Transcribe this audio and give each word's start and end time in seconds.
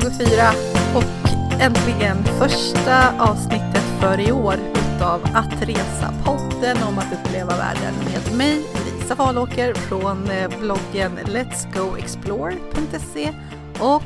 2024 0.00 0.50
och 0.94 1.04
äntligen 1.60 2.24
första 2.24 3.22
avsnittet 3.22 3.82
för 4.00 4.20
i 4.20 4.32
år 4.32 4.54
utav 4.54 5.20
Att 5.34 5.62
resa 5.62 6.14
podden 6.24 6.76
om 6.88 6.98
att 6.98 7.12
uppleva 7.12 7.56
världen 7.56 7.94
med 8.04 8.36
mig 8.36 8.64
Lisa 8.84 9.16
Falåker 9.16 9.74
från 9.74 10.30
eh, 10.30 10.60
bloggen 10.60 11.18
letsgoexplore.se 11.24 13.32
och 13.80 14.02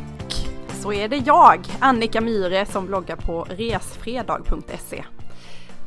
så 0.83 0.93
är 0.93 1.09
det 1.09 1.17
jag, 1.17 1.67
Annika 1.81 2.21
Myhre, 2.21 2.67
som 2.67 2.87
bloggar 2.87 3.17
på 3.17 3.47
resfredag.se. 3.51 5.05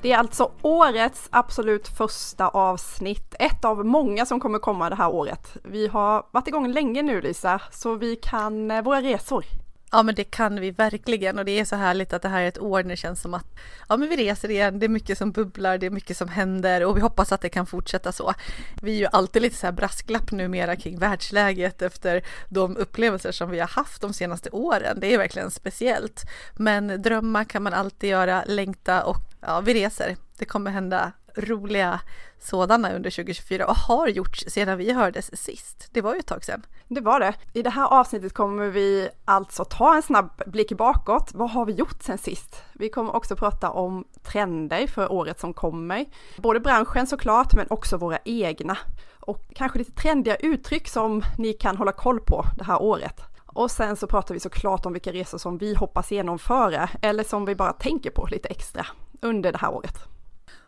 Det 0.02 0.12
är 0.12 0.18
alltså 0.18 0.52
årets 0.62 1.28
absolut 1.32 1.88
första 1.88 2.48
avsnitt, 2.48 3.36
ett 3.40 3.66
av 3.66 3.86
många 3.86 4.26
som 4.26 4.40
kommer 4.40 4.60
komma 4.60 4.90
det 4.90 4.96
här 4.96 5.10
året. 5.10 5.58
Vi 5.64 5.88
har 5.88 6.26
varit 6.32 6.48
igång 6.48 6.72
länge 6.72 7.02
nu 7.02 7.22
Lisa, 7.22 7.62
så 7.72 7.96
vi 7.96 8.16
kan 8.16 8.72
eh, 8.72 8.82
våra 8.82 9.02
resor. 9.02 9.63
Ja 9.96 10.04
men 10.04 10.16
det 10.16 10.24
kan 10.24 10.60
vi 10.60 10.72
verkligen 10.72 11.40
och 11.40 11.46
det 11.46 11.60
är 11.60 11.66
så 11.66 11.76
härligt 11.76 12.14
att 12.14 12.22
det 12.22 12.30
här 12.30 12.42
är 12.42 12.48
ett 12.48 12.60
år 12.60 12.84
när 12.84 12.90
det 12.90 12.98
känns 12.98 13.22
som 13.22 13.34
att 13.34 13.46
ja 13.90 13.98
men 13.98 14.10
vi 14.10 14.16
reser 14.16 14.52
igen, 14.52 14.80
det 14.80 14.86
är 14.86 14.90
mycket 14.90 15.18
som 15.18 15.32
bubblar, 15.32 15.78
det 15.78 15.86
är 15.86 15.90
mycket 15.90 16.18
som 16.18 16.28
händer 16.28 16.86
och 16.86 16.98
vi 16.98 17.02
hoppas 17.02 17.32
att 17.32 17.42
det 17.42 17.50
kan 17.50 17.66
fortsätta 17.66 18.12
så. 18.12 18.34
Vi 18.82 18.92
är 18.92 19.00
ju 19.00 19.08
alltid 19.12 19.42
lite 19.42 19.56
så 19.56 19.68
här 19.68 19.72
brasklapp 19.72 20.32
numera 20.32 20.76
kring 20.76 21.00
världsläget 21.00 21.82
efter 21.82 22.24
de 22.50 22.78
upplevelser 22.78 23.32
som 23.32 23.50
vi 23.50 23.60
har 23.60 23.68
haft 23.68 24.02
de 24.02 24.14
senaste 24.14 24.50
åren. 24.50 24.98
Det 25.00 25.14
är 25.14 25.18
verkligen 25.18 25.52
speciellt. 25.52 26.24
Men 26.58 27.02
drömma 27.02 27.46
kan 27.46 27.64
man 27.64 27.74
alltid 27.74 28.10
göra, 28.10 28.44
längta 28.48 29.04
och 29.04 29.18
ja, 29.42 29.62
vi 29.62 29.74
reser. 29.74 30.16
Det 30.38 30.46
kommer 30.46 30.72
hända 30.72 31.12
roliga 31.36 32.00
sådana 32.40 32.94
under 32.94 33.10
2024 33.10 33.68
och 33.68 33.76
har 33.76 34.08
gjorts 34.08 34.46
sedan 34.48 34.78
vi 34.78 34.94
hördes 34.94 35.42
sist. 35.44 35.90
Det 35.92 36.02
var 36.02 36.14
ju 36.14 36.20
ett 36.20 36.28
tag 36.28 36.44
sedan. 36.44 36.66
Det 36.88 37.02
var 37.02 37.20
det. 37.20 37.34
I 37.54 37.62
det 37.62 37.70
här 37.70 37.88
avsnittet 37.88 38.34
kommer 38.34 38.68
vi 38.70 39.10
alltså 39.26 39.66
ta 39.66 39.96
en 39.96 40.02
snabb 40.02 40.42
blick 40.46 40.72
bakåt. 40.72 41.32
Vad 41.34 41.50
har 41.50 41.66
vi 41.66 41.74
gjort 41.74 42.04
sen 42.04 42.18
sist? 42.18 42.64
Vi 42.74 42.90
kommer 42.90 43.16
också 43.16 43.36
prata 43.36 43.70
om 43.70 44.06
trender 44.24 44.88
för 44.88 45.12
året 45.12 45.40
som 45.40 45.54
kommer. 45.54 46.06
Både 46.38 46.60
branschen 46.60 47.08
såklart, 47.08 47.54
men 47.54 47.68
också 47.70 47.98
våra 47.98 48.20
egna. 48.26 48.78
Och 49.20 49.44
kanske 49.56 49.80
lite 49.80 49.92
trendiga 49.92 50.36
uttryck 50.36 50.88
som 50.88 51.24
ni 51.38 51.54
kan 51.54 51.78
hålla 51.78 51.92
koll 51.92 52.20
på 52.20 52.46
det 52.58 52.64
här 52.64 52.82
året. 52.82 53.22
Och 53.46 53.72
sen 53.72 53.96
så 53.96 54.08
pratar 54.08 54.34
vi 54.34 54.40
såklart 54.40 54.86
om 54.86 54.94
vilka 54.94 55.12
resor 55.14 55.38
som 55.38 55.58
vi 55.58 55.76
hoppas 55.76 56.12
genomföra 56.12 56.90
eller 57.02 57.24
som 57.24 57.46
vi 57.46 57.56
bara 57.56 57.74
tänker 57.74 58.10
på 58.10 58.28
lite 58.32 58.48
extra 58.48 58.86
under 59.22 59.52
det 59.52 59.58
här 59.58 59.72
året. 59.74 60.13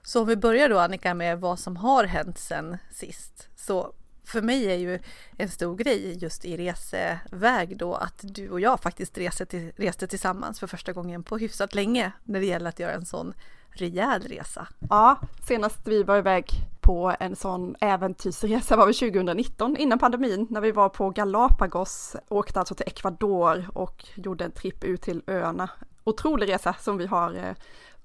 Så 0.06 0.22
om 0.22 0.28
vi 0.28 0.36
börjar 0.36 0.70
då 0.70 0.80
Annika 0.80 1.14
med 1.14 1.40
vad 1.40 1.60
som 1.60 1.78
har 1.78 2.04
hänt 2.04 2.38
sen 2.38 2.78
sist. 2.92 3.50
Så 3.56 3.94
för 4.26 4.42
mig 4.42 4.66
är 4.66 4.76
ju 4.76 5.00
en 5.38 5.50
stor 5.50 5.76
grej 5.76 6.18
just 6.18 6.46
i 6.46 6.58
reseväg 6.58 7.78
då 7.78 7.94
att 7.94 8.20
du 8.22 8.50
och 8.50 8.60
jag 8.60 8.80
faktiskt 8.80 9.18
reste, 9.18 9.46
till, 9.46 9.72
reste 9.76 10.08
tillsammans 10.08 10.60
för 10.60 10.68
första 10.68 10.94
gången 10.94 11.24
på 11.24 11.38
hyfsat 11.38 11.76
länge 11.76 12.12
när 12.24 12.40
det 12.40 12.46
gäller 12.46 12.70
att 12.70 12.80
göra 12.80 12.94
en 12.94 13.06
sån 13.06 13.34
rejäl 13.70 14.22
resa. 14.22 14.68
Ja, 14.90 15.20
senast 15.48 15.88
vi 15.88 16.04
var 16.04 16.18
iväg 16.18 16.50
på 16.82 17.16
en 17.20 17.36
sån 17.36 17.76
äventyrsresa 17.80 18.76
var 18.76 18.88
vi 18.88 18.94
2019 18.94 19.78
innan 19.78 20.00
pandemin 20.00 20.48
när 20.50 20.62
vi 20.62 20.72
var 20.72 20.90
på 20.90 21.10
Galapagos, 21.10 22.16
åkte 22.30 22.60
alltså 22.60 22.76
till 22.76 22.88
Ecuador 22.88 23.66
och 23.74 24.06
gjorde 24.16 24.46
en 24.46 24.52
tripp 24.52 24.84
ut 24.84 25.02
till 25.02 25.22
öarna. 25.28 25.70
Otrolig 26.04 26.50
resa 26.50 26.76
som 26.80 26.98
vi 26.98 27.06
har 27.06 27.34
eh, 27.34 27.56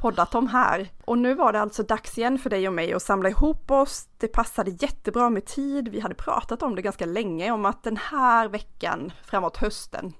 poddat 0.00 0.34
om 0.34 0.46
här. 0.46 0.88
Och 1.04 1.18
nu 1.18 1.34
var 1.34 1.52
det 1.52 1.60
alltså 1.60 1.82
dags 1.82 2.18
igen 2.18 2.38
för 2.38 2.50
dig 2.50 2.68
och 2.68 2.74
mig 2.74 2.92
att 2.92 3.02
samla 3.02 3.28
ihop 3.28 3.70
oss. 3.70 4.08
Det 4.18 4.28
passade 4.28 4.70
jättebra 4.70 5.30
med 5.30 5.44
tid. 5.44 5.88
Vi 5.88 6.00
hade 6.00 6.14
pratat 6.14 6.62
om 6.62 6.74
det 6.74 6.82
ganska 6.82 7.06
länge, 7.06 7.50
om 7.50 7.64
att 7.66 7.82
den 7.82 7.96
här 7.96 8.48
veckan 8.48 9.12
framåt 9.24 9.56
hösten, 9.56 10.12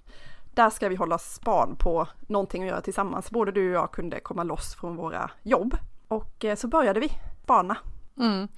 där 0.55 0.71
ska 0.71 0.89
vi 0.89 0.97
hålla 0.97 1.19
span 1.19 1.77
på 1.77 2.09
någonting 2.21 2.63
att 2.63 2.69
göra 2.69 2.81
tillsammans. 2.81 3.31
Både 3.31 3.53
du 3.53 3.69
och 3.69 3.83
jag 3.83 3.93
kunde 3.93 4.21
komma 4.21 4.43
loss 4.43 4.75
från 4.75 4.97
våra 4.97 5.31
jobb. 5.43 5.77
Och 6.09 6.45
eh, 6.45 6.57
så 6.57 6.69
började 6.69 7.01
vi 7.01 7.13
spana 7.43 7.77
Mm. 8.21 8.49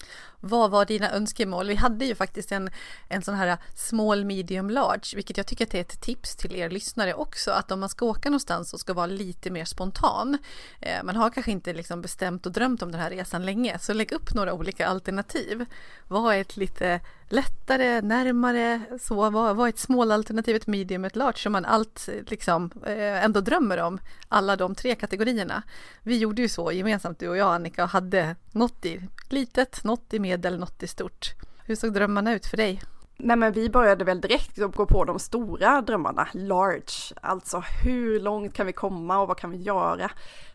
Vad 0.44 0.70
var 0.70 0.84
dina 0.84 1.10
önskemål? 1.10 1.69
Vi 1.69 1.75
hade 1.75 2.04
ju 2.04 2.14
faktiskt 2.14 2.53
en, 2.53 2.70
en 3.08 3.22
sån 3.22 3.34
här 3.34 3.58
small, 3.75 4.25
medium, 4.25 4.70
large, 4.70 5.16
vilket 5.16 5.36
jag 5.36 5.47
tycker 5.47 5.64
att 5.64 5.70
det 5.70 5.78
är 5.78 5.82
ett 5.82 6.00
tips 6.00 6.36
till 6.36 6.56
er 6.56 6.70
lyssnare 6.70 7.14
också, 7.14 7.50
att 7.50 7.72
om 7.72 7.80
man 7.80 7.88
ska 7.88 8.06
åka 8.06 8.30
någonstans 8.30 8.72
och 8.72 8.80
ska 8.80 8.94
vara 8.94 9.06
lite 9.06 9.50
mer 9.50 9.64
spontan, 9.64 10.38
eh, 10.80 11.03
man 11.04 11.16
har 11.16 11.30
kanske 11.30 11.53
inte 11.53 11.72
liksom 11.72 12.03
bestämt 12.03 12.47
och 12.47 12.53
drömt 12.53 12.82
om 12.82 12.92
den 12.92 13.00
här 13.00 13.10
resan 13.10 13.47
länge, 13.47 13.78
så 13.78 13.92
lägg 13.92 14.12
upp 14.12 14.34
några 14.34 14.54
olika 14.54 14.86
alternativ. 14.86 15.64
Vad 16.08 16.34
är 16.34 16.41
ett 16.41 16.56
lite 16.56 17.00
lättare, 17.32 18.00
närmare, 18.00 18.80
så 19.00 19.30
vad, 19.30 19.56
vad 19.56 19.66
är 19.66 19.69
ett 19.69 19.78
small 19.78 20.12
alternativ, 20.12 20.56
ett 20.56 20.66
medium, 20.66 21.04
ett 21.04 21.16
large, 21.16 21.38
som 21.38 21.53
man 21.53 21.64
allt 21.64 22.09
liksom 22.26 22.70
eh, 22.86 23.24
ändå 23.24 23.41
drömmer 23.41 23.78
om, 23.78 23.98
alla 24.28 24.56
de 24.56 24.74
tre 24.74 24.94
kategorierna. 24.94 25.62
Vi 26.03 26.19
gjorde 26.19 26.42
ju 26.42 26.48
så 26.48 26.72
gemensamt, 26.72 27.19
du 27.19 27.28
och 27.28 27.36
jag 27.36 27.54
Annika, 27.54 27.84
och 27.84 27.91
hade 27.91 28.36
något 28.53 28.86
i 28.86 29.00
litet, 29.28 29.84
något 29.84 30.14
i 30.14 30.19
medel, 30.32 30.59
något 30.59 30.82
i 30.82 30.87
stort. 30.87 31.34
Hur 31.65 31.75
såg 31.75 31.93
drömmarna 31.93 32.32
ut 32.32 32.47
för 32.47 32.56
dig? 32.56 32.82
Nej 33.16 33.37
men 33.37 33.53
vi 33.53 33.70
började 33.70 34.04
väl 34.04 34.20
direkt 34.20 34.62
att 34.62 34.76
gå 34.76 34.87
på 34.87 35.04
de 35.04 35.19
stora 35.19 35.81
drömmarna, 35.81 36.28
large, 36.32 37.20
alltså 37.20 37.62
hur 37.84 38.20
långt 38.20 38.54
kan 38.54 38.66
vi 38.66 38.72
komma 38.72 39.19
och 39.19 39.28
vad 39.28 39.37
kan 39.37 39.50
vi 39.50 39.56
göra? 39.56 40.10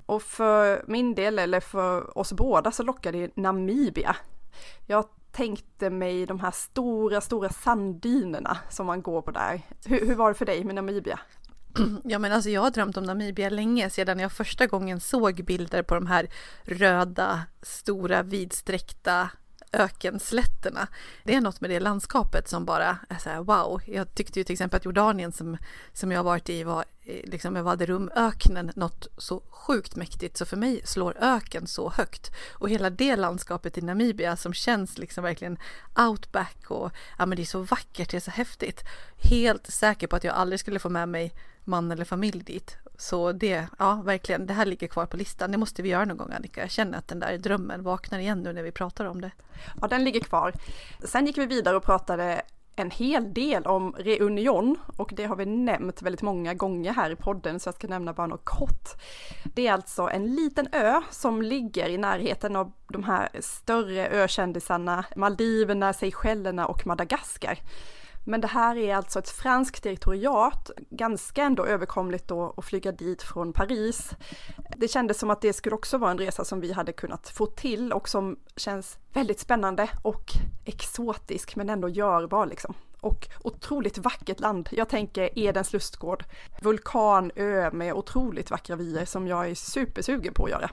Och 0.05 0.21
för 0.21 0.83
min 0.87 1.15
del, 1.15 1.39
eller 1.39 1.59
för 1.59 2.17
oss 2.17 2.33
båda, 2.33 2.71
så 2.71 2.83
lockade 2.83 3.29
Namibia. 3.35 4.15
Jag 4.85 5.05
tänkte 5.31 5.89
mig 5.89 6.25
de 6.25 6.39
här 6.39 6.51
stora, 6.51 7.21
stora 7.21 7.49
sanddynerna 7.49 8.57
som 8.69 8.85
man 8.85 9.01
går 9.01 9.21
på 9.21 9.31
där. 9.31 9.61
Hur, 9.85 10.07
hur 10.07 10.15
var 10.15 10.29
det 10.29 10.35
för 10.35 10.45
dig 10.45 10.63
med 10.63 10.75
Namibia? 10.75 11.19
Ja 12.03 12.19
men 12.19 12.31
alltså 12.31 12.49
jag 12.49 12.61
har 12.61 12.71
drömt 12.71 12.97
om 12.97 13.03
Namibia 13.03 13.49
länge 13.49 13.89
sedan 13.89 14.19
jag 14.19 14.31
första 14.31 14.67
gången 14.67 14.99
såg 14.99 15.45
bilder 15.45 15.83
på 15.83 15.95
de 15.95 16.07
här 16.07 16.29
röda, 16.63 17.41
stora, 17.61 18.23
vidsträckta 18.23 19.29
ökenslätterna. 19.71 20.87
Det 21.23 21.35
är 21.35 21.41
något 21.41 21.61
med 21.61 21.69
det 21.69 21.79
landskapet 21.79 22.47
som 22.47 22.65
bara 22.65 22.97
är 23.09 23.17
så 23.17 23.29
här 23.29 23.43
wow. 23.43 23.81
Jag 23.85 24.15
tyckte 24.15 24.39
ju 24.39 24.43
till 24.43 24.53
exempel 24.53 24.77
att 24.77 24.85
Jordanien 24.85 25.31
som, 25.31 25.57
som 25.93 26.11
jag 26.11 26.23
varit 26.23 26.49
i 26.49 26.63
var 26.63 26.85
Eh, 27.07 27.29
liksom 27.29 27.55
jag 27.55 27.63
var 27.63 28.79
något 28.79 29.07
så 29.17 29.41
sjukt 29.49 29.95
mäktigt 29.95 30.37
så 30.37 30.45
för 30.45 30.57
mig 30.57 30.81
slår 30.83 31.17
öken 31.19 31.67
så 31.67 31.89
högt 31.89 32.31
och 32.53 32.69
hela 32.69 32.89
det 32.89 33.15
landskapet 33.15 33.77
i 33.77 33.81
Namibia 33.81 34.35
som 34.35 34.53
känns 34.53 34.97
liksom 34.97 35.23
verkligen 35.23 35.57
outback 36.09 36.71
och 36.71 36.91
ja 37.17 37.25
men 37.25 37.35
det 37.35 37.43
är 37.43 37.45
så 37.45 37.59
vackert, 37.59 38.11
det 38.11 38.17
är 38.17 38.21
så 38.21 38.31
häftigt. 38.31 38.83
Helt 39.17 39.67
säker 39.67 40.07
på 40.07 40.15
att 40.15 40.23
jag 40.23 40.35
aldrig 40.35 40.59
skulle 40.59 40.79
få 40.79 40.89
med 40.89 41.09
mig 41.09 41.33
man 41.63 41.91
eller 41.91 42.05
familj 42.05 42.43
dit. 42.43 42.77
Så 42.97 43.31
det, 43.31 43.67
ja 43.79 43.95
verkligen, 43.95 44.47
det 44.47 44.53
här 44.53 44.65
ligger 44.65 44.87
kvar 44.87 45.05
på 45.05 45.17
listan. 45.17 45.51
Det 45.51 45.57
måste 45.57 45.81
vi 45.81 45.89
göra 45.89 46.05
någon 46.05 46.17
gång 46.17 46.31
Annika. 46.31 46.61
Jag 46.61 46.71
känner 46.71 46.97
att 46.97 47.07
den 47.07 47.19
där 47.19 47.37
drömmen 47.37 47.83
vaknar 47.83 48.19
igen 48.19 48.43
nu 48.43 48.53
när 48.53 48.63
vi 48.63 48.71
pratar 48.71 49.05
om 49.05 49.21
det. 49.21 49.31
Ja, 49.81 49.87
den 49.87 50.03
ligger 50.03 50.19
kvar. 50.19 50.53
Sen 51.03 51.25
gick 51.25 51.37
vi 51.37 51.45
vidare 51.45 51.77
och 51.77 51.83
pratade 51.83 52.41
en 52.79 52.91
hel 52.91 53.33
del 53.33 53.65
om 53.65 53.95
Reunion 53.97 54.75
och 54.97 55.13
det 55.15 55.25
har 55.25 55.35
vi 55.35 55.45
nämnt 55.45 56.01
väldigt 56.01 56.21
många 56.21 56.53
gånger 56.53 56.93
här 56.93 57.11
i 57.11 57.15
podden 57.15 57.59
så 57.59 57.67
jag 57.67 57.75
ska 57.75 57.87
nämna 57.87 58.13
bara 58.13 58.27
något 58.27 58.45
kort. 58.45 58.89
Det 59.43 59.67
är 59.67 59.73
alltså 59.73 60.09
en 60.09 60.35
liten 60.35 60.67
ö 60.71 61.01
som 61.11 61.41
ligger 61.41 61.89
i 61.89 61.97
närheten 61.97 62.55
av 62.55 62.71
de 62.87 63.03
här 63.03 63.29
större 63.39 64.07
ökändisarna 64.07 65.05
Maldiverna, 65.15 65.93
Seychellerna 65.93 66.65
och 66.65 66.87
Madagaskar. 66.87 67.59
Men 68.27 68.41
det 68.41 68.47
här 68.47 68.77
är 68.77 68.95
alltså 68.95 69.19
ett 69.19 69.29
franskt 69.29 69.83
direktoriat, 69.83 70.71
ganska 70.89 71.43
ändå 71.43 71.65
överkomligt 71.65 72.27
då 72.27 72.53
att 72.57 72.65
flyga 72.65 72.91
dit 72.91 73.23
från 73.23 73.53
Paris. 73.53 74.11
Det 74.77 74.87
kändes 74.87 75.19
som 75.19 75.29
att 75.29 75.41
det 75.41 75.53
skulle 75.53 75.75
också 75.75 75.97
vara 75.97 76.11
en 76.11 76.17
resa 76.17 76.45
som 76.45 76.61
vi 76.61 76.71
hade 76.71 76.93
kunnat 76.93 77.29
få 77.29 77.45
till 77.45 77.93
och 77.93 78.09
som 78.09 78.39
känns 78.55 78.97
väldigt 79.13 79.39
spännande 79.39 79.89
och 80.01 80.31
exotisk 80.65 81.55
men 81.55 81.69
ändå 81.69 81.89
görbar 81.89 82.45
liksom. 82.45 82.73
Och 83.01 83.27
otroligt 83.43 83.97
vackert 83.97 84.39
land. 84.39 84.69
Jag 84.71 84.89
tänker 84.89 85.39
Edens 85.39 85.73
lustgård, 85.73 86.23
vulkanö 86.61 87.71
med 87.71 87.93
otroligt 87.93 88.51
vackra 88.51 88.75
vyer 88.75 89.05
som 89.05 89.27
jag 89.27 89.49
är 89.49 89.55
supersugen 89.55 90.33
på 90.33 90.45
att 90.45 90.51
göra. 90.51 90.69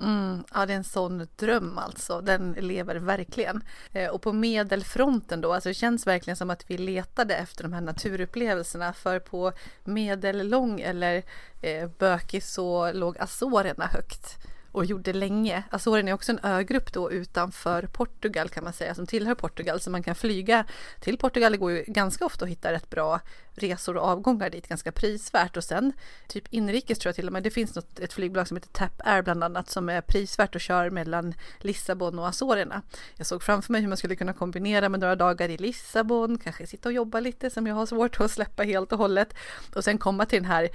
Mm, 0.00 0.44
ja, 0.54 0.66
det 0.66 0.72
är 0.72 0.76
en 0.76 0.84
sån 0.84 1.26
dröm 1.36 1.78
alltså. 1.78 2.20
Den 2.20 2.52
lever 2.52 2.96
verkligen. 2.96 3.62
Eh, 3.92 4.10
och 4.10 4.22
på 4.22 4.32
medelfronten 4.32 5.40
då, 5.40 5.52
alltså 5.52 5.68
det 5.68 5.74
känns 5.74 6.06
verkligen 6.06 6.36
som 6.36 6.50
att 6.50 6.70
vi 6.70 6.78
letade 6.78 7.36
efter 7.36 7.62
de 7.62 7.72
här 7.72 7.80
naturupplevelserna. 7.80 8.92
För 8.92 9.18
på 9.18 9.52
medellång 9.84 10.80
eller 10.80 11.22
eh, 11.62 11.88
bökig 11.98 12.42
så 12.42 12.92
låg 12.92 13.18
Azorerna 13.18 13.86
högt 13.86 14.38
och 14.76 14.84
gjorde 14.84 15.12
länge. 15.12 15.62
Azoren 15.70 16.08
är 16.08 16.12
också 16.12 16.32
en 16.32 16.40
ögrupp 16.42 16.92
då 16.92 17.12
utanför 17.12 17.82
Portugal 17.82 18.48
kan 18.48 18.64
man 18.64 18.72
säga 18.72 18.94
som 18.94 19.06
tillhör 19.06 19.34
Portugal 19.34 19.80
så 19.80 19.90
man 19.90 20.02
kan 20.02 20.14
flyga 20.14 20.64
till 21.00 21.18
Portugal. 21.18 21.52
Det 21.52 21.58
går 21.58 21.70
ju 21.70 21.84
ganska 21.86 22.24
ofta 22.24 22.44
att 22.44 22.50
hitta 22.50 22.72
rätt 22.72 22.90
bra 22.90 23.20
resor 23.54 23.96
och 23.96 24.08
avgångar 24.08 24.50
dit 24.50 24.68
ganska 24.68 24.92
prisvärt 24.92 25.56
och 25.56 25.64
sen 25.64 25.92
typ 26.28 26.44
inrikes 26.50 26.98
tror 26.98 27.08
jag 27.08 27.16
till 27.16 27.26
och 27.26 27.32
med 27.32 27.42
det 27.42 27.50
finns 27.50 27.74
något, 27.74 27.98
ett 27.98 28.12
flygbolag 28.12 28.48
som 28.48 28.56
heter 28.56 28.68
TAP 28.68 29.00
Air 29.04 29.22
bland 29.22 29.44
annat 29.44 29.70
som 29.70 29.88
är 29.88 30.00
prisvärt 30.00 30.54
och 30.54 30.60
kör 30.60 30.90
mellan 30.90 31.34
Lissabon 31.60 32.18
och 32.18 32.28
Azorerna. 32.28 32.82
Jag 33.16 33.26
såg 33.26 33.42
framför 33.42 33.72
mig 33.72 33.80
hur 33.80 33.88
man 33.88 33.96
skulle 33.96 34.16
kunna 34.16 34.32
kombinera 34.32 34.88
med 34.88 35.00
några 35.00 35.16
dagar 35.16 35.48
i 35.48 35.56
Lissabon, 35.56 36.38
kanske 36.38 36.66
sitta 36.66 36.88
och 36.88 36.92
jobba 36.92 37.20
lite 37.20 37.50
som 37.50 37.66
jag 37.66 37.74
har 37.74 37.86
svårt 37.86 38.20
att 38.20 38.30
släppa 38.30 38.62
helt 38.62 38.92
och 38.92 38.98
hållet 38.98 39.34
och 39.74 39.84
sen 39.84 39.98
komma 39.98 40.26
till 40.26 40.42
den 40.42 40.50
här 40.50 40.68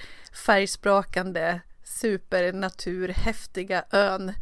färgsprakande 0.46 1.62
supernaturhäftiga 1.92 3.84
ön 3.92 4.34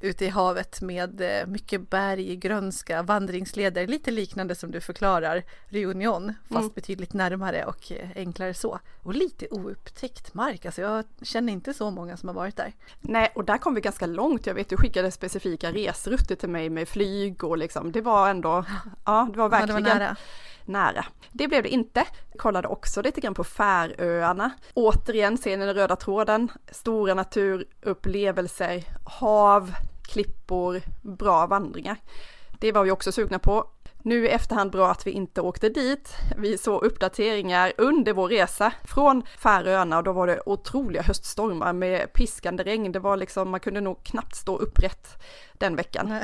ute 0.00 0.24
i 0.24 0.28
havet 0.28 0.80
med 0.80 1.20
eh, 1.20 1.46
mycket 1.46 1.90
berg, 1.90 2.36
grönska, 2.36 3.02
vandringsleder, 3.02 3.86
lite 3.86 4.10
liknande 4.10 4.54
som 4.54 4.70
du 4.70 4.80
förklarar 4.80 5.42
Reunion, 5.68 6.34
fast 6.48 6.60
mm. 6.60 6.72
betydligt 6.74 7.12
närmare 7.12 7.64
och 7.64 7.92
eh, 7.92 8.08
enklare 8.16 8.54
så. 8.54 8.78
Och 9.02 9.14
lite 9.14 9.46
oupptäckt 9.50 10.34
mark, 10.34 10.66
alltså 10.66 10.80
jag 10.80 11.04
känner 11.22 11.52
inte 11.52 11.74
så 11.74 11.90
många 11.90 12.16
som 12.16 12.28
har 12.28 12.34
varit 12.34 12.56
där. 12.56 12.72
Nej, 13.00 13.32
och 13.34 13.44
där 13.44 13.58
kom 13.58 13.74
vi 13.74 13.80
ganska 13.80 14.06
långt. 14.06 14.46
Jag 14.46 14.54
vet, 14.54 14.68
du 14.68 14.76
skickade 14.76 15.10
specifika 15.10 15.72
resrutter 15.72 16.34
till 16.34 16.48
mig 16.48 16.70
med 16.70 16.88
flyg 16.88 17.44
och 17.44 17.58
liksom, 17.58 17.92
det 17.92 18.00
var 18.00 18.30
ändå, 18.30 18.64
ja, 19.04 19.28
det 19.32 19.38
var 19.38 19.48
verkligen 19.48 19.84
ja, 19.84 19.88
det 19.88 19.94
var 19.94 20.00
nära 20.00 20.16
nära. 20.68 21.04
Det 21.32 21.48
blev 21.48 21.62
det 21.62 21.68
inte. 21.68 22.04
Kollade 22.38 22.68
också 22.68 23.02
lite 23.02 23.20
grann 23.20 23.34
på 23.34 23.44
Färöarna. 23.44 24.50
Återigen 24.74 25.38
ser 25.38 25.56
ni 25.56 25.66
den 25.66 25.74
röda 25.74 25.96
tråden. 25.96 26.48
Stora 26.70 27.14
naturupplevelser, 27.14 28.84
hav, 29.04 29.72
klippor, 30.02 30.82
bra 31.02 31.46
vandringar. 31.46 31.96
Det 32.60 32.72
var 32.72 32.84
vi 32.84 32.90
också 32.90 33.12
sugna 33.12 33.38
på. 33.38 33.64
Nu 34.06 34.26
i 34.26 34.28
efterhand 34.28 34.70
bra 34.70 34.90
att 34.90 35.06
vi 35.06 35.10
inte 35.10 35.40
åkte 35.40 35.68
dit. 35.68 36.16
Vi 36.36 36.58
såg 36.58 36.82
uppdateringar 36.82 37.72
under 37.78 38.12
vår 38.12 38.28
resa 38.28 38.72
från 38.84 39.22
Färöarna 39.38 39.98
och 39.98 40.04
då 40.04 40.12
var 40.12 40.26
det 40.26 40.40
otroliga 40.46 41.02
höststormar 41.02 41.72
med 41.72 42.12
piskande 42.12 42.64
regn. 42.64 42.92
Det 42.92 42.98
var 42.98 43.16
liksom, 43.16 43.50
man 43.50 43.60
kunde 43.60 43.80
nog 43.80 44.04
knappt 44.04 44.36
stå 44.36 44.56
upprätt 44.58 45.22
den 45.58 45.76
veckan. 45.76 46.20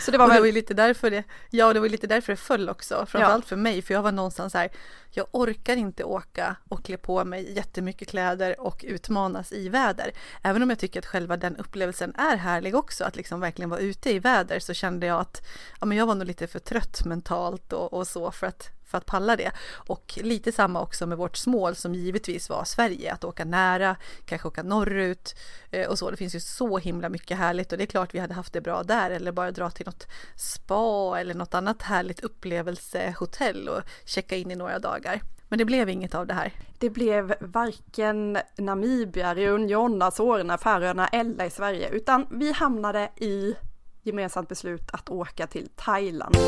Så 0.00 0.10
det 0.10 0.18
var, 0.18 0.26
väl... 0.28 0.36
det 0.36 0.40
var 0.40 0.52
lite 0.52 0.74
därför 0.74 1.10
det, 1.10 1.24
ja 1.50 1.72
det 1.72 1.80
var 1.80 1.88
lite 1.88 2.06
därför 2.06 2.32
det 2.32 2.36
föll 2.36 2.68
också, 2.68 3.06
framförallt 3.08 3.44
ja. 3.44 3.48
för 3.48 3.56
mig, 3.56 3.82
för 3.82 3.94
jag 3.94 4.02
var 4.02 4.12
någonstans 4.12 4.54
här, 4.54 4.70
jag 5.10 5.26
orkar 5.30 5.76
inte 5.76 6.04
åka 6.04 6.56
och 6.68 6.84
klä 6.84 6.96
på 6.96 7.24
mig 7.24 7.52
jättemycket 7.56 8.08
kläder 8.08 8.60
och 8.60 8.84
utmanas 8.88 9.52
i 9.52 9.68
väder. 9.68 10.10
Även 10.42 10.62
om 10.62 10.70
jag 10.70 10.78
tycker 10.78 10.98
att 10.98 11.06
själva 11.06 11.36
den 11.36 11.56
upplevelsen 11.56 12.14
är 12.14 12.36
härlig 12.36 12.74
också, 12.74 13.04
att 13.04 13.16
liksom 13.16 13.40
verkligen 13.40 13.70
vara 13.70 13.80
ute 13.80 14.10
i 14.10 14.18
väder, 14.18 14.60
så 14.60 14.74
kände 14.74 15.06
jag 15.06 15.20
att 15.20 15.46
ja, 15.80 15.86
men 15.86 15.98
jag 15.98 16.06
var 16.06 16.14
nog 16.14 16.26
lite 16.26 16.46
för 16.46 16.58
trött 16.58 16.89
mentalt 17.04 17.72
och, 17.72 17.92
och 17.92 18.06
så 18.06 18.30
för 18.30 18.46
att 18.46 18.70
för 18.90 18.98
att 18.98 19.06
palla 19.06 19.36
det. 19.36 19.50
Och 19.72 20.18
lite 20.22 20.52
samma 20.52 20.82
också 20.82 21.06
med 21.06 21.18
vårt 21.18 21.36
smål 21.36 21.74
som 21.74 21.94
givetvis 21.94 22.48
var 22.50 22.64
Sverige, 22.64 23.12
att 23.12 23.24
åka 23.24 23.44
nära, 23.44 23.96
kanske 24.24 24.48
åka 24.48 24.62
norrut 24.62 25.34
eh, 25.70 25.88
och 25.88 25.98
så. 25.98 26.10
Det 26.10 26.16
finns 26.16 26.34
ju 26.34 26.40
så 26.40 26.78
himla 26.78 27.08
mycket 27.08 27.38
härligt 27.38 27.72
och 27.72 27.78
det 27.78 27.84
är 27.84 27.86
klart 27.86 28.14
vi 28.14 28.18
hade 28.18 28.34
haft 28.34 28.52
det 28.52 28.60
bra 28.60 28.82
där 28.82 29.10
eller 29.10 29.32
bara 29.32 29.50
dra 29.50 29.70
till 29.70 29.86
något 29.86 30.06
spa 30.36 31.18
eller 31.20 31.34
något 31.34 31.54
annat 31.54 31.82
härligt 31.82 32.20
upplevelsehotell 32.20 33.68
och 33.68 33.82
checka 34.04 34.36
in 34.36 34.50
i 34.50 34.54
några 34.54 34.78
dagar. 34.78 35.20
Men 35.48 35.58
det 35.58 35.64
blev 35.64 35.88
inget 35.88 36.14
av 36.14 36.26
det 36.26 36.34
här. 36.34 36.52
Det 36.78 36.90
blev 36.90 37.34
varken 37.40 38.38
Namibia, 38.56 39.34
Reunion, 39.34 40.02
Azorerna, 40.02 40.58
Färöarna 40.58 41.08
eller 41.08 41.44
i 41.44 41.50
Sverige, 41.50 41.88
utan 41.88 42.26
vi 42.30 42.52
hamnade 42.52 43.10
i 43.16 43.54
gemensamt 44.02 44.48
beslut 44.48 44.90
att 44.92 45.08
åka 45.08 45.46
till 45.46 45.68
Thailand. 45.76 46.36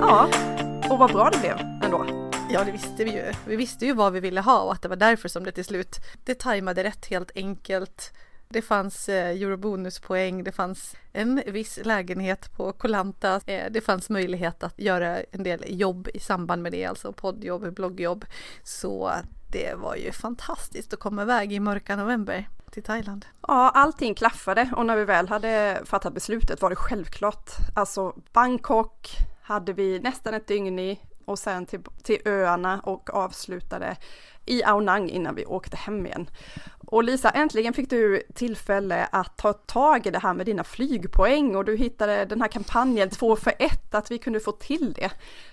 Ja, 0.00 0.28
och 0.90 0.98
vad 0.98 1.12
bra 1.12 1.30
det 1.30 1.38
blev 1.38 1.58
ändå. 1.82 2.06
Ja, 2.52 2.64
det 2.64 2.72
visste 2.72 3.04
vi 3.04 3.10
ju. 3.10 3.32
Vi 3.46 3.56
visste 3.56 3.86
ju 3.86 3.92
vad 3.92 4.12
vi 4.12 4.20
ville 4.20 4.40
ha 4.40 4.60
och 4.60 4.72
att 4.72 4.82
det 4.82 4.88
var 4.88 4.96
därför 4.96 5.28
som 5.28 5.44
det 5.44 5.52
till 5.52 5.64
slut, 5.64 5.96
det 6.24 6.38
tajmade 6.38 6.84
rätt 6.84 7.06
helt 7.06 7.30
enkelt. 7.34 8.12
Det 8.48 8.62
fanns 8.62 9.08
eh, 9.08 9.42
eurobonuspoäng, 9.42 10.44
det 10.44 10.52
fanns 10.52 10.96
en 11.12 11.42
viss 11.46 11.78
lägenhet 11.84 12.56
på 12.56 12.72
Kolanta. 12.72 13.40
Eh, 13.46 13.70
det 13.70 13.80
fanns 13.80 14.10
möjlighet 14.10 14.62
att 14.62 14.78
göra 14.78 15.18
en 15.30 15.42
del 15.42 15.64
jobb 15.66 16.08
i 16.14 16.20
samband 16.20 16.62
med 16.62 16.72
det, 16.72 16.84
alltså 16.84 17.12
poddjobb, 17.12 17.74
bloggjobb. 17.74 18.24
Så 18.62 19.12
det 19.52 19.74
var 19.74 19.96
ju 19.96 20.12
fantastiskt 20.12 20.92
att 20.92 21.00
komma 21.00 21.22
iväg 21.22 21.52
i 21.52 21.60
mörka 21.60 21.96
november 21.96 22.48
till 22.70 22.82
Thailand. 22.82 23.26
Ja, 23.48 23.70
allting 23.74 24.14
klaffade 24.14 24.70
och 24.76 24.86
när 24.86 24.96
vi 24.96 25.04
väl 25.04 25.28
hade 25.28 25.82
fattat 25.84 26.14
beslutet 26.14 26.62
var 26.62 26.70
det 26.70 26.76
självklart. 26.76 27.50
Alltså 27.74 28.14
Bangkok, 28.32 29.08
hade 29.42 29.72
vi 29.72 29.98
nästan 29.98 30.34
ett 30.34 30.46
dygn 30.46 30.78
i 30.78 31.00
och 31.30 31.38
sen 31.38 31.66
till, 31.66 31.80
till 32.02 32.20
öarna 32.24 32.80
och 32.80 33.10
avslutade 33.14 33.96
i 34.46 34.64
Aonang 34.64 35.08
innan 35.08 35.34
vi 35.34 35.46
åkte 35.46 35.76
hem 35.76 36.06
igen. 36.06 36.30
Och 36.86 37.04
Lisa, 37.04 37.30
äntligen 37.30 37.72
fick 37.72 37.90
du 37.90 38.22
tillfälle 38.34 39.08
att 39.12 39.36
ta 39.36 39.52
tag 39.52 40.06
i 40.06 40.10
det 40.10 40.18
här 40.18 40.34
med 40.34 40.46
dina 40.46 40.64
flygpoäng 40.64 41.56
och 41.56 41.64
du 41.64 41.76
hittade 41.76 42.24
den 42.24 42.40
här 42.40 42.48
kampanjen 42.48 43.10
två 43.10 43.36
för 43.36 43.52
ett, 43.58 43.94
att 43.94 44.10
vi 44.10 44.18
kunde 44.18 44.40
få 44.40 44.52
till 44.52 44.92
det. 44.92 45.10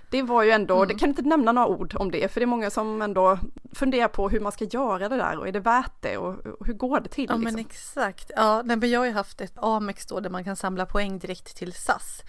Det 0.09 0.21
var 0.21 0.43
ju 0.43 0.51
ändå, 0.51 0.75
mm. 0.75 0.87
det 0.87 0.93
kan 0.93 1.09
inte 1.09 1.21
nämna 1.21 1.51
några 1.51 1.67
ord 1.67 1.95
om 1.95 2.11
det, 2.11 2.31
för 2.31 2.39
det 2.39 2.43
är 2.43 2.47
många 2.47 2.69
som 2.69 3.01
ändå 3.01 3.39
funderar 3.73 4.07
på 4.07 4.29
hur 4.29 4.39
man 4.39 4.51
ska 4.51 4.65
göra 4.65 5.09
det 5.09 5.17
där 5.17 5.37
och 5.37 5.47
är 5.47 5.51
det 5.51 5.59
värt 5.59 6.01
det 6.01 6.17
och, 6.17 6.45
och 6.45 6.67
hur 6.67 6.73
går 6.73 6.99
det 6.99 7.09
till? 7.09 7.25
Ja 7.29 7.35
liksom? 7.35 7.53
men 7.53 7.65
exakt, 7.65 8.31
ja 8.35 8.63
men 8.65 8.89
jag 8.89 8.99
har 8.99 9.05
ju 9.05 9.11
haft 9.11 9.41
ett 9.41 9.53
Amex 9.55 10.05
då 10.05 10.19
där 10.19 10.29
man 10.29 10.43
kan 10.43 10.55
samla 10.55 10.85
poäng 10.85 11.19
direkt 11.19 11.57
till 11.57 11.73
SAS 11.73 12.23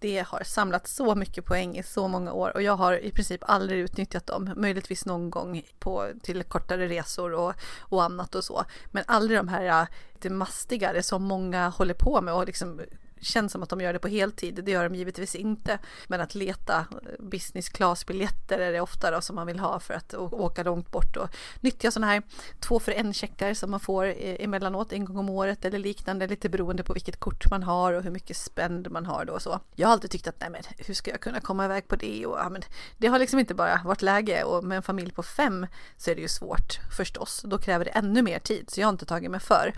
det 0.00 0.26
har 0.28 0.42
samlat 0.44 0.88
så 0.88 1.14
mycket 1.14 1.44
poäng 1.44 1.78
i 1.78 1.82
så 1.82 2.08
många 2.08 2.32
år 2.32 2.52
och 2.54 2.62
jag 2.62 2.76
har 2.76 3.04
i 3.04 3.10
princip 3.10 3.40
aldrig 3.44 3.78
utnyttjat 3.78 4.26
dem. 4.26 4.50
Möjligtvis 4.56 5.06
någon 5.06 5.30
gång 5.30 5.62
på, 5.78 6.06
till 6.22 6.42
kortare 6.42 6.88
resor 6.88 7.32
och, 7.34 7.54
och 7.78 8.04
annat 8.04 8.34
och 8.34 8.44
så. 8.44 8.64
Men 8.90 9.04
aldrig 9.06 9.38
de 9.38 9.48
här 9.48 9.88
lite 10.12 10.30
mastigare 10.30 11.02
som 11.02 11.22
många 11.22 11.68
håller 11.68 11.94
på 11.94 12.20
med 12.20 12.34
och 12.34 12.46
liksom 12.46 12.80
känns 13.20 13.52
som 13.52 13.62
att 13.62 13.68
de 13.68 13.80
gör 13.80 13.92
det 13.92 13.98
på 13.98 14.08
heltid. 14.08 14.60
Det 14.64 14.70
gör 14.70 14.88
de 14.88 14.94
givetvis 14.94 15.34
inte. 15.34 15.78
Men 16.06 16.20
att 16.20 16.34
leta 16.34 16.86
business 17.18 17.68
class-biljetter 17.68 18.58
är 18.58 18.72
det 18.72 18.80
ofta 18.80 19.10
då 19.10 19.20
som 19.20 19.36
man 19.36 19.46
vill 19.46 19.58
ha 19.58 19.80
för 19.80 19.94
att 19.94 20.14
åka 20.14 20.62
långt 20.62 20.90
bort 20.90 21.16
och 21.16 21.28
nyttja 21.60 21.90
sådana 21.90 22.12
här 22.12 22.22
två 22.60 22.80
för 22.80 22.92
en 22.92 23.14
checkar 23.14 23.54
som 23.54 23.70
man 23.70 23.80
får 23.80 24.06
e-, 24.06 24.44
emellanåt 24.44 24.92
en 24.92 25.04
gång 25.04 25.18
om 25.18 25.30
året 25.30 25.64
eller 25.64 25.78
liknande 25.78 26.26
lite 26.26 26.48
beroende 26.48 26.82
på 26.82 26.92
vilket 26.92 27.20
kort 27.20 27.50
man 27.50 27.62
har 27.62 27.92
och 27.92 28.02
hur 28.02 28.10
mycket 28.10 28.36
spänd 28.36 28.90
man 28.90 29.06
har 29.06 29.24
då 29.24 29.32
och 29.32 29.42
så. 29.42 29.60
Jag 29.74 29.88
har 29.88 29.92
alltid 29.92 30.10
tyckt 30.10 30.28
att 30.28 30.40
nej 30.40 30.50
men 30.50 30.62
hur 30.86 30.94
ska 30.94 31.10
jag 31.10 31.20
kunna 31.20 31.40
komma 31.40 31.64
iväg 31.64 31.88
på 31.88 31.96
det 31.96 32.26
och 32.26 32.38
ja, 32.38 32.48
men 32.48 32.62
det 32.98 33.06
har 33.06 33.18
liksom 33.18 33.38
inte 33.38 33.54
bara 33.54 33.80
varit 33.84 34.02
läge 34.02 34.44
och 34.44 34.64
med 34.64 34.76
en 34.76 34.82
familj 34.82 35.12
på 35.12 35.22
fem 35.22 35.66
så 35.96 36.10
är 36.10 36.14
det 36.14 36.20
ju 36.20 36.28
svårt 36.28 36.78
förstås. 36.96 37.42
Då 37.44 37.58
kräver 37.58 37.84
det 37.84 37.90
ännu 37.90 38.22
mer 38.22 38.38
tid 38.38 38.70
så 38.70 38.80
jag 38.80 38.86
har 38.86 38.92
inte 38.92 39.06
tagit 39.06 39.30
mig 39.30 39.40
för. 39.40 39.74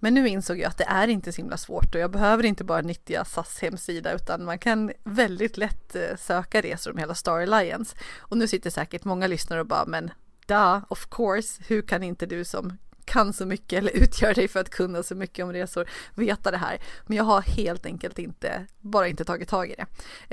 Men 0.00 0.14
nu 0.14 0.28
insåg 0.28 0.58
jag 0.58 0.68
att 0.68 0.78
det 0.78 0.84
är 0.84 1.08
inte 1.08 1.32
så 1.32 1.36
himla 1.36 1.56
svårt 1.56 1.94
och 1.94 2.00
jag 2.00 2.10
behöver 2.10 2.44
inte 2.44 2.64
bara 2.64 2.80
nyttja 2.80 3.24
SAS 3.24 3.58
hemsida 3.58 4.12
utan 4.12 4.44
man 4.44 4.58
kan 4.58 4.92
väldigt 5.04 5.56
lätt 5.56 5.96
eh, 5.96 6.16
söka 6.18 6.60
resor 6.60 6.90
om 6.90 6.98
hela 6.98 7.14
Star 7.14 7.40
Alliance. 7.40 7.96
Och 8.18 8.36
nu 8.36 8.48
sitter 8.48 8.70
säkert 8.70 9.04
många 9.04 9.26
lyssnare 9.26 9.60
och 9.60 9.66
bara 9.66 9.86
men 9.86 10.10
da, 10.46 10.82
of 10.88 11.08
course, 11.10 11.62
hur 11.68 11.82
kan 11.82 12.02
inte 12.02 12.26
du 12.26 12.44
som 12.44 12.78
kan 13.04 13.32
så 13.32 13.46
mycket 13.46 13.78
eller 13.78 13.96
utgör 13.96 14.34
dig 14.34 14.48
för 14.48 14.60
att 14.60 14.70
kunna 14.70 15.02
så 15.02 15.14
mycket 15.14 15.44
om 15.44 15.52
resor 15.52 15.88
veta 16.14 16.50
det 16.50 16.56
här. 16.56 16.78
Men 17.06 17.16
jag 17.16 17.24
har 17.24 17.42
helt 17.42 17.86
enkelt 17.86 18.18
inte, 18.18 18.66
bara 18.80 19.08
inte 19.08 19.24
tagit 19.24 19.48
tag 19.48 19.70
i 19.70 19.74
det. 19.74 19.86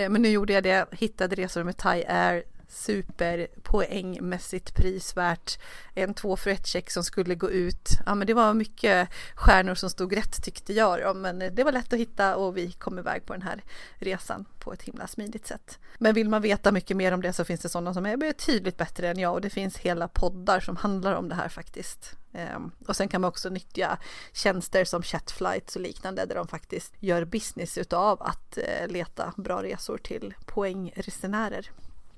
Eh, 0.03 0.09
men 0.09 0.21
nu 0.21 0.29
gjorde 0.29 0.53
jag 0.53 0.63
det, 0.63 0.85
hittade 0.91 1.35
resor 1.35 1.63
med 1.63 1.77
Thai 1.77 2.05
Air, 2.07 2.43
superpoängmässigt 2.69 4.75
prisvärt. 4.75 5.59
En 5.93 6.13
två 6.13 6.35
för 6.35 6.49
ett 6.49 6.67
check 6.67 6.91
som 6.91 7.03
skulle 7.03 7.35
gå 7.35 7.51
ut. 7.51 7.89
Ja, 8.05 8.15
men 8.15 8.27
det 8.27 8.33
var 8.33 8.53
mycket 8.53 9.09
stjärnor 9.35 9.75
som 9.75 9.89
stod 9.89 10.15
rätt 10.15 10.43
tyckte 10.43 10.73
jag 10.73 11.01
då, 11.01 11.13
men 11.13 11.39
det 11.39 11.63
var 11.63 11.71
lätt 11.71 11.93
att 11.93 11.99
hitta 11.99 12.35
och 12.35 12.57
vi 12.57 12.71
kom 12.71 12.99
iväg 12.99 13.25
på 13.25 13.33
den 13.33 13.41
här 13.41 13.63
resan 13.95 14.45
på 14.59 14.73
ett 14.73 14.81
himla 14.81 15.07
smidigt 15.07 15.47
sätt. 15.47 15.79
Men 15.97 16.13
vill 16.13 16.29
man 16.29 16.41
veta 16.41 16.71
mycket 16.71 16.97
mer 16.97 17.11
om 17.11 17.21
det 17.21 17.33
så 17.33 17.45
finns 17.45 17.61
det 17.61 17.69
sådana 17.69 17.93
som 17.93 18.05
är 18.05 18.17
betydligt 18.17 18.77
bättre 18.77 19.09
än 19.09 19.19
jag 19.19 19.33
och 19.33 19.41
det 19.41 19.49
finns 19.49 19.77
hela 19.77 20.07
poddar 20.07 20.59
som 20.59 20.75
handlar 20.75 21.13
om 21.13 21.29
det 21.29 21.35
här 21.35 21.49
faktiskt. 21.49 22.15
Ehm, 22.33 22.71
och 22.87 22.95
sen 22.95 23.07
kan 23.07 23.21
man 23.21 23.27
också 23.27 23.49
nyttja 23.49 23.97
tjänster 24.33 24.85
som 24.85 25.03
chatflights 25.03 25.75
och 25.75 25.81
liknande 25.81 26.25
där 26.25 26.35
de 26.35 26.47
faktiskt 26.47 26.93
gör 26.99 27.25
business 27.25 27.77
utav 27.77 28.21
att 28.21 28.57
eh, 28.57 28.87
leta 28.87 29.33
bra 29.37 29.63
resor 29.63 29.97
till 29.97 30.33
poängresenärer. 30.45 31.71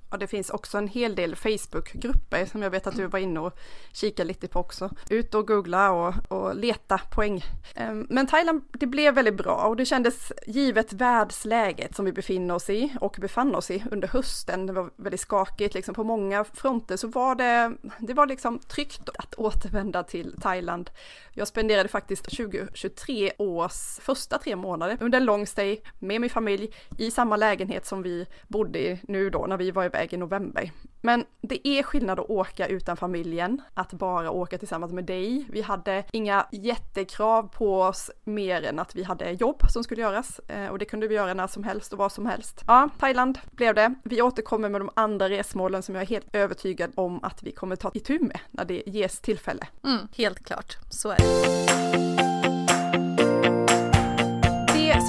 Och 0.09 0.19
det 0.19 0.27
finns 0.27 0.49
också 0.49 0.77
en 0.77 0.87
hel 0.87 1.15
del 1.15 1.35
Facebookgrupper 1.35 2.45
som 2.45 2.61
jag 2.61 2.69
vet 2.69 2.87
att 2.87 2.95
du 2.95 3.07
var 3.07 3.19
inne 3.19 3.39
och 3.39 3.59
kikade 3.93 4.27
lite 4.27 4.47
på 4.47 4.59
också. 4.59 4.89
Ut 5.09 5.33
och 5.33 5.47
googla 5.47 5.91
och, 5.91 6.13
och 6.27 6.55
leta 6.55 6.97
poäng. 6.97 7.43
Ehm, 7.75 8.07
men 8.09 8.27
Thailand, 8.27 8.61
det 8.71 8.85
blev 8.85 9.13
väldigt 9.13 9.37
bra 9.37 9.55
och 9.55 9.75
det 9.75 9.85
kändes 9.85 10.31
givet 10.47 10.93
världsläget 10.93 11.95
som 11.95 12.05
vi 12.05 12.11
befinner 12.11 12.55
oss 12.55 12.69
i 12.69 12.93
och 13.01 13.17
befann 13.19 13.55
oss 13.55 13.71
i 13.71 13.83
under 13.91 14.07
hösten. 14.07 14.65
Det 14.65 14.73
var 14.73 14.89
väldigt 14.95 15.21
skakigt 15.21 15.73
liksom 15.73 15.95
på 15.95 16.03
många 16.03 16.43
fronter 16.43 16.97
så 16.97 17.07
var 17.07 17.35
det, 17.35 17.73
det 17.99 18.13
var 18.13 18.25
liksom 18.25 18.59
tryggt 18.59 19.09
att 19.17 19.35
återvända 19.35 20.03
till 20.03 20.35
Thailand. 20.41 20.89
Jag 21.33 21.47
spenderade 21.47 21.89
faktiskt 21.89 22.23
2023 22.23 23.31
års 23.37 23.99
första 23.99 24.37
tre 24.37 24.55
månader 24.55 24.97
under 25.01 25.17
en 25.17 25.25
lång 25.25 25.47
stay 25.47 25.77
med 25.99 26.21
min 26.21 26.29
familj 26.29 26.73
i 26.97 27.11
samma 27.11 27.35
lägenhet 27.35 27.85
som 27.85 28.03
vi 28.03 28.25
bodde 28.47 28.79
i 28.79 28.99
nu 29.03 29.29
då 29.29 29.45
när 29.45 29.57
vi 29.57 29.71
var 29.71 29.85
iväg 29.85 29.96
i 30.03 30.17
november. 30.17 30.71
Men 31.01 31.25
det 31.41 31.67
är 31.67 31.83
skillnad 31.83 32.19
att 32.19 32.29
åka 32.29 32.67
utan 32.67 32.97
familjen, 32.97 33.61
att 33.73 33.93
bara 33.93 34.31
åka 34.31 34.57
tillsammans 34.57 34.93
med 34.93 35.05
dig. 35.05 35.45
Vi 35.49 35.61
hade 35.61 36.03
inga 36.11 36.45
jättekrav 36.51 37.43
på 37.47 37.81
oss 37.81 38.11
mer 38.23 38.63
än 38.63 38.79
att 38.79 38.95
vi 38.95 39.03
hade 39.03 39.31
jobb 39.31 39.61
som 39.69 39.83
skulle 39.83 40.01
göras 40.01 40.39
eh, 40.39 40.67
och 40.67 40.79
det 40.79 40.85
kunde 40.85 41.07
vi 41.07 41.15
göra 41.15 41.33
när 41.33 41.47
som 41.47 41.63
helst 41.63 41.93
och 41.93 41.99
var 41.99 42.09
som 42.09 42.25
helst. 42.25 42.63
Ja, 42.67 42.89
Thailand 42.99 43.39
blev 43.51 43.75
det. 43.75 43.95
Vi 44.03 44.21
återkommer 44.21 44.69
med 44.69 44.81
de 44.81 44.89
andra 44.93 45.29
resmålen 45.29 45.83
som 45.83 45.95
jag 45.95 46.01
är 46.01 46.07
helt 46.07 46.35
övertygad 46.35 46.91
om 46.95 47.23
att 47.23 47.43
vi 47.43 47.51
kommer 47.51 47.75
ta 47.75 47.91
itu 47.93 48.19
med 48.19 48.39
när 48.51 48.65
det 48.65 48.83
ges 48.85 49.19
tillfälle. 49.19 49.67
Mm, 49.83 50.07
helt 50.17 50.45
klart, 50.45 50.77
så 50.89 51.09
är 51.09 51.17
det 51.17 52.46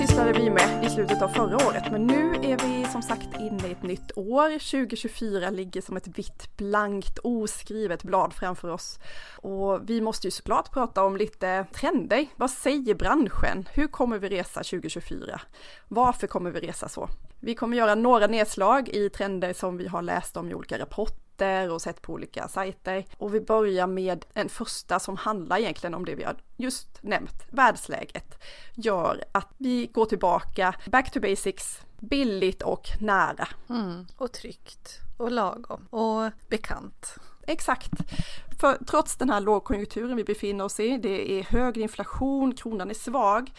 sysslade 0.08 0.32
vi 0.32 0.50
med 0.50 0.84
i 0.84 0.90
slutet 0.90 1.22
av 1.22 1.28
förra 1.28 1.56
året, 1.66 1.84
men 1.92 2.06
nu 2.06 2.34
är 2.34 2.66
vi 2.66 2.86
som 2.92 3.02
sagt 3.02 3.40
inne 3.40 3.68
i 3.68 3.72
ett 3.72 3.82
nytt 3.82 4.12
år. 4.16 4.58
2024 4.58 5.50
ligger 5.50 5.80
som 5.80 5.96
ett 5.96 6.18
vitt 6.18 6.56
blankt 6.56 7.18
oskrivet 7.18 8.02
blad 8.02 8.32
framför 8.32 8.68
oss. 8.68 8.98
Och 9.36 9.90
vi 9.90 10.00
måste 10.00 10.26
ju 10.26 10.30
såklart 10.30 10.72
prata 10.72 11.04
om 11.04 11.16
lite 11.16 11.66
trender. 11.74 12.26
Vad 12.36 12.50
säger 12.50 12.94
branschen? 12.94 13.68
Hur 13.72 13.86
kommer 13.86 14.18
vi 14.18 14.28
resa 14.28 14.62
2024? 14.62 15.40
Varför 15.88 16.26
kommer 16.26 16.50
vi 16.50 16.60
resa 16.60 16.88
så? 16.88 17.08
Vi 17.40 17.54
kommer 17.54 17.76
göra 17.76 17.94
några 17.94 18.26
nedslag 18.26 18.88
i 18.88 19.10
trender 19.10 19.52
som 19.52 19.76
vi 19.76 19.88
har 19.88 20.02
läst 20.02 20.36
om 20.36 20.50
i 20.50 20.54
olika 20.54 20.78
rapporter 20.78 21.27
nyheter 21.38 21.70
och 21.70 21.82
sett 21.82 22.02
på 22.02 22.12
olika 22.12 22.48
sajter. 22.48 23.04
Och 23.18 23.34
vi 23.34 23.40
börjar 23.40 23.86
med 23.86 24.24
en 24.34 24.48
första 24.48 24.98
som 24.98 25.16
handlar 25.16 25.58
egentligen 25.58 25.94
om 25.94 26.04
det 26.04 26.14
vi 26.14 26.24
har 26.24 26.36
just 26.56 27.02
nämnt. 27.02 27.46
Världsläget 27.50 28.42
gör 28.74 29.24
att 29.32 29.48
vi 29.58 29.86
går 29.86 30.04
tillbaka, 30.04 30.74
back 30.86 31.12
to 31.12 31.20
basics, 31.20 31.80
billigt 32.00 32.62
och 32.62 32.88
nära. 33.00 33.48
Mm, 33.68 34.06
och 34.16 34.32
tryggt 34.32 35.00
och 35.16 35.30
lagom 35.30 35.86
och 35.90 36.30
bekant. 36.48 37.14
Exakt. 37.46 37.92
För 38.60 38.78
trots 38.86 39.16
den 39.16 39.30
här 39.30 39.40
lågkonjunkturen 39.40 40.16
vi 40.16 40.24
befinner 40.24 40.64
oss 40.64 40.80
i, 40.80 40.98
det 40.98 41.32
är 41.32 41.42
hög 41.42 41.78
inflation, 41.78 42.54
kronan 42.54 42.90
är 42.90 42.94
svag, 42.94 43.50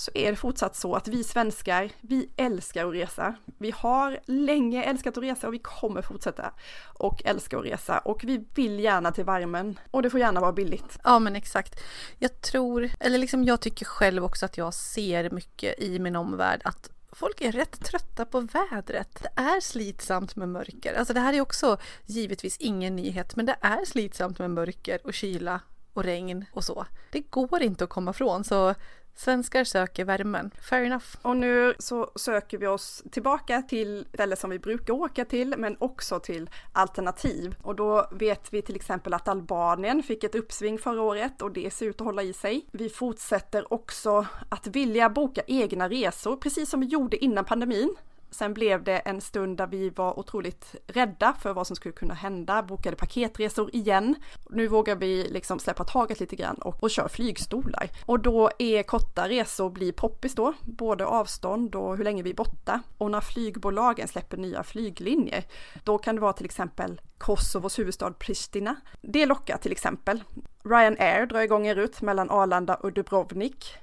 så 0.00 0.10
är 0.14 0.30
det 0.30 0.36
fortsatt 0.36 0.76
så 0.76 0.94
att 0.94 1.08
vi 1.08 1.24
svenskar, 1.24 1.90
vi 2.00 2.30
älskar 2.36 2.86
att 2.86 2.94
resa. 2.94 3.34
Vi 3.58 3.70
har 3.70 4.20
länge 4.24 4.84
älskat 4.84 5.16
att 5.16 5.24
resa 5.24 5.46
och 5.46 5.54
vi 5.54 5.58
kommer 5.58 6.02
fortsätta 6.02 6.52
och 6.98 7.22
älska 7.24 7.58
att 7.58 7.64
resa 7.64 7.98
och 7.98 8.24
vi 8.24 8.44
vill 8.54 8.80
gärna 8.80 9.12
till 9.12 9.24
värmen 9.24 9.78
och 9.90 10.02
det 10.02 10.10
får 10.10 10.20
gärna 10.20 10.40
vara 10.40 10.52
billigt. 10.52 10.98
Ja 11.04 11.18
men 11.18 11.36
exakt. 11.36 11.80
Jag 12.18 12.40
tror, 12.40 12.90
eller 13.00 13.18
liksom 13.18 13.44
jag 13.44 13.60
tycker 13.60 13.84
själv 13.84 14.24
också 14.24 14.46
att 14.46 14.56
jag 14.56 14.74
ser 14.74 15.30
mycket 15.30 15.82
i 15.82 15.98
min 15.98 16.16
omvärld 16.16 16.60
att 16.64 16.90
folk 17.12 17.40
är 17.40 17.52
rätt 17.52 17.84
trötta 17.84 18.24
på 18.24 18.40
vädret. 18.40 19.22
Det 19.22 19.42
är 19.42 19.60
slitsamt 19.60 20.36
med 20.36 20.48
mörker. 20.48 20.94
Alltså 20.94 21.14
det 21.14 21.20
här 21.20 21.32
är 21.32 21.40
också 21.40 21.78
givetvis 22.06 22.56
ingen 22.56 22.96
nyhet 22.96 23.36
men 23.36 23.46
det 23.46 23.56
är 23.60 23.84
slitsamt 23.84 24.38
med 24.38 24.50
mörker 24.50 24.98
och 25.04 25.14
kyla 25.14 25.60
och 25.92 26.04
regn 26.04 26.44
och 26.52 26.64
så. 26.64 26.86
Det 27.12 27.20
går 27.20 27.62
inte 27.62 27.84
att 27.84 27.90
komma 27.90 28.10
ifrån 28.10 28.44
så 28.44 28.74
Svenskar 29.20 29.64
söker 29.64 30.04
värmen. 30.04 30.50
Fair 30.70 30.84
enough. 30.84 31.06
Och 31.22 31.36
nu 31.36 31.74
så 31.78 32.10
söker 32.16 32.58
vi 32.58 32.66
oss 32.66 33.02
tillbaka 33.10 33.62
till 33.62 34.06
ställen 34.14 34.36
som 34.36 34.50
vi 34.50 34.58
brukar 34.58 34.94
åka 34.94 35.24
till, 35.24 35.54
men 35.58 35.76
också 35.78 36.20
till 36.20 36.50
alternativ. 36.72 37.54
Och 37.62 37.76
då 37.76 38.08
vet 38.12 38.52
vi 38.52 38.62
till 38.62 38.76
exempel 38.76 39.14
att 39.14 39.28
Albanien 39.28 40.02
fick 40.02 40.24
ett 40.24 40.34
uppsving 40.34 40.78
förra 40.78 41.02
året 41.02 41.42
och 41.42 41.52
det 41.52 41.70
ser 41.70 41.86
ut 41.86 42.00
att 42.00 42.04
hålla 42.04 42.22
i 42.22 42.32
sig. 42.32 42.66
Vi 42.72 42.88
fortsätter 42.88 43.72
också 43.72 44.26
att 44.48 44.66
vilja 44.66 45.10
boka 45.10 45.42
egna 45.46 45.88
resor, 45.88 46.36
precis 46.36 46.70
som 46.70 46.80
vi 46.80 46.86
gjorde 46.86 47.24
innan 47.24 47.44
pandemin. 47.44 47.96
Sen 48.30 48.54
blev 48.54 48.84
det 48.84 48.98
en 48.98 49.20
stund 49.20 49.56
där 49.56 49.66
vi 49.66 49.90
var 49.90 50.18
otroligt 50.18 50.74
rädda 50.86 51.34
för 51.40 51.52
vad 51.52 51.66
som 51.66 51.76
skulle 51.76 51.92
kunna 51.92 52.14
hända, 52.14 52.62
bokade 52.62 52.96
paketresor 52.96 53.74
igen. 53.74 54.14
Nu 54.50 54.66
vågar 54.68 54.96
vi 54.96 55.28
liksom 55.30 55.58
släppa 55.58 55.84
taget 55.84 56.20
lite 56.20 56.36
grann 56.36 56.56
och, 56.56 56.82
och 56.82 56.90
kör 56.90 57.08
flygstolar. 57.08 57.90
Och 58.06 58.20
då 58.20 58.50
är 58.58 58.82
korta 58.82 59.28
resor 59.28 59.70
blir 59.70 59.92
poppis 59.92 60.34
då, 60.34 60.52
både 60.60 61.06
avstånd 61.06 61.74
och 61.74 61.96
hur 61.96 62.04
länge 62.04 62.22
vi 62.22 62.30
är 62.30 62.34
borta. 62.34 62.82
Och 62.98 63.10
när 63.10 63.20
flygbolagen 63.20 64.08
släpper 64.08 64.36
nya 64.36 64.62
flyglinjer, 64.62 65.44
då 65.84 65.98
kan 65.98 66.14
det 66.14 66.20
vara 66.20 66.32
till 66.32 66.44
exempel 66.44 67.00
Kosovos 67.18 67.78
huvudstad 67.78 68.12
Pristina. 68.12 68.76
Det 69.00 69.26
lockar 69.26 69.56
till 69.56 69.72
exempel. 69.72 70.22
Ryanair 70.64 71.26
drar 71.26 71.40
igång 71.40 71.66
en 71.66 71.74
rutt 71.74 72.02
mellan 72.02 72.30
Arlanda 72.30 72.74
och 72.74 72.92
Dubrovnik 72.92 73.78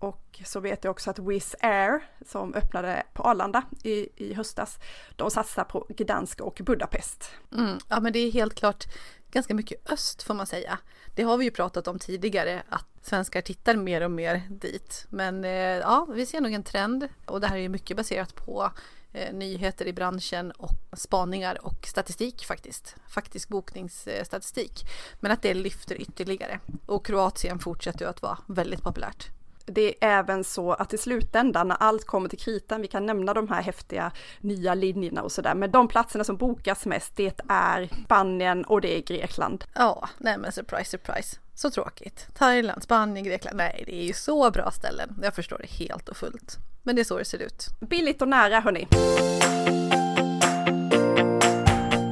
och 0.00 0.40
så 0.44 0.60
vet 0.60 0.84
jag 0.84 0.90
också 0.90 1.10
att 1.10 1.18
Wizz 1.18 1.56
Air 1.60 2.00
som 2.26 2.54
öppnade 2.54 3.02
på 3.12 3.22
Arlanda 3.22 3.62
i, 3.82 4.08
i 4.16 4.34
höstas, 4.34 4.78
de 5.16 5.30
satsar 5.30 5.64
på 5.64 5.86
Gdansk 5.88 6.40
och 6.40 6.60
Budapest. 6.64 7.30
Mm, 7.52 7.78
ja 7.88 8.00
men 8.00 8.12
det 8.12 8.18
är 8.18 8.30
helt 8.30 8.54
klart 8.54 8.84
ganska 9.30 9.54
mycket 9.54 9.90
öst 9.90 10.22
får 10.22 10.34
man 10.34 10.46
säga. 10.46 10.78
Det 11.14 11.22
har 11.22 11.36
vi 11.36 11.44
ju 11.44 11.50
pratat 11.50 11.88
om 11.88 11.98
tidigare 11.98 12.62
att 12.68 12.86
svenskar 13.02 13.40
tittar 13.40 13.76
mer 13.76 14.00
och 14.00 14.10
mer 14.10 14.42
dit. 14.50 15.06
Men 15.08 15.44
eh, 15.44 15.50
ja, 15.50 16.06
vi 16.14 16.26
ser 16.26 16.40
nog 16.40 16.52
en 16.52 16.62
trend 16.62 17.08
och 17.26 17.40
det 17.40 17.46
här 17.46 17.56
är 17.56 17.68
mycket 17.68 17.96
baserat 17.96 18.34
på 18.34 18.70
eh, 19.12 19.34
nyheter 19.34 19.86
i 19.86 19.92
branschen 19.92 20.50
och 20.50 20.72
spaningar 20.92 21.66
och 21.66 21.86
statistik 21.86 22.44
faktiskt. 22.44 22.96
Faktisk 23.08 23.48
bokningsstatistik. 23.48 24.84
Men 25.20 25.32
att 25.32 25.42
det 25.42 25.54
lyfter 25.54 26.00
ytterligare. 26.00 26.60
Och 26.86 27.06
Kroatien 27.06 27.58
fortsätter 27.58 28.04
ju 28.04 28.10
att 28.10 28.22
vara 28.22 28.38
väldigt 28.46 28.82
populärt 28.82 29.30
det 29.70 30.04
är 30.04 30.18
även 30.18 30.44
så 30.44 30.72
att 30.72 30.94
i 30.94 30.98
slutändan 30.98 31.68
när 31.68 31.76
allt 31.76 32.06
kommer 32.06 32.28
till 32.28 32.38
kritan, 32.38 32.82
vi 32.82 32.88
kan 32.88 33.06
nämna 33.06 33.34
de 33.34 33.48
här 33.48 33.62
häftiga 33.62 34.12
nya 34.40 34.74
linjerna 34.74 35.22
och 35.22 35.32
sådär, 35.32 35.54
men 35.54 35.70
de 35.70 35.88
platserna 35.88 36.24
som 36.24 36.36
bokas 36.36 36.86
mest 36.86 37.16
det 37.16 37.40
är 37.48 37.88
Spanien 38.04 38.64
och 38.64 38.80
det 38.80 38.96
är 38.96 39.02
Grekland. 39.02 39.64
Ja, 39.74 40.08
nej 40.18 40.38
men 40.38 40.52
surprise, 40.52 40.90
surprise. 40.90 41.36
Så 41.54 41.70
tråkigt. 41.70 42.26
Thailand, 42.34 42.82
Spanien, 42.82 43.24
Grekland. 43.24 43.56
Nej, 43.56 43.82
det 43.86 43.94
är 43.94 44.04
ju 44.04 44.12
så 44.12 44.50
bra 44.50 44.70
ställen. 44.70 45.18
Jag 45.22 45.34
förstår 45.34 45.58
det 45.58 45.70
helt 45.70 46.08
och 46.08 46.16
fullt. 46.16 46.56
Men 46.82 46.96
det 46.96 47.02
är 47.02 47.04
så 47.04 47.18
det 47.18 47.24
ser 47.24 47.42
ut. 47.42 47.66
Billigt 47.80 48.22
och 48.22 48.28
nära 48.28 48.60
hörni. 48.60 48.88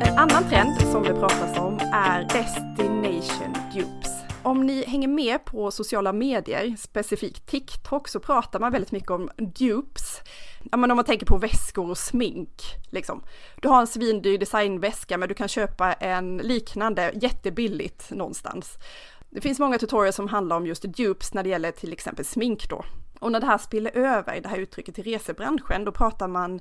En 0.00 0.18
annan 0.18 0.48
trend 0.48 0.80
som 0.92 1.02
det 1.02 1.14
pratas 1.14 1.58
om 1.58 1.80
är 1.94 2.22
Destination 2.22 3.54
Dupes 3.74 4.17
om 4.48 4.66
ni 4.66 4.84
hänger 4.84 5.08
med 5.08 5.44
på 5.44 5.70
sociala 5.70 6.12
medier, 6.12 6.76
specifikt 6.78 7.46
TikTok, 7.46 8.08
så 8.08 8.20
pratar 8.20 8.60
man 8.60 8.72
väldigt 8.72 8.92
mycket 8.92 9.10
om 9.10 9.30
dupes. 9.36 10.20
Ja, 10.70 10.76
men 10.76 10.90
om 10.90 10.96
man 10.96 11.04
tänker 11.04 11.26
på 11.26 11.38
väskor 11.38 11.90
och 11.90 11.98
smink, 11.98 12.62
liksom. 12.90 13.22
Du 13.62 13.68
har 13.68 13.80
en 13.80 13.86
svindyr 13.86 14.38
designväska, 14.38 15.18
men 15.18 15.28
du 15.28 15.34
kan 15.34 15.48
köpa 15.48 15.92
en 15.92 16.36
liknande 16.36 17.12
jättebilligt 17.14 18.10
någonstans. 18.10 18.78
Det 19.30 19.40
finns 19.40 19.58
många 19.58 19.78
tutorials 19.78 20.16
som 20.16 20.28
handlar 20.28 20.56
om 20.56 20.66
just 20.66 20.82
dupes 20.82 21.34
när 21.34 21.42
det 21.42 21.48
gäller 21.48 21.70
till 21.70 21.92
exempel 21.92 22.24
smink 22.24 22.68
då. 22.70 22.84
Och 23.20 23.32
när 23.32 23.40
det 23.40 23.46
här 23.46 23.58
spiller 23.58 23.96
över, 23.96 24.40
det 24.40 24.48
här 24.48 24.58
uttrycket 24.58 24.94
till 24.94 25.04
resebranschen, 25.04 25.84
då 25.84 25.92
pratar 25.92 26.28
man 26.28 26.60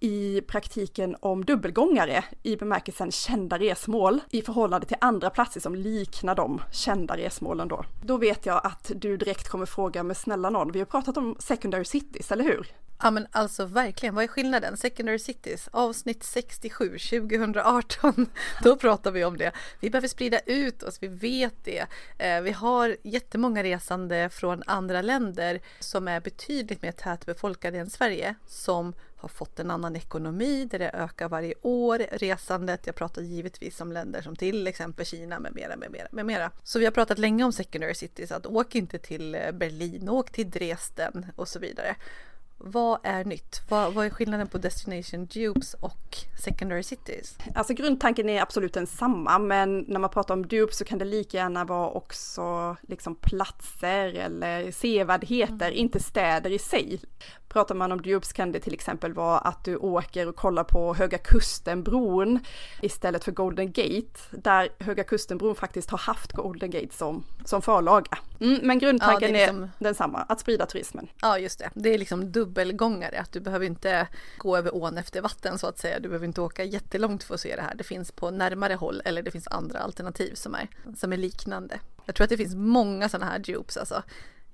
i 0.00 0.40
praktiken 0.40 1.16
om 1.20 1.44
dubbelgångare 1.44 2.24
i 2.42 2.56
bemärkelsen 2.56 3.12
kända 3.12 3.58
resmål 3.58 4.20
i 4.30 4.42
förhållande 4.42 4.86
till 4.86 4.96
andra 5.00 5.30
platser 5.30 5.60
som 5.60 5.74
liknar 5.74 6.34
de 6.34 6.60
kända 6.72 7.16
resmålen 7.16 7.68
då. 7.68 7.84
Då 8.02 8.16
vet 8.16 8.46
jag 8.46 8.60
att 8.64 8.90
du 8.94 9.16
direkt 9.16 9.48
kommer 9.48 9.66
fråga, 9.66 10.02
men 10.02 10.16
snälla 10.16 10.50
någon, 10.50 10.72
vi 10.72 10.78
har 10.78 10.86
pratat 10.86 11.16
om 11.16 11.36
secondary 11.38 11.84
cities, 11.84 12.32
eller 12.32 12.44
hur? 12.44 12.74
Ja 13.02 13.10
men 13.10 13.26
alltså 13.30 13.64
verkligen, 13.64 14.14
vad 14.14 14.24
är 14.24 14.28
skillnaden? 14.28 14.76
Secondary 14.76 15.18
Cities, 15.18 15.68
avsnitt 15.72 16.24
67, 16.24 16.98
2018. 16.98 18.26
Då 18.62 18.76
pratar 18.76 19.10
vi 19.10 19.24
om 19.24 19.36
det. 19.36 19.52
Vi 19.80 19.90
behöver 19.90 20.08
sprida 20.08 20.38
ut 20.38 20.82
oss, 20.82 20.98
vi 21.00 21.08
vet 21.08 21.64
det. 21.64 21.86
Eh, 22.18 22.40
vi 22.40 22.52
har 22.52 22.96
jättemånga 23.02 23.62
resande 23.62 24.28
från 24.32 24.62
andra 24.66 25.02
länder 25.02 25.60
som 25.80 26.08
är 26.08 26.20
betydligt 26.20 26.82
mer 26.82 26.92
tätbefolkade 26.92 27.78
än 27.78 27.90
Sverige 27.90 28.34
som 28.46 28.92
har 29.24 29.28
fått 29.28 29.60
en 29.60 29.70
annan 29.70 29.96
ekonomi 29.96 30.68
där 30.70 30.78
det 30.78 30.90
ökar 30.90 31.28
varje 31.28 31.54
år, 31.62 31.98
resandet. 32.12 32.86
Jag 32.86 32.94
pratar 32.94 33.22
givetvis 33.22 33.80
om 33.80 33.92
länder 33.92 34.22
som 34.22 34.36
till 34.36 34.66
exempel 34.66 35.06
Kina 35.06 35.40
med 35.40 35.54
mera, 35.54 35.76
med 35.76 35.90
mera, 35.90 36.08
med 36.10 36.26
mera. 36.26 36.50
Så 36.62 36.78
vi 36.78 36.84
har 36.84 36.92
pratat 36.92 37.18
länge 37.18 37.44
om 37.44 37.52
secondary 37.52 37.94
cities, 37.94 38.32
att 38.32 38.46
åk 38.46 38.74
inte 38.74 38.98
till 38.98 39.34
eh, 39.34 39.52
Berlin, 39.52 40.08
åk 40.08 40.30
till 40.30 40.50
Dresden 40.50 41.26
och 41.36 41.48
så 41.48 41.58
vidare 41.58 41.96
vad 42.58 42.98
är 43.02 43.24
nytt? 43.24 43.62
Vad, 43.68 43.94
vad, 43.94 44.06
är 44.06 44.10
skillnaden 44.10 44.46
på 44.46 44.58
Destination 44.58 45.26
Dupes 45.26 45.74
och 45.74 46.16
Secondary 46.44 46.82
Cities? 46.82 47.38
Alltså 47.54 47.74
grundtanken 47.74 48.28
är 48.28 48.42
absolut 48.42 48.72
densamma, 48.72 49.38
men 49.38 49.84
när 49.88 50.00
man 50.00 50.10
pratar 50.10 50.34
om 50.34 50.46
dupes 50.46 50.78
så 50.78 50.84
kan 50.84 50.98
det 50.98 51.04
lika 51.04 51.36
gärna 51.36 51.64
vara 51.64 51.90
också 51.90 52.76
liksom 52.88 53.14
platser 53.14 54.14
eller 54.14 54.70
sevärdheter, 54.70 55.66
mm. 55.66 55.78
inte 55.78 56.00
städer 56.00 56.50
i 56.50 56.58
sig. 56.58 57.00
Pratar 57.48 57.74
man 57.74 57.92
om 57.92 58.02
dupes 58.02 58.32
kan 58.32 58.52
det 58.52 58.60
till 58.60 58.74
exempel 58.74 59.12
vara 59.12 59.38
att 59.38 59.64
du 59.64 59.76
åker 59.76 60.28
och 60.28 60.36
kollar 60.36 60.64
på 60.64 60.94
Höga 60.94 61.18
Kustenbron 61.18 62.40
istället 62.82 63.24
för 63.24 63.32
Golden 63.32 63.72
Gate, 63.72 64.20
där 64.30 64.68
Höga 64.78 65.04
Kustenbron 65.04 65.54
faktiskt 65.54 65.90
har 65.90 65.98
haft 65.98 66.32
Golden 66.32 66.70
Gate 66.70 66.94
som, 66.94 67.24
som 67.44 67.62
förlaga. 67.62 68.18
Mm, 68.40 68.60
men 68.62 68.78
grundtanken 68.78 69.34
ja, 69.34 69.40
är, 69.40 69.46
liksom... 69.46 69.62
är 69.62 69.70
densamma, 69.78 70.18
att 70.18 70.40
sprida 70.40 70.66
turismen. 70.66 71.08
Ja, 71.20 71.38
just 71.38 71.58
det. 71.58 71.70
Det 71.74 71.94
är 71.94 71.98
liksom 71.98 72.32
dubbelgångare, 72.44 73.20
att 73.20 73.32
du 73.32 73.40
behöver 73.40 73.66
inte 73.66 74.08
gå 74.38 74.56
över 74.56 74.74
ån 74.74 74.98
efter 74.98 75.20
vatten 75.20 75.58
så 75.58 75.66
att 75.66 75.78
säga. 75.78 76.00
Du 76.00 76.08
behöver 76.08 76.26
inte 76.26 76.40
åka 76.40 76.64
jättelångt 76.64 77.24
för 77.24 77.34
att 77.34 77.40
se 77.40 77.56
det 77.56 77.62
här. 77.62 77.74
Det 77.74 77.84
finns 77.84 78.12
på 78.12 78.30
närmare 78.30 78.74
håll 78.74 79.02
eller 79.04 79.22
det 79.22 79.30
finns 79.30 79.48
andra 79.48 79.78
alternativ 79.78 80.34
som 80.34 80.54
är, 80.54 80.68
som 80.96 81.12
är 81.12 81.16
liknande. 81.16 81.78
Jag 82.06 82.14
tror 82.14 82.24
att 82.24 82.30
det 82.30 82.36
finns 82.36 82.54
många 82.54 83.08
sådana 83.08 83.32
här 83.32 83.38
dupes 83.38 83.76
alltså. 83.76 84.02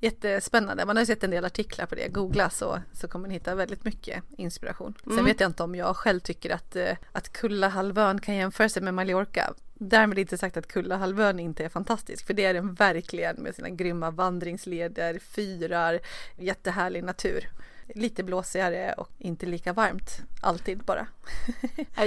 Jättespännande. 0.02 0.86
Man 0.86 0.96
har 0.96 1.02
ju 1.02 1.06
sett 1.06 1.24
en 1.24 1.30
del 1.30 1.44
artiklar 1.44 1.86
på 1.86 1.94
det. 1.94 2.08
Googla 2.08 2.50
så, 2.50 2.80
så 2.92 3.08
kommer 3.08 3.28
ni 3.28 3.34
hitta 3.34 3.54
väldigt 3.54 3.84
mycket 3.84 4.24
inspiration. 4.36 4.94
Sen 5.04 5.12
mm. 5.12 5.24
vet 5.24 5.40
jag 5.40 5.50
inte 5.50 5.62
om 5.62 5.74
jag 5.74 5.96
själv 5.96 6.20
tycker 6.20 6.50
att, 6.50 6.76
eh, 6.76 6.96
att 7.12 7.32
Kullahalvön 7.32 8.20
kan 8.20 8.34
jämföra 8.34 8.68
sig 8.68 8.82
med 8.82 8.94
Mallorca. 8.94 9.54
Därmed 9.74 10.18
inte 10.18 10.38
sagt 10.38 10.56
att 10.56 10.66
Kullahalvön 10.66 11.40
inte 11.40 11.64
är 11.64 11.68
fantastisk, 11.68 12.26
för 12.26 12.34
det 12.34 12.44
är 12.44 12.54
den 12.54 12.74
verkligen 12.74 13.36
med 13.36 13.54
sina 13.54 13.68
grymma 13.68 14.10
vandringsleder, 14.10 15.18
fyrar, 15.18 16.00
jättehärlig 16.36 17.04
natur 17.04 17.48
lite 17.94 18.22
blåsigare 18.22 18.94
och 18.96 19.08
inte 19.18 19.46
lika 19.46 19.72
varmt 19.72 20.22
alltid 20.40 20.78
bara. 20.78 21.06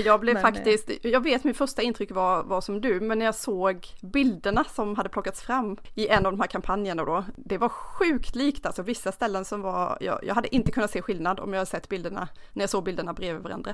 Jag 0.06 0.20
blev 0.20 0.34
men, 0.34 0.42
faktiskt, 0.42 0.92
jag 1.02 1.24
vet 1.24 1.44
min 1.44 1.54
första 1.54 1.82
intryck 1.82 2.12
var, 2.12 2.44
var 2.44 2.62
som 2.62 2.82
du, 2.82 3.00
men 3.00 3.20
när 3.20 3.26
jag 3.26 3.36
såg 3.36 3.88
bilderna 4.02 4.64
som 4.64 4.96
hade 4.96 5.10
plockats 5.10 5.42
fram 5.42 5.78
i 5.96 6.08
en 6.08 6.26
av 6.26 6.32
de 6.32 6.40
här 6.40 6.48
kampanjerna 6.48 7.06
då, 7.06 7.26
det 7.36 7.58
var 7.58 7.70
sjukt 7.70 8.36
likt 8.36 8.66
alltså 8.66 8.82
vissa 8.82 9.12
ställen 9.12 9.46
som 9.46 9.62
var, 9.62 9.98
jag, 10.02 10.20
jag 10.24 10.36
hade 10.36 10.56
inte 10.56 10.72
kunnat 10.72 10.92
se 10.92 11.02
skillnad 11.02 11.40
om 11.40 11.54
jag 11.54 11.68
sett 11.68 11.90
bilderna, 11.90 12.28
när 12.54 12.64
jag 12.64 12.70
såg 12.70 12.84
bilderna 12.84 13.14
bredvid 13.14 13.44
varandra. 13.44 13.74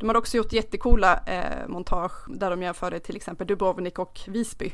De 0.00 0.08
hade 0.08 0.18
också 0.18 0.36
gjort 0.36 0.52
jättekola 0.52 1.20
eh, 1.26 1.68
montage 1.68 2.12
där 2.28 2.50
de 2.50 2.62
jämförde 2.62 3.00
till 3.00 3.16
exempel 3.16 3.46
Dubrovnik 3.46 3.98
och 3.98 4.20
Visby 4.26 4.72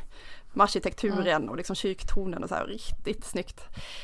med 0.54 0.64
arkitekturen 0.64 1.26
mm. 1.26 1.48
och 1.48 1.56
liksom 1.56 1.76
kyrktornen 1.76 2.42
och 2.42 2.48
så 2.48 2.54
här, 2.54 2.66
riktigt 2.66 3.24
snyggt. 3.24 3.60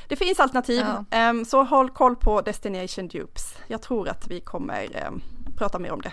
Det 0.08 0.16
finns 0.16 0.40
alternativ, 0.40 0.84
ja. 1.10 1.30
um, 1.30 1.44
så 1.44 1.62
håll 1.62 1.90
koll 1.90 2.16
på 2.16 2.40
Destination 2.40 3.08
Dupes. 3.08 3.54
Jag 3.66 3.82
tror 3.82 4.08
att 4.08 4.28
vi 4.28 4.40
kommer 4.40 5.06
um, 5.08 5.22
prata 5.56 5.78
mer 5.78 5.92
om 5.92 6.00
det. 6.00 6.12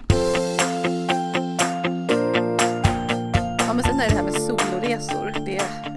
Ja 3.59 3.73
men 3.73 3.83
sen 3.83 3.99
är 3.99 4.09
det 4.09 4.15
här 4.15 4.23
med 4.23 4.33
soloresor, 4.33 5.33
det 5.45 5.96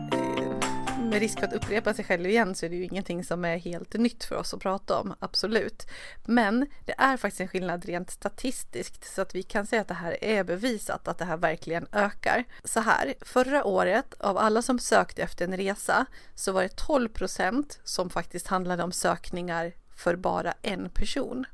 med 1.10 1.20
risk 1.20 1.38
för 1.38 1.46
att 1.46 1.52
upprepa 1.52 1.94
sig 1.94 2.04
själv 2.04 2.26
igen 2.26 2.54
så 2.54 2.66
är 2.66 2.70
det 2.70 2.76
ju 2.76 2.84
ingenting 2.84 3.24
som 3.24 3.44
är 3.44 3.56
helt 3.56 3.94
nytt 3.94 4.24
för 4.24 4.36
oss 4.36 4.54
att 4.54 4.60
prata 4.60 5.00
om, 5.00 5.14
absolut. 5.18 5.86
Men 6.24 6.66
det 6.86 6.94
är 6.98 7.16
faktiskt 7.16 7.40
en 7.40 7.48
skillnad 7.48 7.84
rent 7.84 8.10
statistiskt 8.10 9.14
så 9.14 9.22
att 9.22 9.34
vi 9.34 9.42
kan 9.42 9.66
säga 9.66 9.82
att 9.82 9.88
det 9.88 9.94
här 9.94 10.24
är 10.24 10.44
bevisat 10.44 11.08
att 11.08 11.18
det 11.18 11.24
här 11.24 11.36
verkligen 11.36 11.86
ökar. 11.92 12.44
Så 12.64 12.80
här, 12.80 13.14
förra 13.20 13.64
året 13.64 14.14
av 14.18 14.38
alla 14.38 14.62
som 14.62 14.78
sökte 14.78 15.22
efter 15.22 15.44
en 15.44 15.56
resa 15.56 16.06
så 16.34 16.52
var 16.52 16.62
det 16.62 16.76
12 16.76 17.08
procent 17.08 17.80
som 17.84 18.10
faktiskt 18.10 18.46
handlade 18.46 18.82
om 18.82 18.92
sökningar 18.92 19.72
för 19.96 20.16
bara 20.16 20.54
en 20.62 20.90
person. 20.90 21.46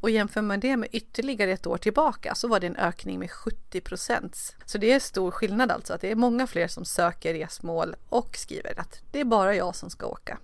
Och 0.00 0.10
jämför 0.10 0.42
man 0.42 0.60
det 0.60 0.76
med 0.76 0.88
ytterligare 0.92 1.50
ett 1.50 1.66
år 1.66 1.76
tillbaka 1.76 2.34
så 2.34 2.48
var 2.48 2.60
det 2.60 2.66
en 2.66 2.76
ökning 2.76 3.18
med 3.18 3.30
70 3.30 3.80
procent. 3.80 4.56
Så 4.64 4.78
det 4.78 4.92
är 4.92 5.00
stor 5.00 5.30
skillnad 5.30 5.70
alltså, 5.70 5.94
att 5.94 6.00
det 6.00 6.10
är 6.10 6.14
många 6.14 6.46
fler 6.46 6.68
som 6.68 6.84
söker 6.84 7.34
resmål 7.34 7.96
och 8.08 8.36
skriver 8.36 8.80
att 8.80 9.02
det 9.10 9.20
är 9.20 9.24
bara 9.24 9.54
jag 9.54 9.76
som 9.76 9.90
ska 9.90 10.06
åka. 10.06 10.38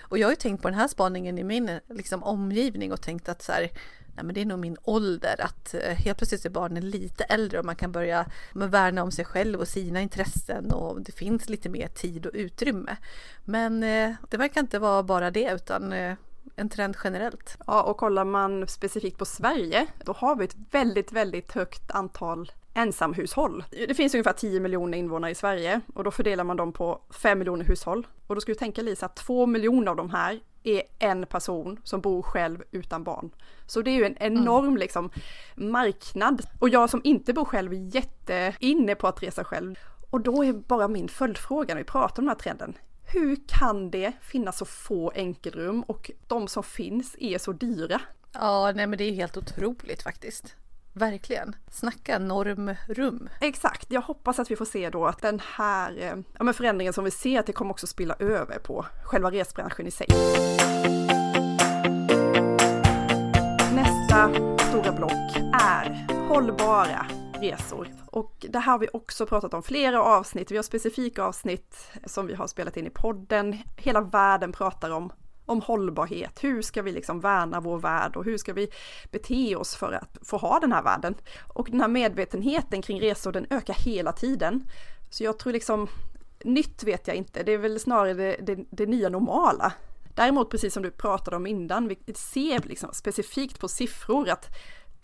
Och 0.00 0.18
jag 0.18 0.26
har 0.26 0.32
ju 0.32 0.36
tänkt 0.36 0.62
på 0.62 0.68
den 0.68 0.78
här 0.78 0.88
spaningen 0.88 1.38
i 1.38 1.44
min 1.44 1.80
liksom, 1.90 2.22
omgivning 2.22 2.92
och 2.92 3.02
tänkt 3.02 3.28
att 3.28 3.42
så 3.42 3.52
här, 3.52 3.60
nej 4.14 4.24
men 4.24 4.34
det 4.34 4.40
är 4.40 4.44
nog 4.44 4.58
min 4.58 4.76
ålder 4.82 5.40
att 5.40 5.74
eh, 5.74 5.94
helt 5.94 6.18
plötsligt 6.18 6.44
är 6.44 6.50
barnen 6.50 6.90
lite 6.90 7.24
äldre 7.24 7.58
och 7.58 7.64
man 7.64 7.76
kan 7.76 7.92
börja 7.92 8.26
värna 8.52 9.02
om 9.02 9.10
sig 9.10 9.24
själv 9.24 9.60
och 9.60 9.68
sina 9.68 10.00
intressen 10.00 10.72
och 10.72 11.02
det 11.02 11.12
finns 11.12 11.48
lite 11.48 11.68
mer 11.68 11.88
tid 11.88 12.26
och 12.26 12.32
utrymme. 12.34 12.96
Men 13.44 13.82
eh, 13.82 14.14
det 14.30 14.36
verkar 14.36 14.60
inte 14.60 14.78
vara 14.78 15.02
bara 15.02 15.30
det 15.30 15.52
utan 15.52 15.92
eh, 15.92 16.14
en 16.56 16.68
trend 16.68 16.96
generellt. 17.04 17.56
Ja, 17.66 17.82
och 17.82 17.96
kollar 17.96 18.24
man 18.24 18.68
specifikt 18.68 19.18
på 19.18 19.24
Sverige, 19.24 19.86
då 20.04 20.12
har 20.12 20.36
vi 20.36 20.44
ett 20.44 20.56
väldigt, 20.70 21.12
väldigt 21.12 21.52
högt 21.52 21.90
antal 21.90 22.52
ensamhushåll. 22.74 23.64
Det 23.70 23.94
finns 23.94 24.14
ungefär 24.14 24.32
10 24.32 24.60
miljoner 24.60 24.98
invånare 24.98 25.30
i 25.30 25.34
Sverige 25.34 25.80
och 25.94 26.04
då 26.04 26.10
fördelar 26.10 26.44
man 26.44 26.56
dem 26.56 26.72
på 26.72 27.00
5 27.10 27.38
miljoner 27.38 27.64
hushåll. 27.64 28.06
Och 28.26 28.34
då 28.34 28.40
ska 28.40 28.52
du 28.52 28.58
tänka 28.58 28.82
Lisa 28.82 29.06
att 29.06 29.16
2 29.16 29.46
miljoner 29.46 29.90
av 29.90 29.96
de 29.96 30.10
här 30.10 30.40
är 30.62 30.82
en 30.98 31.26
person 31.26 31.80
som 31.84 32.00
bor 32.00 32.22
själv 32.22 32.62
utan 32.70 33.04
barn. 33.04 33.30
Så 33.66 33.82
det 33.82 33.90
är 33.90 33.94
ju 33.94 34.04
en 34.04 34.16
enorm 34.18 34.64
mm. 34.64 34.76
liksom 34.76 35.10
marknad. 35.54 36.42
Och 36.58 36.68
jag 36.68 36.90
som 36.90 37.00
inte 37.04 37.32
bor 37.32 37.44
själv 37.44 37.72
är 37.72 37.96
jätte 37.96 38.54
inne 38.60 38.94
på 38.94 39.08
att 39.08 39.22
resa 39.22 39.44
själv. 39.44 39.78
Och 40.10 40.20
då 40.20 40.44
är 40.44 40.52
bara 40.52 40.88
min 40.88 41.08
följdfråga 41.08 41.74
när 41.74 41.80
vi 41.80 41.84
pratar 41.84 42.22
om 42.22 42.26
den 42.26 42.36
här 42.36 42.42
trenden 42.42 42.74
hur 43.06 43.36
kan 43.46 43.90
det 43.90 44.12
finnas 44.20 44.58
så 44.58 44.64
få 44.64 45.12
enkelrum 45.14 45.82
och 45.82 46.10
de 46.26 46.48
som 46.48 46.62
finns 46.62 47.16
är 47.18 47.38
så 47.38 47.52
dyra? 47.52 48.00
Ja, 48.32 48.72
nej 48.74 48.86
men 48.86 48.98
det 48.98 49.04
är 49.04 49.12
helt 49.12 49.36
otroligt 49.36 50.02
faktiskt. 50.02 50.56
Verkligen. 50.92 51.56
Snacka 51.70 52.18
normrum. 52.18 53.28
Exakt. 53.40 53.90
Jag 53.90 54.00
hoppas 54.00 54.38
att 54.38 54.50
vi 54.50 54.56
får 54.56 54.64
se 54.64 54.90
då 54.90 55.06
att 55.06 55.22
den 55.22 55.40
här 55.56 55.98
eh, 55.98 56.16
ja, 56.38 56.44
men 56.44 56.54
förändringen 56.54 56.92
som 56.92 57.04
vi 57.04 57.10
ser, 57.10 57.40
att 57.40 57.46
det 57.46 57.52
kommer 57.52 57.70
också 57.70 57.86
spilla 57.86 58.16
över 58.18 58.58
på 58.58 58.86
själva 59.04 59.30
resbranschen 59.30 59.86
i 59.86 59.90
sig. 59.90 60.06
Nästa 63.74 64.34
stora 64.68 64.92
block 64.92 65.36
är 65.62 66.06
hållbara 66.28 67.06
resor. 67.50 67.88
Och 68.06 68.46
det 68.48 68.58
här 68.58 68.72
har 68.72 68.78
vi 68.78 68.88
också 68.92 69.26
pratat 69.26 69.54
om 69.54 69.62
flera 69.62 70.02
avsnitt. 70.02 70.50
Vi 70.50 70.56
har 70.56 70.62
specifika 70.62 71.22
avsnitt 71.22 71.92
som 72.06 72.26
vi 72.26 72.34
har 72.34 72.46
spelat 72.46 72.76
in 72.76 72.86
i 72.86 72.90
podden. 72.90 73.58
Hela 73.76 74.00
världen 74.00 74.52
pratar 74.52 74.90
om 74.90 75.12
om 75.46 75.60
hållbarhet. 75.60 76.44
Hur 76.44 76.62
ska 76.62 76.82
vi 76.82 76.92
liksom 76.92 77.20
värna 77.20 77.60
vår 77.60 77.78
värld 77.78 78.16
och 78.16 78.24
hur 78.24 78.38
ska 78.38 78.52
vi 78.52 78.68
bete 79.10 79.56
oss 79.56 79.76
för 79.76 79.92
att 79.92 80.18
få 80.22 80.36
ha 80.36 80.60
den 80.60 80.72
här 80.72 80.82
världen? 80.82 81.14
Och 81.54 81.68
den 81.70 81.80
här 81.80 81.88
medvetenheten 81.88 82.82
kring 82.82 83.00
resor 83.00 83.32
den 83.32 83.46
ökar 83.50 83.74
hela 83.74 84.12
tiden. 84.12 84.68
Så 85.10 85.24
jag 85.24 85.38
tror 85.38 85.52
liksom, 85.52 85.88
nytt 86.44 86.82
vet 86.82 87.08
jag 87.08 87.16
inte, 87.16 87.42
det 87.42 87.52
är 87.52 87.58
väl 87.58 87.80
snarare 87.80 88.14
det, 88.14 88.36
det, 88.40 88.64
det 88.70 88.86
nya 88.86 89.08
normala. 89.08 89.72
Däremot 90.14 90.50
precis 90.50 90.74
som 90.74 90.82
du 90.82 90.90
pratade 90.90 91.36
om 91.36 91.46
innan, 91.46 91.88
vi 91.88 92.14
ser 92.14 92.68
liksom 92.68 92.90
specifikt 92.92 93.60
på 93.60 93.68
siffror 93.68 94.28
att 94.28 94.48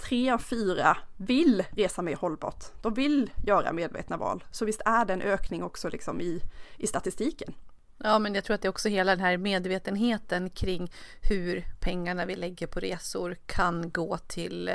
tre 0.01 0.31
av 0.31 0.39
fyra 0.39 0.97
vill 1.17 1.65
resa 1.71 2.03
mer 2.03 2.17
hållbart. 2.17 2.65
De 2.83 2.95
vill 2.95 3.31
göra 3.47 3.73
medvetna 3.73 4.17
val. 4.17 4.45
Så 4.51 4.65
visst 4.65 4.83
är 4.85 5.05
det 5.05 5.13
en 5.13 5.23
ökning 5.23 5.63
också 5.63 5.89
liksom 5.89 6.21
i, 6.21 6.43
i 6.77 6.87
statistiken. 6.87 7.55
Ja, 7.99 8.19
men 8.19 8.35
jag 8.35 8.45
tror 8.45 8.55
att 8.55 8.63
det 8.63 8.69
är 8.69 8.71
också 8.71 8.89
hela 8.89 9.11
den 9.11 9.25
här 9.25 9.37
medvetenheten 9.37 10.51
kring 10.51 10.93
hur 11.23 11.65
pengarna 11.81 12.25
vi 12.25 12.37
lägger 12.37 12.67
på 12.67 12.81
resor 12.81 13.37
kan 13.47 13.91
gå 13.91 14.19
till 14.19 14.71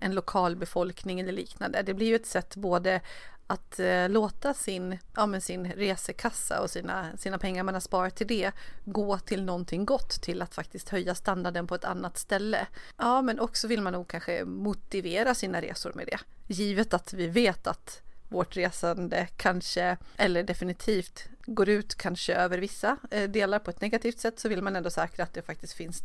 en 0.00 0.14
lokalbefolkning 0.14 1.20
eller 1.20 1.32
liknande. 1.32 1.82
Det 1.82 1.94
blir 1.94 2.06
ju 2.06 2.14
ett 2.14 2.26
sätt 2.26 2.56
både 2.56 3.00
att 3.46 3.80
eh, 3.80 4.08
låta 4.08 4.54
sin, 4.54 4.98
ja, 5.16 5.26
men 5.26 5.40
sin 5.40 5.72
resekassa 5.72 6.60
och 6.60 6.70
sina, 6.70 7.16
sina 7.16 7.38
pengar 7.38 7.62
man 7.62 7.74
har 7.74 7.80
sparat 7.80 8.16
till 8.16 8.26
det 8.26 8.52
gå 8.84 9.18
till 9.18 9.44
någonting 9.44 9.84
gott, 9.84 10.22
till 10.22 10.42
att 10.42 10.54
faktiskt 10.54 10.88
höja 10.88 11.14
standarden 11.14 11.66
på 11.66 11.74
ett 11.74 11.84
annat 11.84 12.18
ställe. 12.18 12.66
Ja, 12.96 13.22
men 13.22 13.40
också 13.40 13.68
vill 13.68 13.82
man 13.82 13.92
nog 13.92 14.08
kanske 14.08 14.44
motivera 14.44 15.34
sina 15.34 15.62
resor 15.62 15.92
med 15.94 16.06
det. 16.06 16.18
Givet 16.54 16.94
att 16.94 17.12
vi 17.12 17.26
vet 17.26 17.66
att 17.66 18.02
vårt 18.28 18.56
resande 18.56 19.28
kanske, 19.36 19.96
eller 20.16 20.42
definitivt 20.42 21.28
går 21.46 21.68
ut 21.68 21.94
kanske 21.94 22.34
över 22.34 22.58
vissa 22.58 22.96
eh, 23.10 23.30
delar 23.30 23.58
på 23.58 23.70
ett 23.70 23.80
negativt 23.80 24.18
sätt 24.18 24.40
så 24.40 24.48
vill 24.48 24.62
man 24.62 24.76
ändå 24.76 24.90
säkra 24.90 25.22
att 25.22 25.34
det 25.34 25.42
faktiskt 25.42 25.72
finns 25.72 26.02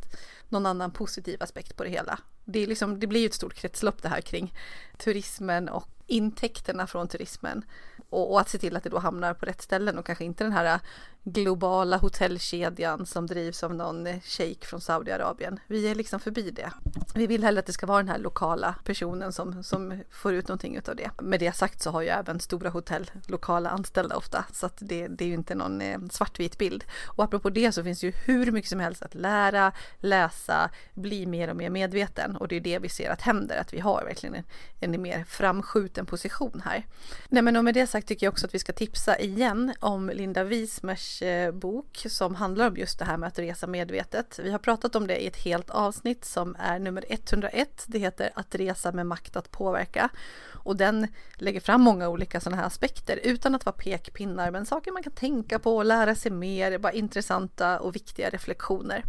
någon 0.50 0.66
annan 0.66 0.92
positiv 0.92 1.44
aspekt 1.44 1.76
på 1.76 1.84
det 1.84 1.90
hela. 1.90 2.20
Det, 2.46 2.60
är 2.60 2.68
liksom, 2.68 3.00
det 3.00 3.08
blir 3.08 3.20
ju 3.20 3.26
ett 3.26 3.34
stort 3.34 3.54
kretslopp 3.54 4.02
det 4.02 4.10
här 4.10 4.22
kring 4.22 4.54
turismen 4.98 5.70
och 5.70 5.99
intäkterna 6.10 6.88
från 6.88 7.08
turismen 7.08 7.64
och, 8.10 8.32
och, 8.32 8.40
att 8.40 8.50
se 8.50 8.58
till 8.58 8.76
att 8.76 8.84
det 8.84 8.90
då 8.90 9.00
hamnar 9.00 9.34
på 9.34 9.46
rätt 9.46 9.62
ställen 9.62 9.98
och 9.98 10.06
kanske 10.06 10.26
inte 10.26 10.44
den 10.44 10.54
här 10.54 10.66
äh, 10.74 10.80
globala 11.24 11.98
hotellkedjan 11.98 13.06
som 13.06 13.28
drivs 13.28 13.64
av 13.64 13.76
någon 13.76 14.22
shejk 14.22 14.66
från 14.66 14.82
Saudiarabien. 14.82 15.60
Vi 15.68 15.88
är 15.88 15.96
liksom 15.96 16.20
förbi 16.20 16.52
det. 16.52 16.72
Vi 17.16 17.28
vill 17.28 17.44
hellre 17.44 17.60
att 17.60 17.66
det 17.66 17.74
ska 17.74 17.86
vara 17.86 17.98
den 17.98 18.10
här 18.10 18.18
lokala 18.18 18.76
personen 18.84 19.34
som, 19.34 19.64
som 19.64 20.04
får 20.10 20.34
ut 20.34 20.48
någonting 20.48 20.76
utav 20.76 20.96
det. 20.96 21.12
Med 21.22 21.40
det 21.40 21.56
sagt 21.56 21.82
så 21.82 21.92
har 21.92 22.02
ju 22.02 22.08
även 22.08 22.40
stora 22.40 22.70
hotell 22.70 23.12
lokala 23.28 23.70
anställda 23.70 24.16
ofta 24.16 24.46
så 24.54 24.66
att 24.66 24.78
det, 24.80 25.08
det 25.08 25.24
är 25.24 25.28
ju 25.28 25.34
inte 25.34 25.56
någon 25.56 25.82
äh, 25.82 26.00
svartvit 26.12 26.58
bild. 26.58 26.84
Och 27.18 27.24
apropå 27.24 27.50
det 27.50 27.72
så 27.72 27.84
finns 27.84 28.04
ju 28.04 28.12
hur 28.26 28.52
mycket 28.52 28.70
som 28.70 28.80
helst 28.80 29.02
att 29.02 29.16
lära, 29.16 29.72
läsa, 29.98 30.70
bli 30.94 31.26
mer 31.26 31.50
och 31.50 31.56
mer 31.56 31.70
medveten 31.70 32.36
och 32.36 32.48
det 32.48 32.56
är 32.56 32.62
det 32.62 32.80
vi 32.80 32.90
ser 32.90 33.10
att 33.10 33.22
händer, 33.22 33.58
att 33.58 33.74
vi 33.74 33.80
har 33.80 34.04
verkligen 34.04 34.36
en, 34.36 34.44
en 34.80 35.02
mer 35.02 35.24
framskjuten 35.24 36.06
position 36.06 36.62
här. 36.66 36.86
Nej 37.30 37.44
men 37.44 37.56
och 37.56 37.64
med 37.64 37.74
det 37.74 37.88
sagt 37.88 37.99
tycker 38.08 38.26
jag 38.26 38.32
också 38.32 38.46
att 38.46 38.56
vi 38.56 38.60
ska 38.60 38.74
tipsa 38.74 39.20
igen 39.20 39.74
om 39.80 40.10
Linda 40.10 40.44
Wismers 40.44 41.22
eh, 41.22 41.52
bok 41.52 42.06
som 42.10 42.36
handlar 42.36 42.68
om 42.68 42.78
just 42.78 43.00
det 43.00 43.06
här 43.06 43.18
med 43.18 43.28
att 43.28 43.40
resa 43.40 43.68
medvetet. 43.68 44.40
Vi 44.44 44.52
har 44.52 44.60
pratat 44.60 44.96
om 44.96 45.08
det 45.08 45.24
i 45.24 45.28
ett 45.28 45.38
helt 45.38 45.70
avsnitt 45.70 46.26
som 46.26 46.56
är 46.60 46.80
nummer 46.80 47.06
101. 47.10 47.84
Det 47.88 48.00
heter 48.00 48.30
Att 48.36 48.56
resa 48.56 48.92
med 48.92 49.06
makt 49.06 49.36
att 49.36 49.52
påverka 49.52 50.10
och 50.54 50.76
den 50.76 51.08
lägger 51.34 51.60
fram 51.60 51.82
många 51.82 52.10
olika 52.10 52.40
sådana 52.40 52.58
här 52.58 52.68
aspekter 52.68 53.20
utan 53.24 53.56
att 53.56 53.66
vara 53.66 53.76
pekpinnar 53.76 54.52
men 54.52 54.66
saker 54.66 54.92
man 54.92 55.04
kan 55.04 55.14
tänka 55.14 55.60
på 55.60 55.78
och 55.78 55.86
lära 55.86 56.16
sig 56.16 56.32
mer, 56.32 56.78
bara 56.78 56.94
intressanta 56.94 57.80
och 57.80 57.96
viktiga 57.96 58.30
reflektioner. 58.30 59.04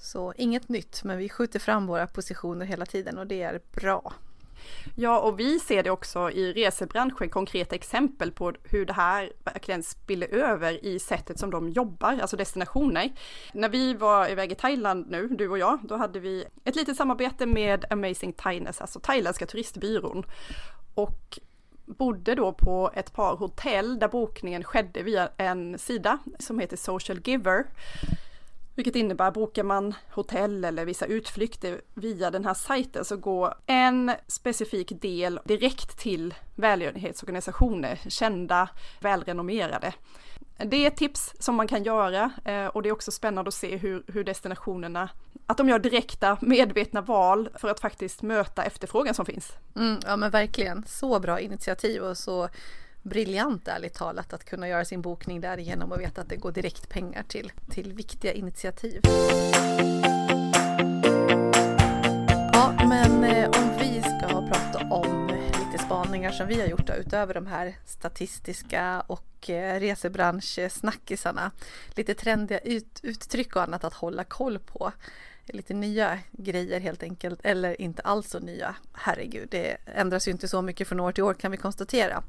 Så 0.00 0.32
inget 0.36 0.68
nytt, 0.68 1.04
men 1.04 1.18
vi 1.18 1.28
skjuter 1.28 1.58
fram 1.58 1.86
våra 1.86 2.06
positioner 2.06 2.66
hela 2.66 2.86
tiden 2.86 3.18
och 3.18 3.26
det 3.26 3.42
är 3.42 3.60
bra. 3.72 4.12
Ja, 4.94 5.20
och 5.20 5.40
vi 5.40 5.58
ser 5.58 5.82
det 5.82 5.90
också 5.90 6.30
i 6.30 6.52
resebranschen, 6.52 7.28
konkreta 7.28 7.74
exempel 7.74 8.32
på 8.32 8.52
hur 8.64 8.86
det 8.86 8.92
här 8.92 9.32
verkligen 9.44 9.82
spiller 9.82 10.28
över 10.28 10.84
i 10.84 10.98
sättet 10.98 11.38
som 11.38 11.50
de 11.50 11.68
jobbar, 11.68 12.18
alltså 12.22 12.36
destinationer. 12.36 13.12
När 13.52 13.68
vi 13.68 13.94
var 13.94 14.28
iväg 14.28 14.52
i 14.52 14.54
Thailand 14.54 15.10
nu, 15.10 15.28
du 15.28 15.48
och 15.48 15.58
jag, 15.58 15.78
då 15.82 15.96
hade 15.96 16.20
vi 16.20 16.44
ett 16.64 16.76
litet 16.76 16.96
samarbete 16.96 17.46
med 17.46 17.84
Amazing 17.90 18.32
Thailand, 18.32 18.76
alltså 18.78 19.00
thailändska 19.00 19.46
turistbyrån. 19.46 20.24
Och 20.94 21.38
bodde 21.86 22.34
då 22.34 22.52
på 22.52 22.90
ett 22.94 23.12
par 23.12 23.36
hotell 23.36 23.98
där 23.98 24.08
bokningen 24.08 24.64
skedde 24.64 25.02
via 25.02 25.28
en 25.36 25.78
sida 25.78 26.18
som 26.38 26.58
heter 26.58 26.76
Social 26.76 27.20
Giver. 27.24 27.66
Vilket 28.74 28.96
innebär 28.96 29.30
bokar 29.30 29.62
man 29.62 29.94
hotell 30.10 30.64
eller 30.64 30.84
vissa 30.84 31.06
utflykter 31.06 31.80
via 31.94 32.30
den 32.30 32.44
här 32.44 32.54
sajten 32.54 33.04
så 33.04 33.16
går 33.16 33.54
en 33.66 34.12
specifik 34.26 35.00
del 35.02 35.40
direkt 35.44 35.98
till 35.98 36.34
välgörenhetsorganisationer, 36.54 38.00
kända, 38.08 38.68
välrenommerade. 39.00 39.92
Det 40.56 40.76
är 40.76 40.86
ett 40.86 40.96
tips 40.96 41.34
som 41.38 41.54
man 41.54 41.68
kan 41.68 41.82
göra 41.82 42.30
eh, 42.44 42.66
och 42.66 42.82
det 42.82 42.88
är 42.88 42.92
också 42.92 43.10
spännande 43.10 43.48
att 43.48 43.54
se 43.54 43.76
hur, 43.76 44.04
hur 44.06 44.24
destinationerna, 44.24 45.08
att 45.46 45.56
de 45.56 45.68
gör 45.68 45.78
direkta 45.78 46.38
medvetna 46.40 47.00
val 47.00 47.48
för 47.54 47.68
att 47.68 47.80
faktiskt 47.80 48.22
möta 48.22 48.64
efterfrågan 48.64 49.14
som 49.14 49.26
finns. 49.26 49.52
Mm, 49.76 49.98
ja 50.06 50.16
men 50.16 50.30
verkligen, 50.30 50.84
så 50.86 51.20
bra 51.20 51.40
initiativ 51.40 52.02
och 52.02 52.18
så 52.18 52.48
briljant 53.04 53.68
ärligt 53.68 53.94
talat 53.94 54.32
att 54.32 54.44
kunna 54.44 54.68
göra 54.68 54.84
sin 54.84 55.02
bokning 55.02 55.40
därigenom 55.40 55.92
och 55.92 56.00
veta 56.00 56.20
att 56.20 56.28
det 56.28 56.36
går 56.36 56.52
direkt 56.52 56.88
pengar 56.88 57.22
till, 57.22 57.52
till 57.70 57.92
viktiga 57.92 58.32
initiativ. 58.32 59.00
Ja, 62.52 62.74
men 62.88 63.24
eh, 63.24 63.50
om 63.50 63.78
vi 63.78 64.02
ska 64.02 64.46
prata 64.46 64.94
om 64.94 65.26
lite 65.28 65.84
spaningar 65.84 66.30
som 66.30 66.46
vi 66.46 66.60
har 66.60 66.66
gjort 66.66 66.86
då, 66.86 66.94
utöver 66.94 67.34
de 67.34 67.46
här 67.46 67.76
statistiska 67.86 69.00
och 69.06 69.50
eh, 69.50 69.80
resebranschsnackisarna. 69.80 71.50
Lite 71.94 72.14
trendiga 72.14 72.58
ut, 72.58 73.00
uttryck 73.02 73.56
och 73.56 73.62
annat 73.62 73.84
att 73.84 73.94
hålla 73.94 74.24
koll 74.24 74.58
på 74.58 74.92
lite 75.46 75.74
nya 75.74 76.18
grejer 76.32 76.80
helt 76.80 77.02
enkelt, 77.02 77.40
eller 77.42 77.80
inte 77.80 78.02
alls 78.02 78.30
så 78.30 78.38
nya. 78.38 78.74
Herregud, 78.92 79.48
det 79.50 79.76
ändras 79.86 80.28
ju 80.28 80.32
inte 80.32 80.48
så 80.48 80.62
mycket 80.62 80.88
från 80.88 81.00
år 81.00 81.12
till 81.12 81.24
år 81.24 81.34
kan 81.34 81.50
vi 81.50 81.56
konstatera. 81.56 82.22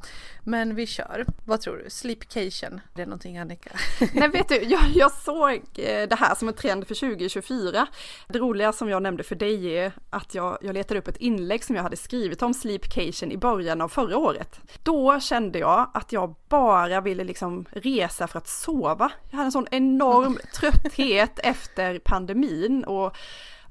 Men 0.43 0.75
vi 0.75 0.87
kör. 0.87 1.25
Vad 1.45 1.61
tror 1.61 1.77
du? 1.83 1.89
Sleepcation, 1.89 2.81
det 2.93 3.01
är 3.01 3.05
någonting 3.05 3.37
Annika? 3.37 3.69
Nej, 4.13 4.29
vet 4.29 4.49
du, 4.49 4.55
jag, 4.55 4.81
jag 4.95 5.11
såg 5.11 5.53
eh, 5.75 6.07
det 6.07 6.15
här 6.15 6.35
som 6.35 6.47
en 6.47 6.53
trend 6.53 6.87
för 6.87 6.95
2024. 6.95 7.87
Det 8.27 8.39
roliga 8.39 8.73
som 8.73 8.89
jag 8.89 9.03
nämnde 9.03 9.23
för 9.23 9.35
dig 9.35 9.77
är 9.77 9.91
att 10.09 10.35
jag, 10.35 10.57
jag 10.61 10.73
letade 10.73 10.99
upp 10.99 11.07
ett 11.07 11.17
inlägg 11.17 11.63
som 11.63 11.75
jag 11.75 11.83
hade 11.83 11.97
skrivit 11.97 12.41
om 12.41 12.53
sleepcation 12.53 13.31
i 13.31 13.37
början 13.37 13.81
av 13.81 13.89
förra 13.89 14.17
året. 14.17 14.59
Då 14.83 15.19
kände 15.19 15.59
jag 15.59 15.91
att 15.93 16.11
jag 16.11 16.35
bara 16.49 17.01
ville 17.01 17.23
liksom 17.23 17.65
resa 17.71 18.27
för 18.27 18.37
att 18.37 18.47
sova. 18.47 19.11
Jag 19.29 19.37
hade 19.37 19.47
en 19.47 19.51
sån 19.51 19.67
enorm 19.71 20.39
trötthet 20.59 21.39
efter 21.39 21.99
pandemin 21.99 22.83
och 22.83 23.04
och 23.05 23.17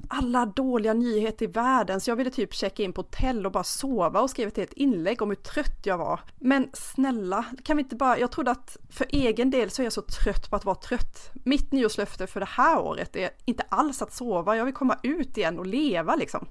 alla 0.08 0.46
dåliga 0.46 0.94
nyheter 0.94 1.44
i 1.44 1.48
världen 1.48 2.00
så 2.00 2.10
jag 2.10 2.16
ville 2.16 2.30
typ 2.30 2.54
checka 2.54 2.82
in 2.82 2.92
på 2.92 3.00
hotell 3.00 3.46
och 3.46 3.52
bara 3.52 3.64
sova 3.64 4.20
och 4.20 4.30
skriva 4.30 4.50
ett 4.62 4.72
inlägg 4.72 5.22
om 5.22 5.28
hur 5.28 5.36
trött 5.36 5.80
jag 5.84 5.98
var. 5.98 6.20
Men 6.38 6.70
snälla, 6.72 7.44
kan 7.64 7.76
vi 7.76 7.82
inte 7.82 7.96
bara, 7.96 8.18
jag 8.18 8.32
trodde 8.32 8.50
att 8.50 8.76
för 8.90 9.06
egen 9.10 9.50
del 9.50 9.70
så 9.70 9.82
är 9.82 9.84
jag 9.84 9.92
så 9.92 10.02
trött 10.02 10.50
på 10.50 10.56
att 10.56 10.64
vara 10.64 10.76
trött. 10.76 11.30
Mitt 11.44 11.72
nyårslöfte 11.72 12.26
för 12.26 12.40
det 12.40 12.48
här 12.50 12.78
året 12.78 13.16
är 13.16 13.30
inte 13.44 13.64
alls 13.68 14.02
att 14.02 14.12
sova, 14.12 14.56
jag 14.56 14.64
vill 14.64 14.74
komma 14.74 14.98
ut 15.02 15.38
igen 15.38 15.58
och 15.58 15.66
leva 15.66 16.16
liksom. 16.16 16.46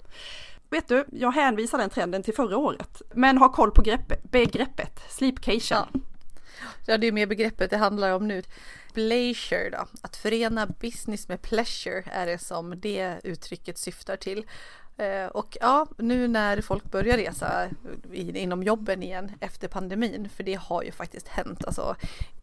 Vet 0.70 0.88
du, 0.88 1.06
jag 1.12 1.32
hänvisar 1.32 1.78
den 1.78 1.90
trenden 1.90 2.24
till 2.24 2.34
förra 2.34 2.58
året, 2.58 3.02
men 3.14 3.38
har 3.38 3.50
koll 3.50 3.72
på 3.72 3.82
greppet, 3.82 4.32
begreppet, 4.32 5.00
sleepcation. 5.10 5.88
Ja. 5.94 6.00
ja, 6.86 6.98
det 6.98 7.08
är 7.08 7.12
mer 7.12 7.28
begreppet 7.28 7.70
det 7.70 7.78
handlar 7.78 8.12
om 8.12 8.28
nu. 8.28 8.44
Pleasure 8.94 9.70
då, 9.70 9.86
att 10.02 10.16
förena 10.16 10.68
business 10.68 11.28
med 11.28 11.42
pleasure 11.42 12.04
är 12.12 12.26
det 12.26 12.38
som 12.38 12.80
det 12.80 13.20
uttrycket 13.24 13.78
syftar 13.78 14.18
till. 14.18 14.46
Eh, 14.98 15.26
och 15.26 15.58
ja, 15.62 15.88
nu 15.98 16.28
när 16.28 16.62
folk 16.62 16.84
börjar 16.84 17.18
resa 17.18 17.70
inom 18.14 18.64
jobben 18.64 19.04
igen 19.04 19.32
efter 19.40 19.68
pandemin, 19.68 20.30
för 20.30 20.44
det 20.44 20.54
har 20.54 20.84
ju 20.84 20.92
faktiskt 20.92 21.28
hänt. 21.28 21.66
Alltså, 21.66 21.96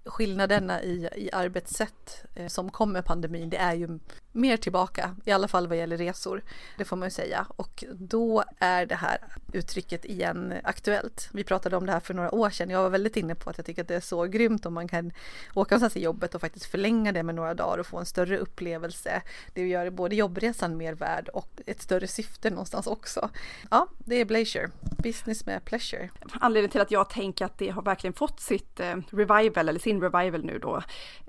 skillnaderna 0.05 0.83
i, 0.83 1.09
i 1.17 1.31
arbetssätt 1.33 2.25
eh, 2.35 2.47
som 2.47 2.71
kom 2.71 2.93
med 2.93 3.05
pandemin, 3.05 3.51
det 3.51 3.57
är 3.57 3.75
ju 3.75 3.99
mer 4.33 4.57
tillbaka, 4.57 5.17
i 5.25 5.31
alla 5.31 5.49
fall 5.49 5.69
vad 5.69 5.79
gäller 5.79 5.97
resor. 5.97 6.43
Det 6.79 6.85
får 6.85 6.97
man 6.97 7.07
ju 7.07 7.11
säga. 7.11 7.47
Och 7.57 7.85
då 7.95 8.45
är 8.59 8.87
det 8.87 8.95
här 8.95 9.19
uttrycket 9.53 10.05
igen 10.05 10.55
aktuellt. 10.65 11.29
Vi 11.33 11.45
pratade 11.45 11.77
om 11.77 11.87
det 11.87 11.93
här 11.93 12.01
för 12.01 12.15
några 12.15 12.35
år 12.35 12.51
sedan. 12.51 12.71
Jag 12.71 12.83
var 12.83 12.91
väldigt 12.91 13.17
inne 13.17 13.35
på 13.35 13.51
att 13.51 13.59
jag 13.59 13.67
tycker 13.67 13.83
att 13.83 13.89
det 13.89 13.95
är 13.95 14.01
så 14.01 14.25
grymt 14.25 14.67
om 14.67 14.75
man 14.75 14.89
kan 14.89 15.13
åka 15.55 15.75
någonstans 15.75 15.97
i 15.97 16.03
jobbet 16.03 16.35
och 16.35 16.41
faktiskt 16.41 16.67
förlänga 16.67 17.13
det 17.13 17.23
med 17.23 17.35
några 17.35 17.55
dagar 17.55 17.79
och 17.79 17.87
få 17.87 17.99
en 17.99 18.07
större 18.07 18.39
upplevelse. 18.39 19.23
Det 19.55 19.69
gör 19.69 19.91
både 19.91 20.17
jobbresan 20.17 20.77
mer 20.77 20.95
värd 20.95 21.29
och 21.29 21.61
ett 21.67 21.83
större 21.83 22.07
syfte 22.07 22.51
någonstans 22.51 22.87
också. 22.87 23.31
Ja, 23.71 23.87
det 23.99 24.15
är 24.15 24.25
Blazer. 24.25 24.71
Business 24.81 25.47
med 25.47 25.65
pleasure. 25.65 26.11
Anledningen 26.41 26.71
till 26.71 26.81
att 26.81 26.91
jag 26.91 27.11
tänker 27.11 27.45
att 27.45 27.59
det 27.59 27.69
har 27.69 27.83
verkligen 27.83 28.15
fått 28.15 28.41
sitt 28.41 28.81
eh, 28.81 28.97
revival 29.11 29.69
eller 29.69 29.81
sin 29.91 30.01
revival 30.01 30.45
nu 30.45 30.59
då 30.59 30.83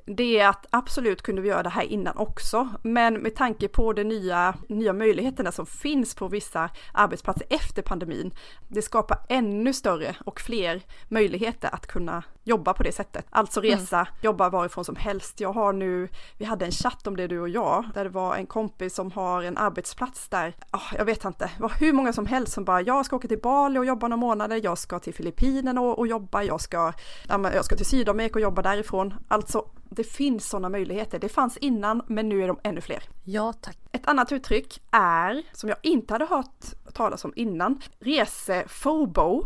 det 0.05 0.39
är 0.39 0.47
att 0.47 0.65
absolut 0.69 1.21
kunde 1.21 1.41
vi 1.41 1.49
göra 1.49 1.63
det 1.63 1.69
här 1.69 1.83
innan 1.83 2.17
också, 2.17 2.69
men 2.83 3.13
med 3.13 3.35
tanke 3.35 3.67
på 3.67 3.93
de 3.93 4.03
nya, 4.03 4.55
nya 4.69 4.93
möjligheterna 4.93 5.51
som 5.51 5.65
finns 5.65 6.15
på 6.15 6.27
vissa 6.27 6.69
arbetsplatser 6.93 7.47
efter 7.49 7.81
pandemin, 7.81 8.31
det 8.67 8.81
skapar 8.81 9.17
ännu 9.29 9.73
större 9.73 10.15
och 10.25 10.41
fler 10.41 10.81
möjligheter 11.07 11.69
att 11.73 11.87
kunna 11.87 12.23
jobba 12.43 12.73
på 12.73 12.83
det 12.83 12.91
sättet. 12.91 13.25
Alltså 13.29 13.59
mm. 13.59 13.71
resa, 13.71 13.99
mm. 13.99 14.13
jobba 14.21 14.49
varifrån 14.49 14.85
som 14.85 14.95
helst. 14.95 15.39
Jag 15.39 15.53
har 15.53 15.73
nu, 15.73 16.09
vi 16.37 16.45
hade 16.45 16.65
en 16.65 16.71
chatt 16.71 17.07
om 17.07 17.17
det 17.17 17.27
du 17.27 17.39
och 17.39 17.49
jag, 17.49 17.85
där 17.93 18.03
det 18.03 18.09
var 18.09 18.35
en 18.35 18.45
kompis 18.45 18.95
som 18.95 19.11
har 19.11 19.43
en 19.43 19.57
arbetsplats 19.57 20.27
där, 20.29 20.55
oh, 20.73 20.93
jag 20.97 21.05
vet 21.05 21.25
inte, 21.25 21.51
det 21.57 21.61
var 21.61 21.73
hur 21.79 21.93
många 21.93 22.13
som 22.13 22.25
helst 22.25 22.53
som 22.53 22.65
bara, 22.65 22.81
jag 22.81 23.05
ska 23.05 23.15
åka 23.15 23.27
till 23.27 23.41
Bali 23.41 23.79
och 23.79 23.85
jobba 23.85 24.07
några 24.07 24.19
månader, 24.19 24.61
jag 24.63 24.77
ska 24.77 24.99
till 24.99 25.13
Filippinerna 25.13 25.81
och, 25.81 25.99
och 25.99 26.07
jobba, 26.07 26.43
jag 26.43 26.61
ska, 26.61 26.93
ja, 27.27 27.51
jag 27.53 27.65
ska 27.65 27.75
till 27.75 27.85
Sydamerika 27.85 28.33
och 28.33 28.41
jobba 28.41 28.61
därifrån. 28.61 29.13
Alltså 29.27 29.65
det 29.95 30.03
finns 30.03 30.49
sådana 30.49 30.69
möjligheter. 30.69 31.19
Det 31.19 31.29
fanns 31.29 31.57
innan, 31.57 32.01
men 32.07 32.29
nu 32.29 32.43
är 32.43 32.47
de 32.47 32.59
ännu 32.63 32.81
fler. 32.81 33.03
Ja, 33.23 33.53
tack. 33.53 33.77
Ett 33.91 34.07
annat 34.07 34.31
uttryck 34.31 34.81
är, 34.91 35.43
som 35.53 35.69
jag 35.69 35.77
inte 35.81 36.13
hade 36.13 36.25
hört 36.25 36.93
talas 36.93 37.25
om 37.25 37.33
innan, 37.35 37.81
resefobo. 37.99 39.45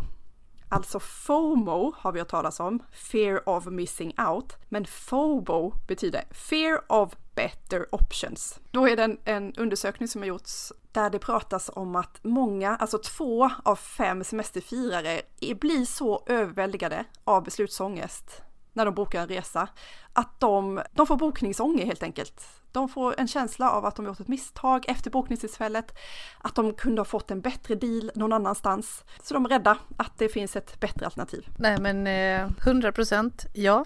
Alltså 0.76 1.00
FOMO 1.00 1.94
har 1.98 2.12
vi 2.12 2.20
hört 2.20 2.28
talas 2.28 2.60
om, 2.60 2.84
fear 2.92 3.50
of 3.50 3.66
missing 3.66 4.14
out, 4.30 4.54
men 4.70 4.86
FOBO 4.86 5.74
betyder 5.88 6.24
fear 6.32 6.92
of 6.92 7.14
better 7.36 7.96
options. 7.96 8.60
Då 8.72 8.88
är 8.88 8.96
det 8.96 9.04
en, 9.04 9.18
en 9.26 9.54
undersökning 9.54 10.08
som 10.08 10.22
har 10.22 10.28
gjorts 10.28 10.74
där 10.92 11.10
det 11.10 11.20
pratas 11.20 11.72
om 11.74 11.96
att 11.96 12.20
många, 12.24 12.76
alltså 12.76 12.98
två 12.98 13.50
av 13.64 13.76
fem 13.76 14.24
semesterfirare, 14.24 15.22
blir 15.60 15.86
så 15.86 16.24
överväldigade 16.26 17.06
av 17.24 17.44
beslutsångest 17.44 18.42
när 18.76 18.86
de 18.86 18.94
bokar 18.94 19.22
en 19.22 19.28
resa, 19.28 19.68
att 20.14 20.40
de, 20.40 20.82
de 20.94 21.08
får 21.08 21.18
bokningsånger 21.18 21.86
helt 21.86 22.04
enkelt. 22.04 22.42
De 22.72 22.90
får 22.90 23.20
en 23.20 23.28
känsla 23.28 23.72
av 23.72 23.86
att 23.86 23.96
de 23.96 24.06
gjort 24.06 24.20
ett 24.20 24.28
misstag 24.28 24.86
efter 24.88 25.12
bokningstillfället, 25.12 25.98
att 26.38 26.56
de 26.56 26.74
kunde 26.74 27.00
ha 27.00 27.06
fått 27.06 27.32
en 27.32 27.42
bättre 27.42 27.76
deal 27.76 28.12
någon 28.16 28.34
annanstans. 28.34 29.04
Så 29.24 29.34
de 29.34 29.46
är 29.46 29.50
rädda 29.50 29.78
att 29.98 30.18
det 30.18 30.30
finns 30.30 30.56
ett 30.56 30.80
bättre 30.80 31.06
alternativ. 31.06 31.48
Nej 31.58 31.78
men 31.80 32.08
eh, 32.08 32.52
100 32.68 32.92
procent 32.92 33.46
ja. 33.54 33.86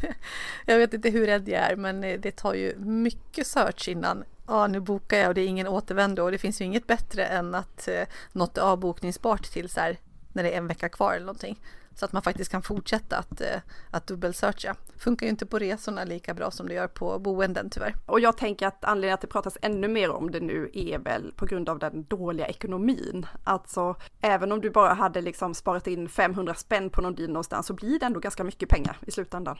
jag 0.66 0.78
vet 0.78 0.94
inte 0.94 1.10
hur 1.10 1.26
rädd 1.26 1.48
jag 1.48 1.62
är 1.62 1.76
men 1.76 2.04
eh, 2.04 2.20
det 2.20 2.36
tar 2.36 2.54
ju 2.54 2.76
mycket 2.78 3.46
search 3.46 3.88
innan 3.88 4.24
ja 4.46 4.66
nu 4.66 4.80
bokar 4.80 5.18
jag 5.18 5.28
och 5.28 5.34
det 5.34 5.40
är 5.40 5.46
ingen 5.46 5.68
återvändo 5.68 6.22
och 6.22 6.30
det 6.30 6.38
finns 6.38 6.60
ju 6.60 6.64
inget 6.64 6.86
bättre 6.86 7.26
än 7.26 7.54
att 7.54 7.88
eh, 7.88 8.02
något 8.32 8.58
är 8.58 8.62
avbokningsbart 8.62 9.44
till 9.44 9.68
så 9.68 9.80
här 9.80 9.98
när 10.32 10.42
det 10.42 10.52
är 10.52 10.58
en 10.58 10.66
vecka 10.66 10.88
kvar 10.88 11.12
eller 11.12 11.26
någonting. 11.26 11.60
Så 11.94 12.04
att 12.04 12.12
man 12.12 12.22
faktiskt 12.22 12.50
kan 12.50 12.62
fortsätta 12.62 13.16
att, 13.16 13.40
eh, 13.40 13.60
att 13.90 14.06
dubbelsearcha. 14.06 14.74
Funkar 14.98 15.26
ju 15.26 15.30
inte 15.30 15.46
på 15.46 15.58
resorna 15.58 16.04
lika 16.04 16.34
bra 16.34 16.50
som 16.50 16.68
det 16.68 16.74
gör 16.74 16.88
på 16.88 17.18
boenden 17.18 17.70
tyvärr. 17.70 17.94
Och 18.06 18.20
jag 18.20 18.36
tänker 18.36 18.66
att 18.66 18.84
anledningen 18.84 19.14
att 19.14 19.20
det 19.20 19.26
pratas 19.26 19.58
ännu 19.62 19.88
mer 19.88 20.10
om 20.10 20.30
det 20.30 20.40
nu 20.40 20.70
är 20.72 20.98
väl 20.98 21.32
på 21.36 21.46
grund 21.46 21.68
av 21.68 21.78
den 21.78 22.04
dåliga 22.04 22.46
ekonomin. 22.46 23.26
Alltså 23.44 23.96
även 24.20 24.52
om 24.52 24.60
du 24.60 24.70
bara 24.70 24.94
hade 24.94 25.20
liksom 25.20 25.54
sparat 25.54 25.86
in 25.86 26.08
500 26.08 26.54
spänn 26.54 26.90
på 26.90 27.00
någon 27.00 27.14
deal 27.14 27.28
någonstans 27.28 27.66
så 27.66 27.74
blir 27.74 27.98
det 27.98 28.06
ändå 28.06 28.20
ganska 28.20 28.44
mycket 28.44 28.68
pengar 28.68 28.98
i 29.06 29.10
slutändan. 29.10 29.58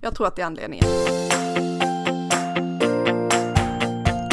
Jag 0.00 0.14
tror 0.14 0.26
att 0.26 0.36
det 0.36 0.42
är 0.42 0.46
anledningen. 0.46 0.86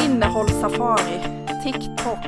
Innehållssafari, 0.06 1.22
TikTok, 1.64 2.26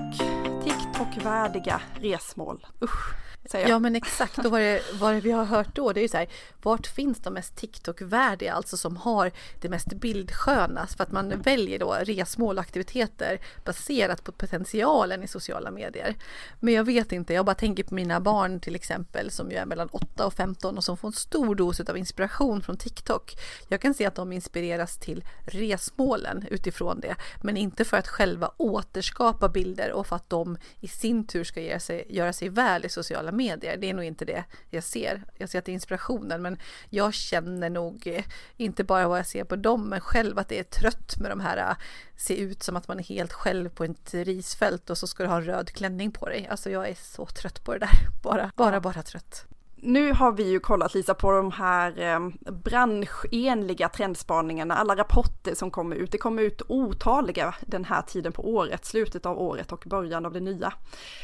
TikTok-värdiga 0.64 1.82
resmål. 2.02 2.66
Usch. 2.84 3.25
Ja 3.54 3.80
men 3.80 3.96
exakt, 3.96 4.38
och 4.38 4.52
vad 4.52 4.62
det, 4.62 4.82
vad 4.94 5.14
det 5.14 5.22
vi 5.22 5.32
har 5.32 5.46
hört 5.46 5.76
då 5.76 5.94
det 5.94 6.00
är 6.00 6.02
ju 6.02 6.08
så 6.08 6.18
här, 6.18 6.28
vart 6.62 6.88
finns 6.88 7.20
de 7.20 7.34
mest 7.34 7.56
TikTok-värdiga, 7.56 8.54
alltså 8.54 8.78
som 8.78 8.98
har 8.98 9.32
det 9.62 9.70
mest 9.70 9.94
bildsköna? 9.94 10.88
För 10.88 11.04
att 11.04 11.12
man 11.12 11.42
väljer 11.42 11.80
då 11.80 11.98
resmål 12.02 12.58
och 12.58 12.62
aktiviteter 12.62 13.40
baserat 13.66 14.24
på 14.24 14.32
potentialen 14.32 15.24
i 15.24 15.28
sociala 15.28 15.72
medier. 15.72 16.16
Men 16.60 16.74
jag 16.74 16.84
vet 16.84 17.12
inte, 17.12 17.34
jag 17.34 17.46
bara 17.46 17.56
tänker 17.56 17.84
på 17.84 17.96
mina 17.96 18.20
barn 18.20 18.60
till 18.60 18.76
exempel 18.76 19.32
som 19.32 19.52
ju 19.52 19.58
är 19.58 19.66
mellan 19.66 19.88
8 19.88 20.26
och 20.26 20.34
15 20.34 20.78
och 20.78 20.84
som 20.84 20.98
får 20.98 21.08
en 21.08 21.14
stor 21.14 21.56
dos 21.56 21.80
av 21.80 21.98
inspiration 21.98 22.62
från 22.62 22.78
TikTok. 22.78 23.36
Jag 23.68 23.82
kan 23.82 23.94
se 23.94 24.06
att 24.06 24.16
de 24.16 24.32
inspireras 24.32 24.98
till 24.98 25.26
resmålen 25.46 26.46
utifrån 26.52 27.00
det, 27.00 27.16
men 27.44 27.58
inte 27.58 27.86
för 27.86 27.98
att 27.98 28.08
själva 28.08 28.52
återskapa 28.58 29.50
bilder 29.50 29.92
och 29.92 30.08
för 30.08 30.16
att 30.16 30.30
de 30.30 30.58
i 30.80 30.88
sin 30.88 31.28
tur 31.28 31.44
ska 31.44 31.62
göra 31.62 31.80
sig, 31.80 32.06
göra 32.10 32.34
sig 32.34 32.50
väl 32.50 32.86
i 32.86 32.90
sociala 32.90 33.32
medier. 33.36 33.78
Det 33.78 33.90
är 33.90 33.94
nog 33.94 34.06
inte 34.06 34.26
det 34.26 34.44
jag 34.70 34.84
ser. 34.84 35.24
Jag 35.38 35.50
ser 35.50 35.60
att 35.60 35.66
det 35.66 35.72
är 35.72 35.74
inspirationen 35.74 36.42
men 36.42 36.58
jag 36.90 37.14
känner 37.14 37.70
nog 37.70 38.08
eh, 38.08 38.24
inte 38.58 38.84
bara 38.84 39.08
vad 39.08 39.20
jag 39.20 39.28
ser 39.28 39.44
på 39.44 39.56
dem 39.56 39.90
men 39.90 40.00
själv 40.00 40.40
att 40.40 40.50
det 40.50 40.60
är 40.60 40.64
trött 40.64 41.18
med 41.20 41.32
de 41.32 41.40
här 41.40 41.58
eh, 41.58 41.76
se 42.18 42.38
ut 42.38 42.64
som 42.64 42.76
att 42.76 42.88
man 42.88 43.00
är 43.00 43.04
helt 43.04 43.34
själv 43.34 43.70
på 43.70 43.84
ett 43.84 44.14
risfält 44.14 44.90
och 44.90 44.98
så 44.98 45.08
ska 45.08 45.24
du 45.24 45.30
ha 45.30 45.38
en 45.38 45.46
röd 45.46 45.72
klänning 45.72 46.12
på 46.12 46.30
dig. 46.30 46.48
Alltså 46.48 46.70
jag 46.70 46.90
är 46.90 46.96
så 46.96 47.26
trött 47.26 47.64
på 47.64 47.74
det 47.74 47.80
där. 47.80 48.00
Bara, 48.24 48.52
bara, 48.56 48.80
bara 48.80 49.04
trött 49.04 49.46
nu 49.76 50.14
har 50.14 50.32
vi 50.32 50.50
ju 50.50 50.60
kollat 50.60 50.94
Lisa 50.94 51.14
på 51.14 51.32
de 51.32 51.52
här 51.52 52.00
eh, 52.00 52.52
branschenliga 52.52 53.90
trendspaningarna, 53.90 54.76
alla 54.76 54.96
rapporter 54.96 55.56
som 55.56 55.72
kommer 55.72 55.96
ut. 55.96 56.12
Det 56.12 56.18
kommer 56.18 56.44
ut 56.44 56.62
otaliga 56.68 57.56
den 57.62 57.86
här 57.86 58.02
tiden 58.02 58.32
på 58.32 58.54
året, 58.54 58.86
slutet 58.86 59.26
av 59.26 59.40
året 59.40 59.72
och 59.72 59.84
början 59.86 60.26
av 60.26 60.34
det 60.34 60.40
nya. 60.40 60.74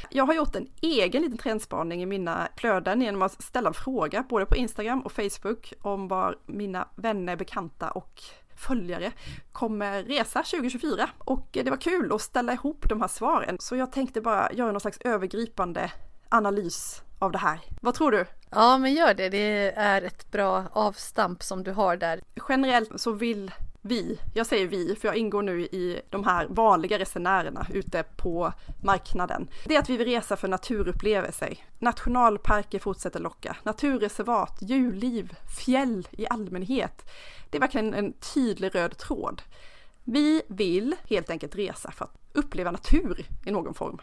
Jag 0.09 0.25
har 0.25 0.33
gjort 0.33 0.55
en 0.55 0.67
egen 0.81 1.21
liten 1.21 1.37
trendspaning 1.37 2.03
i 2.03 2.05
mina 2.05 2.47
flöden 2.55 3.01
genom 3.01 3.21
att 3.21 3.43
ställa 3.43 3.67
en 3.67 3.73
fråga 3.73 4.25
både 4.29 4.45
på 4.45 4.55
Instagram 4.55 5.01
och 5.01 5.11
Facebook 5.11 5.73
om 5.81 6.07
var 6.07 6.37
mina 6.45 6.87
vänner, 6.95 7.35
bekanta 7.35 7.91
och 7.91 8.23
följare 8.55 9.11
kommer 9.51 10.03
resa 10.03 10.43
2024. 10.43 11.09
Och 11.17 11.57
eh, 11.57 11.63
det 11.63 11.69
var 11.69 11.77
kul 11.77 12.13
att 12.13 12.21
ställa 12.21 12.53
ihop 12.53 12.89
de 12.89 13.01
här 13.01 13.07
svaren. 13.07 13.57
Så 13.59 13.75
jag 13.75 13.91
tänkte 13.91 14.21
bara 14.21 14.51
göra 14.53 14.71
någon 14.71 14.81
slags 14.81 14.97
övergripande 15.01 15.91
analys 16.29 17.03
av 17.19 17.31
det 17.31 17.37
här. 17.37 17.59
Vad 17.81 17.93
tror 17.93 18.11
du? 18.11 18.25
Ja, 18.51 18.77
men 18.77 18.93
gör 18.93 19.13
det. 19.13 19.29
Det 19.29 19.73
är 19.75 20.01
ett 20.01 20.31
bra 20.31 20.65
avstamp 20.71 21.43
som 21.43 21.63
du 21.63 21.71
har 21.71 21.97
där. 21.97 22.21
Generellt 22.49 23.01
så 23.01 23.11
vill 23.11 23.51
vi, 23.81 24.19
jag 24.33 24.47
säger 24.47 24.67
vi, 24.67 24.95
för 24.95 25.07
jag 25.07 25.17
ingår 25.17 25.41
nu 25.41 25.61
i 25.61 26.01
de 26.09 26.23
här 26.23 26.47
vanliga 26.49 26.99
resenärerna 26.99 27.67
ute 27.73 28.03
på 28.03 28.53
marknaden. 28.83 29.49
Det 29.65 29.75
är 29.75 29.79
att 29.79 29.89
vi 29.89 29.97
vill 29.97 30.07
resa 30.07 30.35
för 30.35 30.47
naturupplevelser. 30.47 31.57
Nationalparker 31.79 32.79
fortsätter 32.79 33.19
locka, 33.19 33.57
naturreservat, 33.63 34.57
djurliv, 34.61 35.35
fjäll 35.59 36.07
i 36.11 36.27
allmänhet. 36.27 37.11
Det 37.49 37.57
är 37.57 37.61
verkligen 37.61 37.93
en 37.93 38.13
tydlig 38.13 38.75
röd 38.75 38.97
tråd. 38.97 39.41
Vi 40.03 40.41
vill 40.47 40.95
helt 41.09 41.29
enkelt 41.29 41.55
resa 41.55 41.91
för 41.91 42.05
att 42.05 42.17
uppleva 42.33 42.71
natur 42.71 43.25
i 43.45 43.51
någon 43.51 43.73
form. 43.73 44.01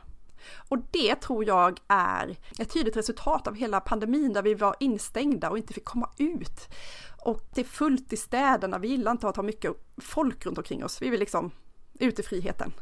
Och 0.69 0.79
det 0.91 1.15
tror 1.15 1.45
jag 1.45 1.81
är 1.89 2.37
ett 2.59 2.73
tydligt 2.73 2.97
resultat 2.97 3.47
av 3.47 3.55
hela 3.55 3.81
pandemin 3.81 4.33
där 4.33 4.43
vi 4.43 4.55
var 4.55 4.77
instängda 4.81 5.51
och 5.51 5.59
inte 5.59 5.75
fick 5.75 5.85
komma 5.85 6.11
ut. 6.19 6.69
Och 7.25 7.49
det 7.55 7.61
är 7.61 7.65
fullt 7.65 8.13
i 8.13 8.17
städerna, 8.17 8.79
vi 8.79 8.89
gillar 8.89 9.11
inte 9.11 9.29
att 9.29 9.37
ha 9.37 9.43
mycket 9.43 9.73
folk 9.97 10.47
runt 10.47 10.59
omkring 10.59 10.85
oss, 10.85 11.03
vi 11.03 11.09
vill 11.11 11.21
liksom 11.21 11.51
ut 11.99 12.19
i 12.19 12.23
friheten. 12.23 12.73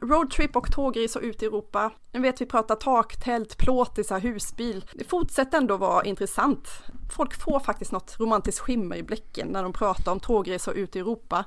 Roadtrip 0.00 0.56
och 0.56 0.72
tågresor 0.72 1.22
ut 1.22 1.42
i 1.42 1.46
Europa. 1.46 1.90
Nu 2.12 2.20
vet 2.20 2.40
vi 2.40 2.46
pratar 2.46 2.74
taktält, 2.74 3.58
plåtisar, 3.58 4.20
husbil. 4.20 4.84
Det 4.92 5.04
fortsätter 5.04 5.58
ändå 5.58 5.76
vara 5.76 6.04
intressant. 6.04 6.68
Folk 7.16 7.34
får 7.34 7.60
faktiskt 7.60 7.92
något 7.92 8.16
romantiskt 8.20 8.60
skimmer 8.60 8.96
i 8.96 9.02
blicken 9.02 9.48
när 9.48 9.62
de 9.62 9.72
pratar 9.72 10.12
om 10.12 10.20
tågresor 10.20 10.74
ut 10.74 10.96
i 10.96 10.98
Europa. 10.98 11.44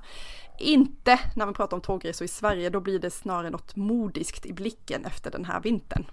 Inte 0.62 1.20
när 1.36 1.46
man 1.46 1.54
pratar 1.54 1.78
om 1.78 1.82
tågresor 1.82 2.26
i 2.26 2.28
Sverige, 2.28 2.70
då 2.70 2.80
blir 2.80 3.00
det 3.00 3.10
snarare 3.10 3.50
något 3.50 3.76
modiskt 3.76 4.46
i 4.46 4.54
blicken 4.54 5.06
efter 5.06 5.32
den 5.32 5.46
här 5.46 5.60
vintern. 5.60 6.06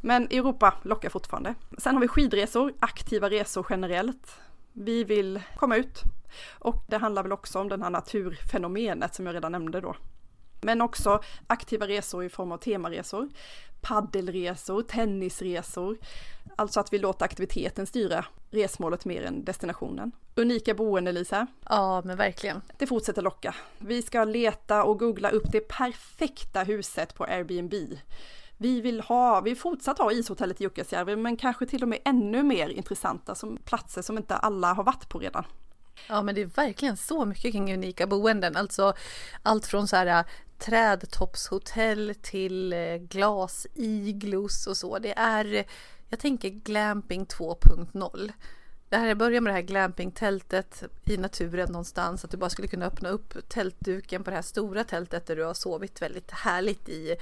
Men 0.00 0.24
Europa 0.24 0.74
lockar 0.82 1.08
fortfarande. 1.08 1.54
Sen 1.78 1.94
har 1.94 2.00
vi 2.00 2.08
skidresor, 2.08 2.72
aktiva 2.80 3.30
resor 3.30 3.66
generellt. 3.70 4.36
Vi 4.72 5.04
vill 5.04 5.40
komma 5.56 5.76
ut 5.76 6.02
och 6.58 6.84
det 6.88 6.96
handlar 6.96 7.22
väl 7.22 7.32
också 7.32 7.58
om 7.58 7.68
det 7.68 7.82
här 7.82 7.90
naturfenomenet 7.90 9.14
som 9.14 9.26
jag 9.26 9.34
redan 9.34 9.52
nämnde 9.52 9.80
då. 9.80 9.96
Men 10.64 10.80
också 10.80 11.20
aktiva 11.46 11.88
resor 11.88 12.24
i 12.24 12.28
form 12.28 12.52
av 12.52 12.58
temaresor, 12.58 13.28
paddelresor, 13.80 14.82
tennisresor. 14.82 15.98
Alltså 16.56 16.80
att 16.80 16.92
vi 16.92 16.98
låter 16.98 17.24
aktiviteten 17.24 17.86
styra 17.86 18.24
resmålet 18.50 19.04
mer 19.04 19.22
än 19.22 19.44
destinationen. 19.44 20.12
Unika 20.34 20.74
boenden 20.74 21.14
Lisa. 21.14 21.46
Ja 21.68 22.02
men 22.04 22.16
verkligen. 22.16 22.62
Det 22.78 22.86
fortsätter 22.86 23.22
locka. 23.22 23.54
Vi 23.78 24.02
ska 24.02 24.24
leta 24.24 24.84
och 24.84 24.98
googla 24.98 25.30
upp 25.30 25.52
det 25.52 25.60
perfekta 25.60 26.62
huset 26.62 27.14
på 27.14 27.24
Airbnb. 27.24 27.74
Vi 28.56 28.80
vill 28.80 29.00
ha, 29.00 29.40
vi 29.40 29.54
fortsatt 29.54 29.98
ha 29.98 30.12
ishotellet 30.12 30.60
i 30.60 30.64
Jukkasjärvi 30.64 31.16
men 31.16 31.36
kanske 31.36 31.66
till 31.66 31.82
och 31.82 31.88
med 31.88 31.98
ännu 32.04 32.42
mer 32.42 32.68
intressanta 32.68 33.34
som 33.34 33.58
platser 33.64 34.02
som 34.02 34.18
inte 34.18 34.36
alla 34.36 34.72
har 34.72 34.84
varit 34.84 35.08
på 35.08 35.18
redan. 35.18 35.44
Ja 36.08 36.22
men 36.22 36.34
det 36.34 36.40
är 36.40 36.46
verkligen 36.46 36.96
så 36.96 37.24
mycket 37.24 37.52
kring 37.52 37.74
unika 37.74 38.06
boenden, 38.06 38.56
alltså 38.56 38.94
allt 39.42 39.66
från 39.66 39.88
så 39.88 39.96
här 39.96 40.24
trädtoppshotell 40.58 42.14
till 42.22 42.72
eh, 42.72 42.96
glasiglos 42.96 44.66
och 44.66 44.76
så. 44.76 44.98
Det 44.98 45.18
är, 45.18 45.64
jag 46.08 46.18
tänker 46.18 46.48
glamping 46.48 47.24
2.0. 47.24 48.32
Det 48.94 48.98
här 48.98 49.14
börjar 49.14 49.40
med 49.40 49.50
det 49.50 49.54
här 49.54 49.62
glampingtältet 49.62 50.82
i 51.04 51.16
naturen 51.16 51.72
någonstans, 51.72 52.24
att 52.24 52.30
du 52.30 52.36
bara 52.36 52.50
skulle 52.50 52.68
kunna 52.68 52.86
öppna 52.86 53.08
upp 53.08 53.48
tältduken 53.48 54.24
på 54.24 54.30
det 54.30 54.36
här 54.36 54.42
stora 54.42 54.84
tältet 54.84 55.26
där 55.26 55.36
du 55.36 55.44
har 55.44 55.54
sovit 55.54 56.02
väldigt 56.02 56.30
härligt 56.30 56.88
i, 56.88 57.16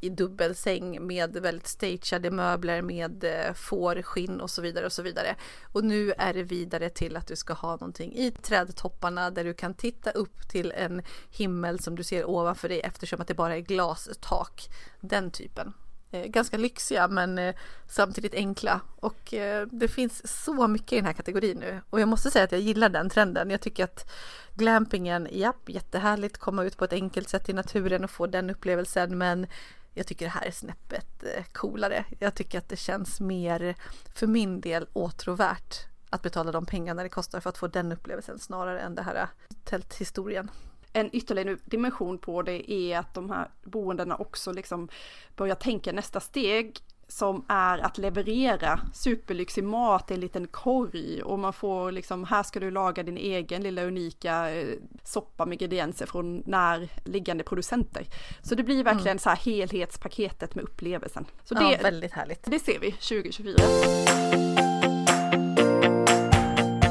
i 0.00 0.08
dubbelsäng 0.08 1.06
med 1.06 1.36
väldigt 1.36 1.66
stageade 1.66 2.30
möbler 2.30 2.82
med 2.82 3.24
eh, 3.24 3.52
fårskinn 3.54 4.40
och 4.40 4.50
så 4.50 4.62
vidare 4.62 4.86
och 4.86 4.92
så 4.92 5.02
vidare. 5.02 5.36
Och 5.72 5.84
nu 5.84 6.12
är 6.18 6.34
det 6.34 6.42
vidare 6.42 6.90
till 6.90 7.16
att 7.16 7.26
du 7.26 7.36
ska 7.36 7.52
ha 7.52 7.70
någonting 7.70 8.14
i 8.14 8.30
trädtopparna 8.30 9.30
där 9.30 9.44
du 9.44 9.54
kan 9.54 9.74
titta 9.74 10.10
upp 10.10 10.48
till 10.48 10.72
en 10.76 11.02
himmel 11.30 11.78
som 11.80 11.96
du 11.96 12.04
ser 12.04 12.28
ovanför 12.30 12.68
dig 12.68 12.80
eftersom 12.80 13.20
att 13.20 13.28
det 13.28 13.34
bara 13.34 13.56
är 13.56 13.60
glastak. 13.60 14.68
Den 15.00 15.30
typen. 15.30 15.72
Eh, 16.12 16.26
ganska 16.26 16.56
lyxiga 16.56 17.08
men 17.08 17.38
eh, 17.38 17.54
samtidigt 17.88 18.34
enkla. 18.34 18.80
Och 18.96 19.34
eh, 19.34 19.66
det 19.66 19.88
finns 19.88 20.44
så 20.44 20.68
mycket 20.68 20.92
i 20.92 20.96
den 20.96 21.04
här 21.04 21.12
kategorin 21.12 21.58
nu. 21.58 21.80
Och 21.90 22.00
jag 22.00 22.08
måste 22.08 22.30
säga 22.30 22.44
att 22.44 22.52
jag 22.52 22.60
gillar 22.60 22.88
den 22.88 23.10
trenden. 23.10 23.50
Jag 23.50 23.60
tycker 23.60 23.84
att 23.84 24.10
glampingen, 24.54 25.28
japp, 25.30 25.68
jättehärligt, 25.68 26.38
komma 26.38 26.64
ut 26.64 26.76
på 26.76 26.84
ett 26.84 26.92
enkelt 26.92 27.28
sätt 27.28 27.48
i 27.48 27.52
naturen 27.52 28.04
och 28.04 28.10
få 28.10 28.26
den 28.26 28.50
upplevelsen. 28.50 29.18
Men 29.18 29.46
jag 29.94 30.06
tycker 30.06 30.24
det 30.24 30.30
här 30.30 30.46
är 30.46 30.50
snäppet 30.50 31.24
coolare. 31.52 32.04
Jag 32.18 32.34
tycker 32.34 32.58
att 32.58 32.68
det 32.68 32.76
känns 32.76 33.20
mer, 33.20 33.74
för 34.14 34.26
min 34.26 34.60
del, 34.60 34.86
åtråvärt 34.92 35.76
att 36.10 36.22
betala 36.22 36.52
de 36.52 36.66
pengarna 36.66 37.02
det 37.02 37.08
kostar 37.08 37.40
för 37.40 37.50
att 37.50 37.58
få 37.58 37.66
den 37.66 37.92
upplevelsen 37.92 38.38
snarare 38.38 38.80
än 38.80 38.94
det 38.94 39.02
här 39.02 39.28
tälthistorien 39.64 40.50
en 40.92 41.10
ytterligare 41.12 41.56
dimension 41.64 42.18
på 42.18 42.42
det 42.42 42.72
är 42.72 42.98
att 42.98 43.14
de 43.14 43.30
här 43.30 43.48
boendena 43.64 44.16
också 44.16 44.52
liksom 44.52 44.88
börjar 45.36 45.54
tänka 45.54 45.92
nästa 45.92 46.20
steg 46.20 46.80
som 47.12 47.44
är 47.48 47.78
att 47.78 47.98
leverera 47.98 48.80
superlyxig 48.94 49.64
mat 49.64 50.10
i 50.10 50.14
en 50.14 50.20
liten 50.20 50.46
korg 50.46 51.22
och 51.22 51.38
man 51.38 51.52
får 51.52 51.92
liksom, 51.92 52.24
här 52.24 52.42
ska 52.42 52.60
du 52.60 52.70
laga 52.70 53.02
din 53.02 53.16
egen 53.16 53.62
lilla 53.62 53.82
unika 53.82 54.50
eh, 54.50 54.74
soppa 55.04 55.46
med 55.46 55.52
ingredienser 55.52 56.06
från 56.06 56.42
närliggande 56.46 57.44
producenter. 57.44 58.06
Så 58.42 58.54
det 58.54 58.62
blir 58.62 58.84
verkligen 58.84 59.06
mm. 59.06 59.18
så 59.18 59.28
här 59.28 59.36
helhetspaketet 59.36 60.54
med 60.54 60.64
upplevelsen. 60.64 61.26
Så 61.44 61.54
det, 61.54 61.72
ja, 61.72 61.78
väldigt 61.82 62.12
härligt. 62.12 62.44
Det 62.44 62.58
ser 62.58 62.78
vi 62.78 62.92
2024. 62.92 63.56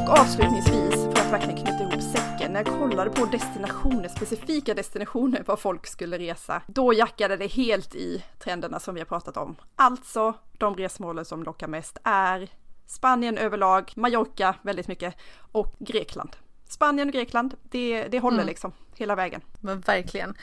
Och 0.08 0.20
avslutningsvis, 0.20 0.96
för 0.96 1.12
att 1.12 1.32
verkligen 1.32 1.58
knyta 1.58 1.84
ihop 1.84 2.04
säcken, 2.04 2.21
när 2.52 2.66
jag 2.66 2.80
kollade 2.80 3.10
på 3.10 3.26
destinationer, 3.26 4.10
specifika 4.10 4.74
destinationer 4.74 5.44
var 5.48 5.56
folk 5.56 5.88
skulle 5.88 6.18
resa, 6.18 6.62
då 6.68 6.94
jackade 6.94 7.38
det 7.38 7.48
helt 7.48 7.96
i 7.96 8.24
trenderna 8.40 8.80
som 8.80 8.96
vi 8.96 9.02
har 9.02 9.06
pratat 9.06 9.38
om. 9.38 9.56
Alltså, 9.76 10.34
de 10.58 10.76
resmålen 10.76 11.26
som 11.26 11.44
lockar 11.44 11.68
mest 11.68 11.98
är 12.04 12.50
Spanien 12.88 13.38
överlag, 13.38 13.94
Mallorca 13.96 14.56
väldigt 14.62 14.88
mycket 14.88 15.16
och 15.52 15.76
Grekland. 15.80 16.36
Spanien 16.68 17.08
och 17.08 17.14
Grekland, 17.14 17.56
det, 17.64 18.08
det 18.08 18.20
håller 18.20 18.38
mm. 18.38 18.48
liksom 18.48 18.72
hela 18.96 19.16
vägen. 19.16 19.42
Men 19.60 19.80
verkligen. 19.80 20.36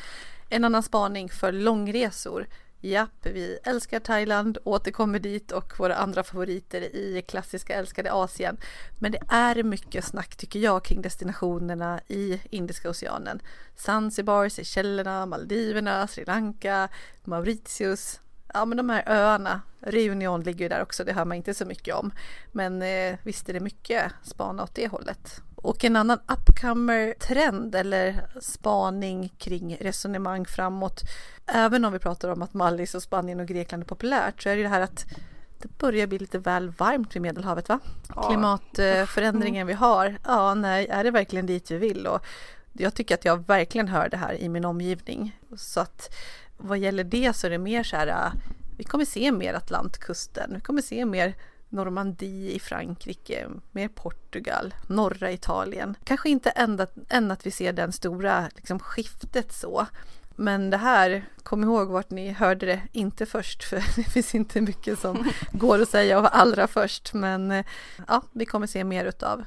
En 0.48 0.64
annan 0.64 0.82
spaning 0.82 1.28
för 1.28 1.52
långresor 1.52 2.46
Japp, 2.80 3.26
vi 3.26 3.58
älskar 3.64 4.00
Thailand, 4.00 4.58
återkommer 4.64 5.18
dit 5.18 5.52
och 5.52 5.78
våra 5.78 5.94
andra 5.94 6.22
favoriter 6.22 6.80
i 6.96 7.22
klassiska 7.28 7.74
älskade 7.74 8.12
Asien. 8.12 8.56
Men 8.98 9.12
det 9.12 9.20
är 9.28 9.62
mycket 9.62 10.04
snack 10.04 10.36
tycker 10.36 10.58
jag 10.58 10.84
kring 10.84 11.02
destinationerna 11.02 12.00
i 12.08 12.40
Indiska 12.50 12.90
oceanen. 12.90 13.40
Zanzibar, 13.76 14.48
Seychellerna, 14.48 15.26
Maldiverna, 15.26 16.06
Sri 16.06 16.24
Lanka, 16.24 16.88
Mauritius. 17.24 18.20
Ja 18.54 18.64
men 18.64 18.76
de 18.76 18.90
här 18.90 19.02
öarna, 19.06 19.60
Reunion 19.80 20.42
ligger 20.42 20.64
ju 20.64 20.68
där 20.68 20.82
också, 20.82 21.04
det 21.04 21.12
hör 21.12 21.24
man 21.24 21.36
inte 21.36 21.54
så 21.54 21.64
mycket 21.64 21.94
om. 21.94 22.10
Men 22.52 22.82
eh, 22.82 23.18
visst 23.22 23.48
är 23.48 23.52
det 23.52 23.60
mycket 23.60 24.12
spana 24.22 24.62
åt 24.62 24.74
det 24.74 24.88
hållet. 24.88 25.42
Och 25.62 25.84
en 25.84 25.96
annan 25.96 26.18
upcomer-trend 26.26 27.74
eller 27.74 28.26
spaning 28.40 29.32
kring 29.38 29.76
resonemang 29.80 30.46
framåt, 30.46 31.00
även 31.46 31.84
om 31.84 31.92
vi 31.92 31.98
pratar 31.98 32.28
om 32.28 32.42
att 32.42 32.54
Mallis 32.54 32.94
och 32.94 33.02
Spanien 33.02 33.40
och 33.40 33.46
Grekland 33.46 33.82
är 33.82 33.86
populärt, 33.86 34.42
så 34.42 34.48
är 34.48 34.56
det 34.56 34.62
det 34.62 34.68
här 34.68 34.80
att 34.80 35.06
det 35.58 35.78
börjar 35.78 36.06
bli 36.06 36.18
lite 36.18 36.38
väl 36.38 36.70
varmt 36.70 37.16
vid 37.16 37.22
Medelhavet 37.22 37.68
va? 37.68 37.80
Ja. 38.14 38.22
Klimatförändringen 38.22 39.66
vi 39.66 39.72
har, 39.72 40.18
ja 40.24 40.54
nej, 40.54 40.86
är 40.86 41.04
det 41.04 41.10
verkligen 41.10 41.46
dit 41.46 41.70
vi 41.70 41.76
vill? 41.76 42.06
Och 42.06 42.26
jag 42.72 42.94
tycker 42.94 43.14
att 43.14 43.24
jag 43.24 43.46
verkligen 43.46 43.88
hör 43.88 44.08
det 44.08 44.16
här 44.16 44.34
i 44.34 44.48
min 44.48 44.64
omgivning. 44.64 45.38
Så 45.56 45.80
att 45.80 46.14
vad 46.56 46.78
gäller 46.78 47.04
det 47.04 47.36
så 47.36 47.46
är 47.46 47.50
det 47.50 47.58
mer 47.58 47.82
så 47.82 47.96
här, 47.96 48.32
vi 48.76 48.84
kommer 48.84 49.04
se 49.04 49.32
mer 49.32 49.54
Atlantkusten, 49.54 50.54
vi 50.54 50.60
kommer 50.60 50.82
se 50.82 51.04
mer 51.04 51.34
Normandie 51.68 52.52
i 52.52 52.58
Frankrike, 52.58 53.48
mer 53.72 53.88
Portugal, 53.88 54.74
norra 54.86 55.32
Italien. 55.32 55.96
Kanske 56.04 56.28
inte 56.28 56.50
ända, 56.50 56.86
än 57.08 57.30
att 57.30 57.46
vi 57.46 57.50
ser 57.50 57.72
den 57.72 57.92
stora 57.92 58.48
liksom, 58.56 58.78
skiftet 58.78 59.52
så. 59.52 59.86
Men 60.36 60.70
det 60.70 60.76
här, 60.76 61.24
kom 61.42 61.64
ihåg 61.64 61.88
vart 61.88 62.10
ni 62.10 62.30
hörde 62.30 62.66
det, 62.66 62.82
inte 62.92 63.26
först, 63.26 63.64
för 63.64 63.76
det 63.96 64.02
finns 64.02 64.34
inte 64.34 64.60
mycket 64.60 64.98
som 64.98 65.30
går 65.52 65.82
att 65.82 65.88
säga 65.88 66.18
och 66.18 66.36
allra 66.36 66.66
först. 66.66 67.14
Men 67.14 67.64
ja, 68.08 68.22
vi 68.32 68.46
kommer 68.46 68.66
se 68.66 68.84
mer 68.84 69.04
utav 69.04 69.44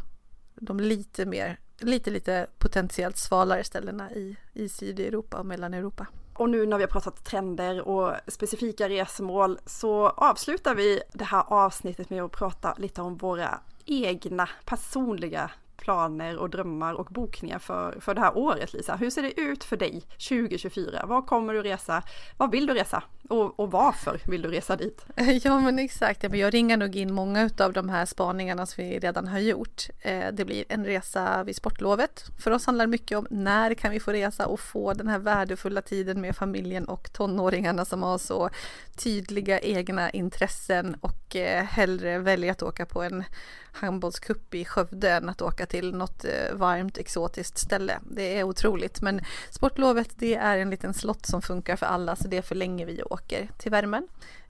de 0.55 0.79
lite 0.79 1.25
mer, 1.25 1.59
lite, 1.79 2.11
lite 2.11 2.47
potentiellt 2.57 3.17
svalare 3.17 3.63
ställena 3.63 4.11
i, 4.11 4.35
i 4.53 4.69
Sydeuropa 4.69 5.37
och 5.37 5.45
Mellaneuropa. 5.45 6.07
Och 6.41 6.49
nu 6.49 6.65
när 6.65 6.77
vi 6.77 6.83
har 6.83 6.89
pratat 6.89 7.23
trender 7.23 7.87
och 7.87 8.15
specifika 8.27 8.89
resmål 8.89 9.59
så 9.65 10.09
avslutar 10.09 10.75
vi 10.75 11.01
det 11.13 11.23
här 11.23 11.43
avsnittet 11.47 12.09
med 12.09 12.23
att 12.23 12.31
prata 12.31 12.73
lite 12.77 13.01
om 13.01 13.17
våra 13.17 13.59
egna 13.85 14.49
personliga 14.65 15.51
planer 15.81 16.37
och 16.37 16.49
drömmar 16.49 16.93
och 16.93 17.05
bokningar 17.05 17.59
för, 17.59 17.99
för 17.99 18.13
det 18.15 18.21
här 18.21 18.37
året 18.37 18.73
Lisa. 18.73 18.95
Hur 18.95 19.09
ser 19.09 19.21
det 19.21 19.39
ut 19.41 19.63
för 19.63 19.77
dig 19.77 20.01
2024? 20.29 21.05
Var 21.05 21.21
kommer 21.21 21.53
du 21.53 21.61
resa? 21.61 22.03
Vad 22.37 22.51
vill 22.51 22.65
du 22.65 22.73
resa? 22.73 23.03
Och, 23.29 23.59
och 23.59 23.71
varför 23.71 24.19
vill 24.27 24.41
du 24.41 24.49
resa 24.49 24.75
dit? 24.75 25.05
Ja 25.43 25.59
men 25.59 25.79
exakt, 25.79 26.23
jag 26.23 26.53
ringar 26.53 26.77
nog 26.77 26.95
in 26.95 27.13
många 27.13 27.49
av 27.59 27.73
de 27.73 27.89
här 27.89 28.05
spaningarna 28.05 28.65
som 28.65 28.83
vi 28.83 28.99
redan 28.99 29.27
har 29.27 29.39
gjort. 29.39 29.87
Eh, 30.01 30.27
det 30.33 30.45
blir 30.45 30.65
en 30.69 30.85
resa 30.85 31.43
vid 31.43 31.55
sportlovet. 31.55 32.23
För 32.43 32.51
oss 32.51 32.65
handlar 32.65 32.85
det 32.85 32.91
mycket 32.91 33.17
om 33.17 33.27
när 33.29 33.73
kan 33.73 33.91
vi 33.91 33.99
få 33.99 34.11
resa 34.11 34.47
och 34.47 34.59
få 34.59 34.93
den 34.93 35.07
här 35.07 35.19
värdefulla 35.19 35.81
tiden 35.81 36.21
med 36.21 36.35
familjen 36.35 36.85
och 36.85 37.13
tonåringarna 37.13 37.85
som 37.85 38.03
har 38.03 38.17
så 38.17 38.49
tydliga 38.95 39.59
egna 39.59 40.09
intressen 40.09 40.95
och 41.01 41.35
eh, 41.35 41.63
hellre 41.63 42.19
väljer 42.19 42.51
att 42.51 42.63
åka 42.63 42.85
på 42.85 43.03
en 43.03 43.23
handbollscup 43.71 44.53
i 44.53 44.65
Skövde 44.65 45.11
än 45.11 45.29
att 45.29 45.41
åka 45.41 45.65
till 45.65 45.95
något 45.95 46.25
eh, 46.25 46.55
varmt 46.55 46.97
exotiskt 46.97 47.57
ställe. 47.57 47.99
Det 48.11 48.39
är 48.39 48.43
otroligt 48.43 49.01
men 49.01 49.21
sportlovet 49.49 50.09
det 50.15 50.35
är 50.35 50.57
en 50.57 50.69
liten 50.69 50.93
slott 50.93 51.25
som 51.25 51.41
funkar 51.41 51.75
för 51.75 51.85
alla 51.85 52.15
så 52.15 52.27
det 52.27 52.41
förlänger 52.41 52.85
vi 52.85 53.03
åker 53.03 53.49
till 53.57 53.71
värmen. 53.71 54.07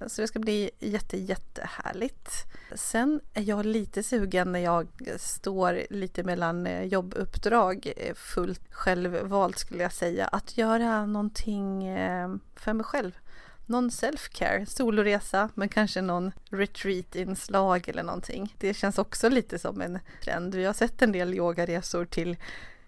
Så 0.08 0.22
det 0.22 0.28
ska 0.28 0.40
bli 0.40 0.72
jätte 0.80 1.18
jättehärligt. 1.18 2.30
Sen 2.76 3.22
är 3.34 3.42
jag 3.42 3.66
lite 3.66 4.04
sugen 4.04 4.52
när 4.52 4.60
jag 4.60 4.88
står 5.18 5.82
lite 5.90 6.24
mellan 6.24 6.68
eh, 6.68 6.84
jobbuppdrag 6.84 7.94
eh, 7.98 8.14
fullt 8.16 8.74
självvalt 8.74 9.58
skulle 9.58 9.84
jag 9.84 9.94
säga 9.94 10.28
att 10.28 10.58
göra 10.58 11.06
någonting 11.06 11.96
för 12.56 12.74
mig 12.74 12.84
själv 12.84 13.12
någon 13.66 13.90
self-care, 13.90 14.66
soloresa, 14.66 15.50
men 15.56 15.70
kanske 15.70 16.02
någon 16.02 16.32
retreat-inslag 16.50 17.90
eller 17.90 18.04
någonting. 18.04 18.56
Det 18.58 18.74
känns 18.74 18.98
också 18.98 19.30
lite 19.30 19.60
som 19.60 19.82
en 19.82 20.00
trend. 20.24 20.56
Vi 20.56 20.66
har 20.66 20.74
sett 20.74 21.02
en 21.02 21.12
del 21.12 21.34
yogaresor 21.34 22.06
till 22.06 22.38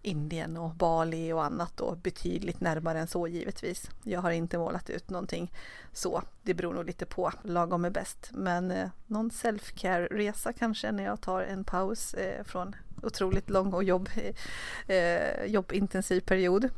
Indien 0.05 0.57
och 0.57 0.75
Bali 0.75 1.33
och 1.33 1.43
annat 1.43 1.77
då 1.77 1.95
betydligt 1.95 2.59
närmare 2.61 2.99
än 2.99 3.07
så 3.07 3.27
givetvis. 3.27 3.89
Jag 4.03 4.21
har 4.21 4.31
inte 4.31 4.57
målat 4.57 4.89
ut 4.89 5.09
någonting 5.09 5.51
så. 5.93 6.23
Det 6.41 6.53
beror 6.53 6.73
nog 6.73 6.85
lite 6.85 7.05
på, 7.05 7.31
lagom 7.43 7.85
är 7.85 7.89
bäst. 7.89 8.29
Men 8.31 8.71
eh, 8.71 8.89
någon 9.07 9.31
self-care-resa 9.31 10.53
kanske 10.53 10.91
när 10.91 11.03
jag 11.03 11.21
tar 11.21 11.41
en 11.41 11.63
paus 11.63 12.13
eh, 12.13 12.43
från 12.43 12.75
otroligt 13.03 13.49
lång 13.49 13.73
och 13.73 13.83
jobb, 13.83 14.09
eh, 14.15 14.95
eh 14.95 15.45
jobbintensiv 15.45 16.21
period 16.21 16.69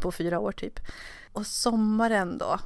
på 0.00 0.12
fyra 0.12 0.38
år 0.38 0.52
typ. 0.52 0.80
Och 1.32 1.46
sommaren 1.46 2.38
då, 2.38 2.58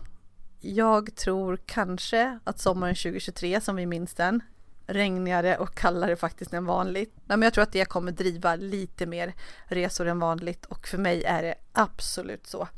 jag 0.65 1.15
tror 1.15 1.59
kanske 1.67 2.39
att 2.45 2.59
sommaren 2.59 2.95
2023 2.95 3.61
som 3.61 3.77
vi 3.77 3.87
minns 3.87 4.15
den, 4.15 4.43
regnigare 4.87 5.57
och 5.57 5.75
kallare 5.75 6.17
faktiskt 6.17 6.53
än 6.53 6.65
vanligt. 6.65 7.15
men 7.25 7.43
jag 7.43 7.55
tror 7.55 7.63
att 7.63 7.73
det 7.73 7.85
kommer 7.85 8.13
driva 8.13 8.57
lite 8.57 9.07
mer 9.07 9.35
resor 9.65 10.07
än 10.07 10.19
vanligt 10.19 10.65
och 10.65 10.89
för 10.89 10.99
mig 10.99 11.25
är 11.25 11.43
det 11.43 11.55
absolut 11.73 12.47
så. 12.47 12.69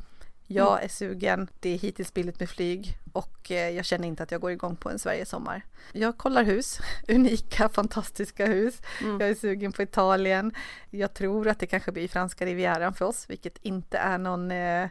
Jag 0.47 0.73
mm. 0.73 0.85
är 0.85 0.89
sugen, 0.89 1.49
det 1.61 1.69
är 1.71 1.79
hittills 1.79 2.15
billigt 2.15 2.41
med 2.41 2.51
flyg 2.51 2.99
och 3.13 3.51
eh, 3.51 3.71
jag 3.71 3.85
känner 3.85 4.09
inte 4.09 4.23
att 4.23 4.31
jag 4.31 4.41
går 4.41 4.51
igång 4.51 4.77
på 4.77 4.91
en 4.91 4.99
Sverigesommar. 4.99 5.63
Jag 5.93 6.19
kollar 6.19 6.45
hus, 6.45 6.79
unika, 7.09 7.69
fantastiska 7.69 8.47
hus. 8.47 8.83
Mm. 9.01 9.21
Jag 9.21 9.31
är 9.31 9.35
sugen 9.35 9.73
på 9.73 9.83
Italien. 9.83 10.55
Jag 10.91 11.15
tror 11.15 11.49
att 11.49 11.59
det 11.59 11.67
kanske 11.67 11.93
blir 11.93 12.09
franska 12.09 12.47
rivieran 12.47 12.95
för 12.95 13.05
oss, 13.05 13.31
vilket 13.31 13.59
inte 13.63 13.99
är 13.99 14.19
någon 14.19 14.51
eh, 14.51 14.89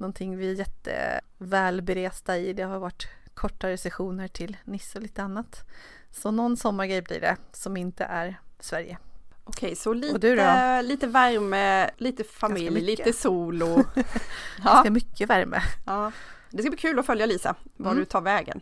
någonting 0.00 0.36
vi 0.36 0.50
är 0.50 0.54
jättevälberesta 0.54 2.38
i. 2.38 2.52
Det 2.52 2.62
har 2.62 2.78
varit 2.78 3.08
kortare 3.34 3.76
sessioner 3.78 4.28
till 4.28 4.56
Nice 4.64 4.98
och 4.98 5.02
lite 5.02 5.22
annat. 5.22 5.64
Så 6.10 6.30
någon 6.30 6.56
sommargrej 6.56 7.02
blir 7.02 7.20
det 7.20 7.36
som 7.52 7.76
inte 7.76 8.04
är 8.04 8.40
Sverige. 8.60 8.98
Okej, 9.44 9.76
så 9.76 9.92
lite, 9.92 10.82
lite 10.82 11.06
värme, 11.06 11.90
lite 11.96 12.24
familj, 12.24 12.80
lite 12.80 13.12
sol 13.12 13.62
och... 13.62 13.68
ja. 13.96 14.64
Ganska 14.64 14.90
mycket 14.90 15.30
värme. 15.30 15.62
Ja. 15.86 16.12
Det 16.50 16.62
ska 16.62 16.70
bli 16.70 16.78
kul 16.78 16.98
att 16.98 17.06
följa 17.06 17.26
Lisa, 17.26 17.54
var 17.76 17.90
mm. 17.90 18.00
du 18.00 18.04
tar 18.04 18.20
vägen. 18.20 18.60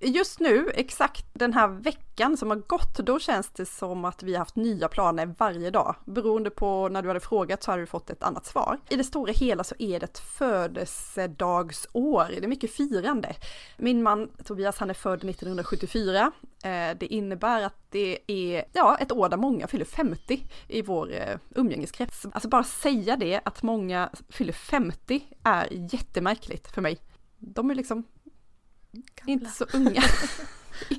Just 0.00 0.40
nu, 0.40 0.70
exakt 0.74 1.26
den 1.32 1.52
här 1.52 1.68
veckan 1.68 2.36
som 2.36 2.50
har 2.50 2.56
gått, 2.56 2.98
då 2.98 3.18
känns 3.18 3.50
det 3.50 3.66
som 3.66 4.04
att 4.04 4.22
vi 4.22 4.32
har 4.32 4.38
haft 4.38 4.56
nya 4.56 4.88
planer 4.88 5.34
varje 5.38 5.70
dag. 5.70 5.94
Beroende 6.04 6.50
på 6.50 6.88
när 6.88 7.02
du 7.02 7.08
hade 7.08 7.20
frågat 7.20 7.62
så 7.62 7.70
har 7.70 7.78
du 7.78 7.86
fått 7.86 8.10
ett 8.10 8.22
annat 8.22 8.46
svar. 8.46 8.80
I 8.88 8.96
det 8.96 9.04
stora 9.04 9.32
hela 9.32 9.64
så 9.64 9.74
är 9.78 10.00
det 10.00 10.06
ett 10.06 10.18
födelsedagsår, 10.18 12.26
det 12.28 12.44
är 12.44 12.48
mycket 12.48 12.70
firande. 12.70 13.34
Min 13.76 14.02
man 14.02 14.28
Tobias, 14.44 14.78
han 14.78 14.90
är 14.90 14.94
född 14.94 15.24
1974. 15.24 16.32
Eh, 16.62 16.96
det 16.98 17.06
innebär 17.06 17.62
att 17.62 17.90
det 17.90 18.18
är 18.26 18.64
ja, 18.72 18.96
ett 19.00 19.12
år 19.12 19.28
där 19.28 19.36
många 19.36 19.66
fyller 19.66 19.84
50 19.84 20.42
i 20.68 20.82
vår 20.82 21.12
eh, 21.12 21.38
umgängeskrets. 21.54 22.26
Alltså 22.32 22.48
bara 22.48 22.64
säga 22.64 23.16
det, 23.16 23.40
att 23.44 23.62
många 23.62 24.10
fyller 24.28 24.52
50 24.52 25.24
är 25.42 25.68
jättemärkligt 25.70 26.74
för 26.74 26.82
mig. 26.82 26.98
De 27.38 27.70
är 27.70 27.74
liksom 27.74 28.04
Gamla. 28.96 29.32
Inte 29.32 29.50
så 29.50 29.66
unga. 29.72 30.02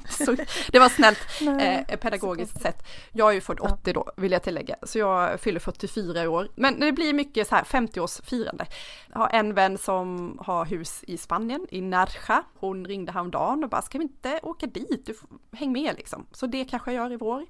Så, 0.09 0.35
det 0.71 0.79
var 0.79 0.89
snällt, 0.89 1.19
eh, 1.89 1.97
pedagogiskt 1.97 2.61
sett. 2.61 2.87
Jag 3.11 3.29
är 3.29 3.33
ju 3.33 3.41
född 3.41 3.59
80 3.59 3.93
då, 3.93 4.11
vill 4.15 4.31
jag 4.31 4.43
tillägga, 4.43 4.75
så 4.83 4.99
jag 4.99 5.39
fyller 5.39 5.59
44 5.59 6.23
i 6.23 6.27
år. 6.27 6.49
Men 6.55 6.79
det 6.79 6.91
blir 6.91 7.13
mycket 7.13 7.47
så 7.47 7.55
här 7.55 7.63
50-årsfirande. 7.63 8.65
Jag 9.13 9.19
har 9.19 9.29
en 9.33 9.53
vän 9.53 9.77
som 9.77 10.37
har 10.41 10.65
hus 10.65 11.03
i 11.07 11.17
Spanien, 11.17 11.67
i 11.69 11.81
Narja. 11.81 12.43
Hon 12.55 12.85
ringde 12.85 13.11
häromdagen 13.11 13.63
och 13.63 13.69
bara, 13.69 13.81
ska 13.81 13.97
vi 13.97 14.03
inte 14.03 14.39
åka 14.43 14.65
dit? 14.65 15.05
Du 15.05 15.13
får, 15.13 15.29
häng 15.51 15.71
med 15.71 15.95
liksom. 15.95 16.25
Så 16.31 16.47
det 16.47 16.65
kanske 16.65 16.93
jag 16.93 17.03
gör 17.03 17.13
i 17.13 17.17
vår. 17.17 17.45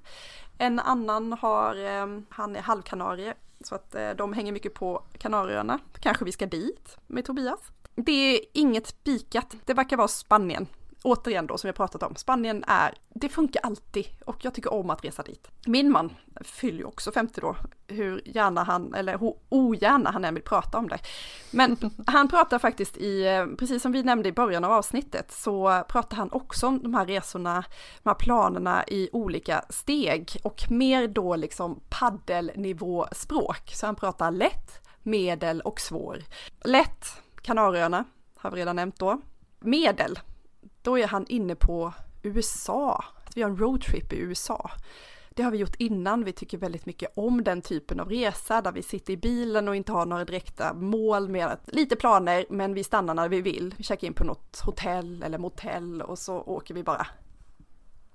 En 0.58 0.80
annan 0.80 1.34
har, 1.34 1.76
eh, 1.76 2.22
han 2.30 2.56
är 2.56 2.62
halvkanarie, 2.62 3.34
så 3.64 3.76
att 3.76 3.96
eh, 3.96 4.10
de 4.10 4.34
hänger 4.34 4.52
mycket 4.52 4.74
på 4.74 5.04
Kanarieöarna. 5.18 5.80
Kanske 6.00 6.26
vi 6.26 6.32
ska 6.32 6.46
dit 6.46 6.98
med 7.08 7.26
Tobias. 7.26 7.60
Det 8.06 8.36
är 8.36 8.40
inget 8.54 8.88
spikat, 8.88 9.56
det 9.66 9.74
verkar 9.74 9.98
vara 9.98 10.08
Spanien 10.08 10.68
återigen 11.04 11.48
då 11.48 11.58
som 11.58 11.68
har 11.68 11.74
pratat 11.74 12.04
om, 12.04 12.16
Spanien 12.16 12.64
är, 12.68 12.94
det 13.10 13.30
funkar 13.30 13.62
alltid 13.64 14.06
och 14.26 14.46
jag 14.46 14.54
tycker 14.54 14.74
om 14.74 14.90
att 14.90 15.06
resa 15.06 15.24
dit. 15.24 15.48
Min 15.66 15.92
man 15.92 16.14
fyller 16.42 16.80
ju 16.80 16.86
också 16.86 17.12
50 17.12 17.42
då, 17.42 17.56
hur 17.88 18.22
gärna 18.26 18.64
han, 18.64 18.94
eller 18.94 19.18
hur 19.18 19.34
ogärna 19.50 20.12
han 20.12 20.26
än 20.26 20.34
vill 20.34 20.44
prata 20.44 20.78
om 20.78 20.88
det. 20.88 21.00
Men 21.52 21.78
han 22.08 22.28
pratar 22.28 22.60
faktiskt 22.60 22.98
i, 22.98 23.26
precis 23.60 23.82
som 23.82 23.92
vi 23.92 24.04
nämnde 24.04 24.30
i 24.30 24.32
början 24.32 24.64
av 24.64 24.72
avsnittet, 24.72 25.32
så 25.32 25.84
pratar 25.90 26.18
han 26.18 26.32
också 26.32 26.68
om 26.68 26.84
de 26.84 26.94
här 26.94 27.06
resorna, 27.06 27.64
de 28.04 28.10
här 28.10 28.16
planerna 28.16 28.84
i 28.88 29.10
olika 29.12 29.66
steg 29.70 30.38
och 30.44 30.72
mer 30.72 31.08
då 31.08 31.36
liksom 31.36 31.80
paddelnivå 31.90 33.08
språk. 33.12 33.72
Så 33.74 33.86
han 33.86 33.96
pratar 33.96 34.32
lätt, 34.32 34.82
medel 35.04 35.62
och 35.62 35.80
svår. 35.80 36.24
Lätt, 36.64 37.06
Kanarieöarna 37.48 38.06
har 38.36 38.52
vi 38.52 38.58
redan 38.58 38.76
nämnt 38.76 39.00
då. 39.00 39.22
Medel, 39.60 40.20
då 40.82 40.98
är 40.98 41.08
han 41.08 41.26
inne 41.28 41.56
på 41.56 41.94
USA. 42.24 43.04
Vi 43.36 43.42
har 43.42 43.50
en 43.50 43.58
roadtrip 43.58 44.14
i 44.14 44.18
USA. 44.18 44.72
Det 45.30 45.44
har 45.44 45.52
vi 45.52 45.58
gjort 45.58 45.76
innan, 45.76 46.24
vi 46.24 46.34
tycker 46.34 46.58
väldigt 46.58 46.86
mycket 46.86 47.12
om 47.16 47.44
den 47.44 47.62
typen 47.62 48.00
av 48.00 48.10
resa 48.10 48.62
där 48.62 48.72
vi 48.72 48.84
sitter 48.84 49.14
i 49.14 49.18
bilen 49.18 49.68
och 49.68 49.76
inte 49.76 49.92
har 49.92 50.06
några 50.06 50.26
direkta 50.26 50.74
mål 50.74 51.30
med 51.30 51.58
lite 51.66 51.96
planer 51.96 52.46
men 52.50 52.74
vi 52.74 52.84
stannar 52.84 53.14
när 53.14 53.30
vi 53.30 53.42
vill. 53.42 53.76
Vi 53.78 53.84
checkar 53.84 54.08
in 54.08 54.14
på 54.14 54.24
något 54.24 54.60
hotell 54.60 55.24
eller 55.24 55.38
motell 55.38 56.02
och 56.02 56.20
så 56.20 56.42
åker 56.42 56.74
vi 56.74 56.84
bara 56.84 57.08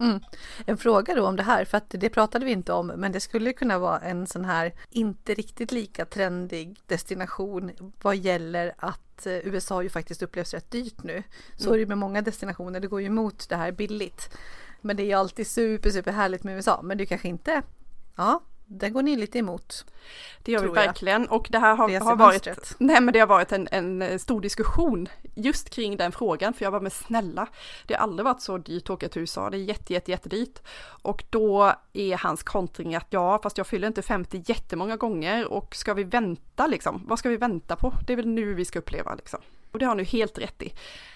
Mm. 0.02 0.20
En 0.66 0.76
fråga 0.76 1.14
då 1.14 1.26
om 1.26 1.36
det 1.36 1.42
här, 1.42 1.64
för 1.64 1.78
att 1.78 1.84
det 1.88 2.08
pratade 2.08 2.44
vi 2.44 2.52
inte 2.52 2.72
om, 2.72 2.86
men 2.86 3.12
det 3.12 3.20
skulle 3.20 3.52
kunna 3.52 3.78
vara 3.78 4.00
en 4.00 4.26
sån 4.26 4.44
här 4.44 4.72
inte 4.90 5.34
riktigt 5.34 5.72
lika 5.72 6.04
trendig 6.04 6.76
destination 6.86 7.92
vad 8.02 8.16
gäller 8.16 8.74
att 8.78 9.26
eh, 9.26 9.32
USA 9.32 9.82
ju 9.82 9.88
faktiskt 9.88 10.22
upplevs 10.22 10.54
rätt 10.54 10.70
dyrt 10.70 11.02
nu. 11.02 11.22
Så 11.56 11.68
mm. 11.68 11.74
är 11.74 11.78
det 11.78 11.86
med 11.86 11.98
många 11.98 12.22
destinationer, 12.22 12.80
det 12.80 12.88
går 12.88 13.00
ju 13.00 13.06
emot 13.06 13.48
det 13.48 13.56
här 13.56 13.72
billigt. 13.72 14.30
Men 14.80 14.96
det 14.96 15.02
är 15.02 15.06
ju 15.06 15.12
alltid 15.12 15.46
super, 15.46 15.90
super 15.90 16.12
härligt 16.12 16.44
med 16.44 16.56
USA, 16.56 16.80
men 16.82 16.98
det 16.98 17.06
kanske 17.06 17.28
inte, 17.28 17.62
ja, 18.16 18.40
det 18.78 18.90
går 18.90 19.02
ni 19.02 19.16
lite 19.16 19.38
emot. 19.38 19.84
Det 20.42 20.52
gör 20.52 20.62
vi 20.62 20.68
verkligen 20.68 21.28
och 21.28 21.48
det 21.50 21.58
här 21.58 21.76
har, 21.76 22.00
har 22.00 22.16
varit, 22.16 22.74
nej 22.78 23.00
men 23.00 23.12
det 23.12 23.18
har 23.18 23.26
varit 23.26 23.52
en, 23.52 23.68
en, 23.70 24.18
stor 24.18 24.40
diskussion 24.40 25.08
just 25.34 25.70
kring 25.70 25.96
den 25.96 26.12
frågan 26.12 26.54
för 26.54 26.64
jag 26.64 26.70
var 26.70 26.80
med 26.80 26.92
snälla, 26.92 27.46
det 27.86 27.94
har 27.94 28.00
aldrig 28.00 28.24
varit 28.24 28.42
så 28.42 28.58
dyrt 28.58 28.82
att 28.82 28.90
åka 28.90 29.08
till 29.08 29.20
USA, 29.20 29.50
det 29.50 29.56
är 29.56 29.58
jätte, 29.58 29.92
jätte, 29.92 30.10
jättedyrt. 30.10 30.58
Och 31.02 31.24
då 31.30 31.74
är 31.92 32.16
hans 32.16 32.42
kontring 32.42 32.94
att 32.94 33.06
ja, 33.10 33.40
fast 33.42 33.58
jag 33.58 33.66
fyller 33.66 33.86
inte 33.88 34.02
50 34.02 34.42
jättemånga 34.46 34.96
gånger 34.96 35.52
och 35.52 35.74
ska 35.74 35.94
vi 35.94 36.04
vänta 36.04 36.66
liksom, 36.66 37.04
vad 37.06 37.18
ska 37.18 37.28
vi 37.28 37.36
vänta 37.36 37.76
på? 37.76 37.94
Det 38.06 38.12
är 38.12 38.16
väl 38.16 38.28
nu 38.28 38.54
vi 38.54 38.64
ska 38.64 38.78
uppleva 38.78 39.14
liksom. 39.14 39.40
Och 39.72 39.78
det 39.78 39.84
har 39.84 39.94
ni 39.94 40.04
helt 40.04 40.38
rätt 40.38 40.62
i. 40.62 40.74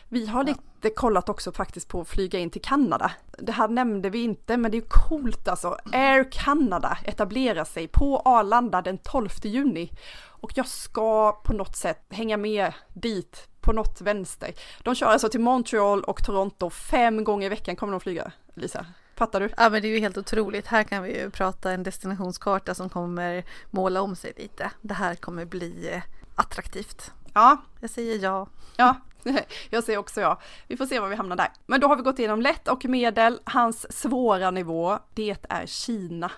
Vi 0.08 0.26
har 0.26 0.44
lite 0.44 0.90
kollat 0.96 1.28
också 1.28 1.52
faktiskt 1.52 1.88
på 1.88 2.00
att 2.00 2.08
flyga 2.08 2.38
in 2.38 2.50
till 2.50 2.62
Kanada. 2.62 3.12
Det 3.38 3.52
här 3.52 3.68
nämnde 3.68 4.10
vi 4.10 4.22
inte, 4.22 4.56
men 4.56 4.70
det 4.70 4.76
är 4.76 4.84
coolt 4.88 5.48
alltså. 5.48 5.76
Air 5.92 6.32
Canada 6.32 6.98
etablerar 7.04 7.64
sig 7.64 7.88
på 7.88 8.22
Arlanda 8.24 8.82
den 8.82 8.98
12 8.98 9.28
juni. 9.42 9.92
Och 10.24 10.52
jag 10.54 10.66
ska 10.66 11.32
på 11.32 11.52
något 11.52 11.76
sätt 11.76 12.06
hänga 12.10 12.36
med 12.36 12.72
dit 12.94 13.48
på 13.60 13.72
något 13.72 14.00
vänster. 14.00 14.54
De 14.82 14.94
kör 14.94 15.06
alltså 15.06 15.28
till 15.28 15.40
Montreal 15.40 16.04
och 16.04 16.24
Toronto 16.24 16.70
fem 16.70 17.24
gånger 17.24 17.46
i 17.46 17.48
veckan 17.48 17.76
kommer 17.76 17.92
de 17.92 18.00
flyga, 18.00 18.32
Lisa. 18.54 18.86
Fattar 19.16 19.40
du? 19.40 19.50
Ja 19.56 19.70
men 19.70 19.82
det 19.82 19.88
är 19.88 19.92
ju 19.92 20.00
helt 20.00 20.18
otroligt. 20.18 20.66
Här 20.66 20.82
kan 20.82 21.02
vi 21.02 21.18
ju 21.18 21.30
prata 21.30 21.72
en 21.72 21.82
destinationskarta 21.82 22.74
som 22.74 22.88
kommer 22.88 23.44
måla 23.70 24.00
om 24.00 24.16
sig 24.16 24.32
lite. 24.36 24.70
Det 24.82 24.94
här 24.94 25.14
kommer 25.14 25.44
bli 25.44 25.88
eh, 25.92 26.02
attraktivt. 26.34 27.12
Ja. 27.36 27.56
Jag 27.80 27.90
säger 27.90 28.18
ja. 28.22 28.46
Ja, 28.76 28.96
jag 29.70 29.84
säger 29.84 29.98
också 29.98 30.20
ja. 30.20 30.40
Vi 30.68 30.76
får 30.76 30.86
se 30.86 31.00
var 31.00 31.08
vi 31.08 31.16
hamnar 31.16 31.36
där. 31.36 31.52
Men 31.66 31.80
då 31.80 31.88
har 31.88 31.96
vi 31.96 32.02
gått 32.02 32.18
igenom 32.18 32.42
lätt 32.42 32.68
och 32.68 32.84
medel. 32.84 33.40
Hans 33.44 33.98
svåra 34.00 34.50
nivå, 34.50 34.98
det 35.14 35.46
är 35.48 35.66
Kina. 35.66 36.30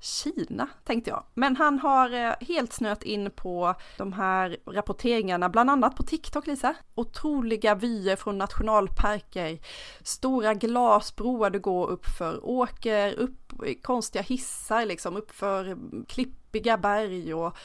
Kina 0.00 0.68
tänkte 0.84 1.10
jag. 1.10 1.24
Men 1.34 1.56
han 1.56 1.78
har 1.78 2.14
eh, 2.14 2.34
helt 2.40 2.72
snöat 2.72 3.02
in 3.02 3.30
på 3.30 3.74
de 3.96 4.12
här 4.12 4.56
rapporteringarna, 4.66 5.48
bland 5.48 5.70
annat 5.70 5.96
på 5.96 6.02
TikTok 6.02 6.46
Lisa. 6.46 6.74
Otroliga 6.94 7.74
vyer 7.74 8.16
från 8.16 8.38
nationalparker, 8.38 9.58
stora 10.02 10.54
glasbroar 10.54 11.50
du 11.50 11.60
går 11.60 11.90
uppför, 11.90 12.46
åker 12.46 13.14
upp 13.14 13.52
konstiga 13.82 14.22
hissar 14.22 14.86
liksom 14.86 15.16
uppför 15.16 15.78
klippiga 16.08 16.78
berg 16.78 17.34
och 17.34 17.56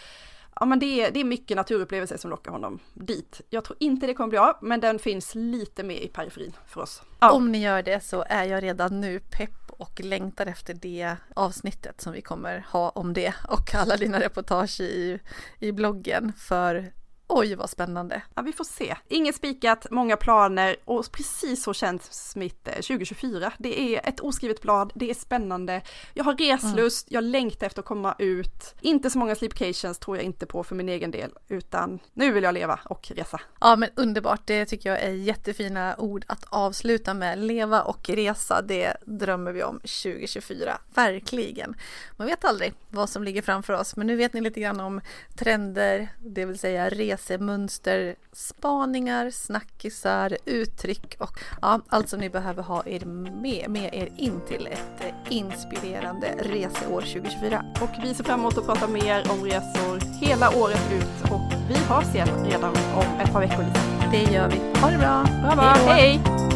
ja 0.60 0.66
men 0.66 0.80
det 0.80 1.02
är, 1.02 1.12
det 1.12 1.20
är 1.20 1.24
mycket 1.24 1.58
naturupplevelser 1.58 2.18
som 2.18 2.30
lockar 2.30 2.52
honom 2.52 2.80
dit. 2.94 3.42
Jag 3.50 3.64
tror 3.64 3.78
inte 3.80 4.08
det 4.08 4.14
kommer 4.14 4.30
bli 4.30 4.38
av, 4.38 4.56
men 4.62 4.80
den 4.80 5.00
finns 5.00 5.36
lite 5.36 5.84
mer 5.84 6.00
i 6.00 6.08
periferin 6.08 6.54
för 6.68 6.82
oss. 6.82 7.02
Ja. 7.20 7.32
Om 7.32 7.52
ni 7.52 7.62
gör 7.62 7.84
det 7.84 8.04
så 8.04 8.26
är 8.30 8.44
jag 8.44 8.64
redan 8.64 9.02
nu 9.02 9.20
pepp 9.20 9.72
och 9.78 10.00
längtar 10.04 10.46
efter 10.46 10.74
det 10.74 11.16
avsnittet 11.36 12.02
som 12.02 12.14
vi 12.14 12.22
kommer 12.22 12.66
ha 12.70 12.90
om 12.90 13.14
det 13.14 13.34
och 13.48 13.76
alla 13.76 13.98
dina 13.98 14.20
reportage 14.20 14.82
i, 14.82 15.20
i 15.60 15.72
bloggen 15.72 16.34
för 16.38 16.92
Oj 17.30 17.56
vad 17.56 17.70
spännande! 17.70 18.22
Ja 18.36 18.42
vi 18.42 18.54
får 18.54 18.64
se. 18.64 18.96
Inget 19.08 19.36
spikat, 19.36 19.88
många 19.92 20.18
planer 20.18 20.76
och 20.86 21.12
precis 21.12 21.64
så 21.64 21.74
känns 21.74 22.36
mitt 22.36 22.64
2024. 22.64 23.46
Eh, 23.46 23.52
det 23.58 23.96
är 23.96 24.10
ett 24.10 24.20
oskrivet 24.20 24.62
blad, 24.62 24.92
det 24.96 25.10
är 25.10 25.14
spännande. 25.14 25.82
Jag 26.14 26.24
har 26.24 26.36
reslust, 26.36 27.12
mm. 27.12 27.16
jag 27.16 27.24
längtar 27.24 27.68
efter 27.68 27.80
att 27.80 27.86
komma 27.86 28.16
ut. 28.20 28.76
Inte 28.82 29.10
så 29.10 29.20
många 29.20 29.36
sleepcations 29.36 30.00
tror 30.00 30.18
jag 30.18 30.24
inte 30.24 30.46
på 30.46 30.64
för 30.64 30.76
min 30.76 30.90
egen 30.90 31.12
del, 31.12 31.32
utan 31.48 32.00
nu 32.14 32.32
vill 32.32 32.44
jag 32.44 32.54
leva 32.54 32.80
och 32.86 33.12
resa. 33.12 33.42
Ja 33.60 33.76
men 33.76 33.90
underbart, 33.96 34.42
det 34.46 34.66
tycker 34.66 34.90
jag 34.90 35.00
är 35.00 35.12
jättefina 35.12 35.96
ord 35.98 36.26
att 36.28 36.46
avsluta 36.50 37.14
med. 37.14 37.40
Leva 37.40 37.82
och 37.82 38.10
resa, 38.10 38.62
det 38.62 38.98
drömmer 39.06 39.52
vi 39.52 39.64
om 39.64 39.80
2024, 39.80 40.78
verkligen. 40.94 41.76
Man 42.18 42.28
vet 42.28 42.46
aldrig 42.46 42.74
vad 42.90 43.10
som 43.10 43.24
ligger 43.24 43.42
framför 43.42 43.74
oss, 43.74 43.96
men 43.96 44.08
nu 44.08 44.16
vet 44.16 44.34
ni 44.34 44.42
lite 44.42 44.60
grann 44.60 44.80
om 44.80 45.02
trender, 45.36 46.10
det 46.20 46.46
vill 46.46 46.60
säga 46.60 46.90
resa 46.90 47.17
resemönster, 47.18 48.16
spaningar, 48.34 49.30
snackisar, 49.30 50.38
uttryck 50.46 51.16
och 51.20 51.40
ja, 51.62 51.82
allt 51.88 52.10
som 52.10 52.20
ni 52.20 52.30
behöver 52.30 52.64
ha 52.64 52.84
er 52.86 53.06
med, 53.06 53.70
med 53.70 53.94
er 53.94 54.10
in 54.18 54.42
till 54.48 54.68
ett 54.68 55.06
eh, 55.06 55.14
inspirerande 55.30 56.28
reseår 56.40 57.02
2024. 57.02 57.66
Och 57.82 57.90
vi 58.04 58.14
ser 58.14 58.24
fram 58.24 58.40
emot 58.40 58.58
att 58.58 58.66
prata 58.66 58.88
mer 58.88 59.32
om 59.32 59.46
resor 59.46 60.26
hela 60.26 60.58
året 60.58 60.92
ut 60.94 61.32
och 61.32 61.42
vi 61.70 61.76
hörs 61.76 62.16
igen 62.16 62.46
redan 62.46 62.76
om 62.96 63.20
ett 63.24 63.34
par 63.34 63.40
veckor. 63.40 63.66
Det 64.12 64.34
gör 64.34 64.50
vi. 64.50 64.80
Ha 64.82 64.92
det 64.92 64.98
bra! 64.98 65.26
Bra, 65.42 65.56
bra. 65.56 65.74
Hej! 65.88 66.47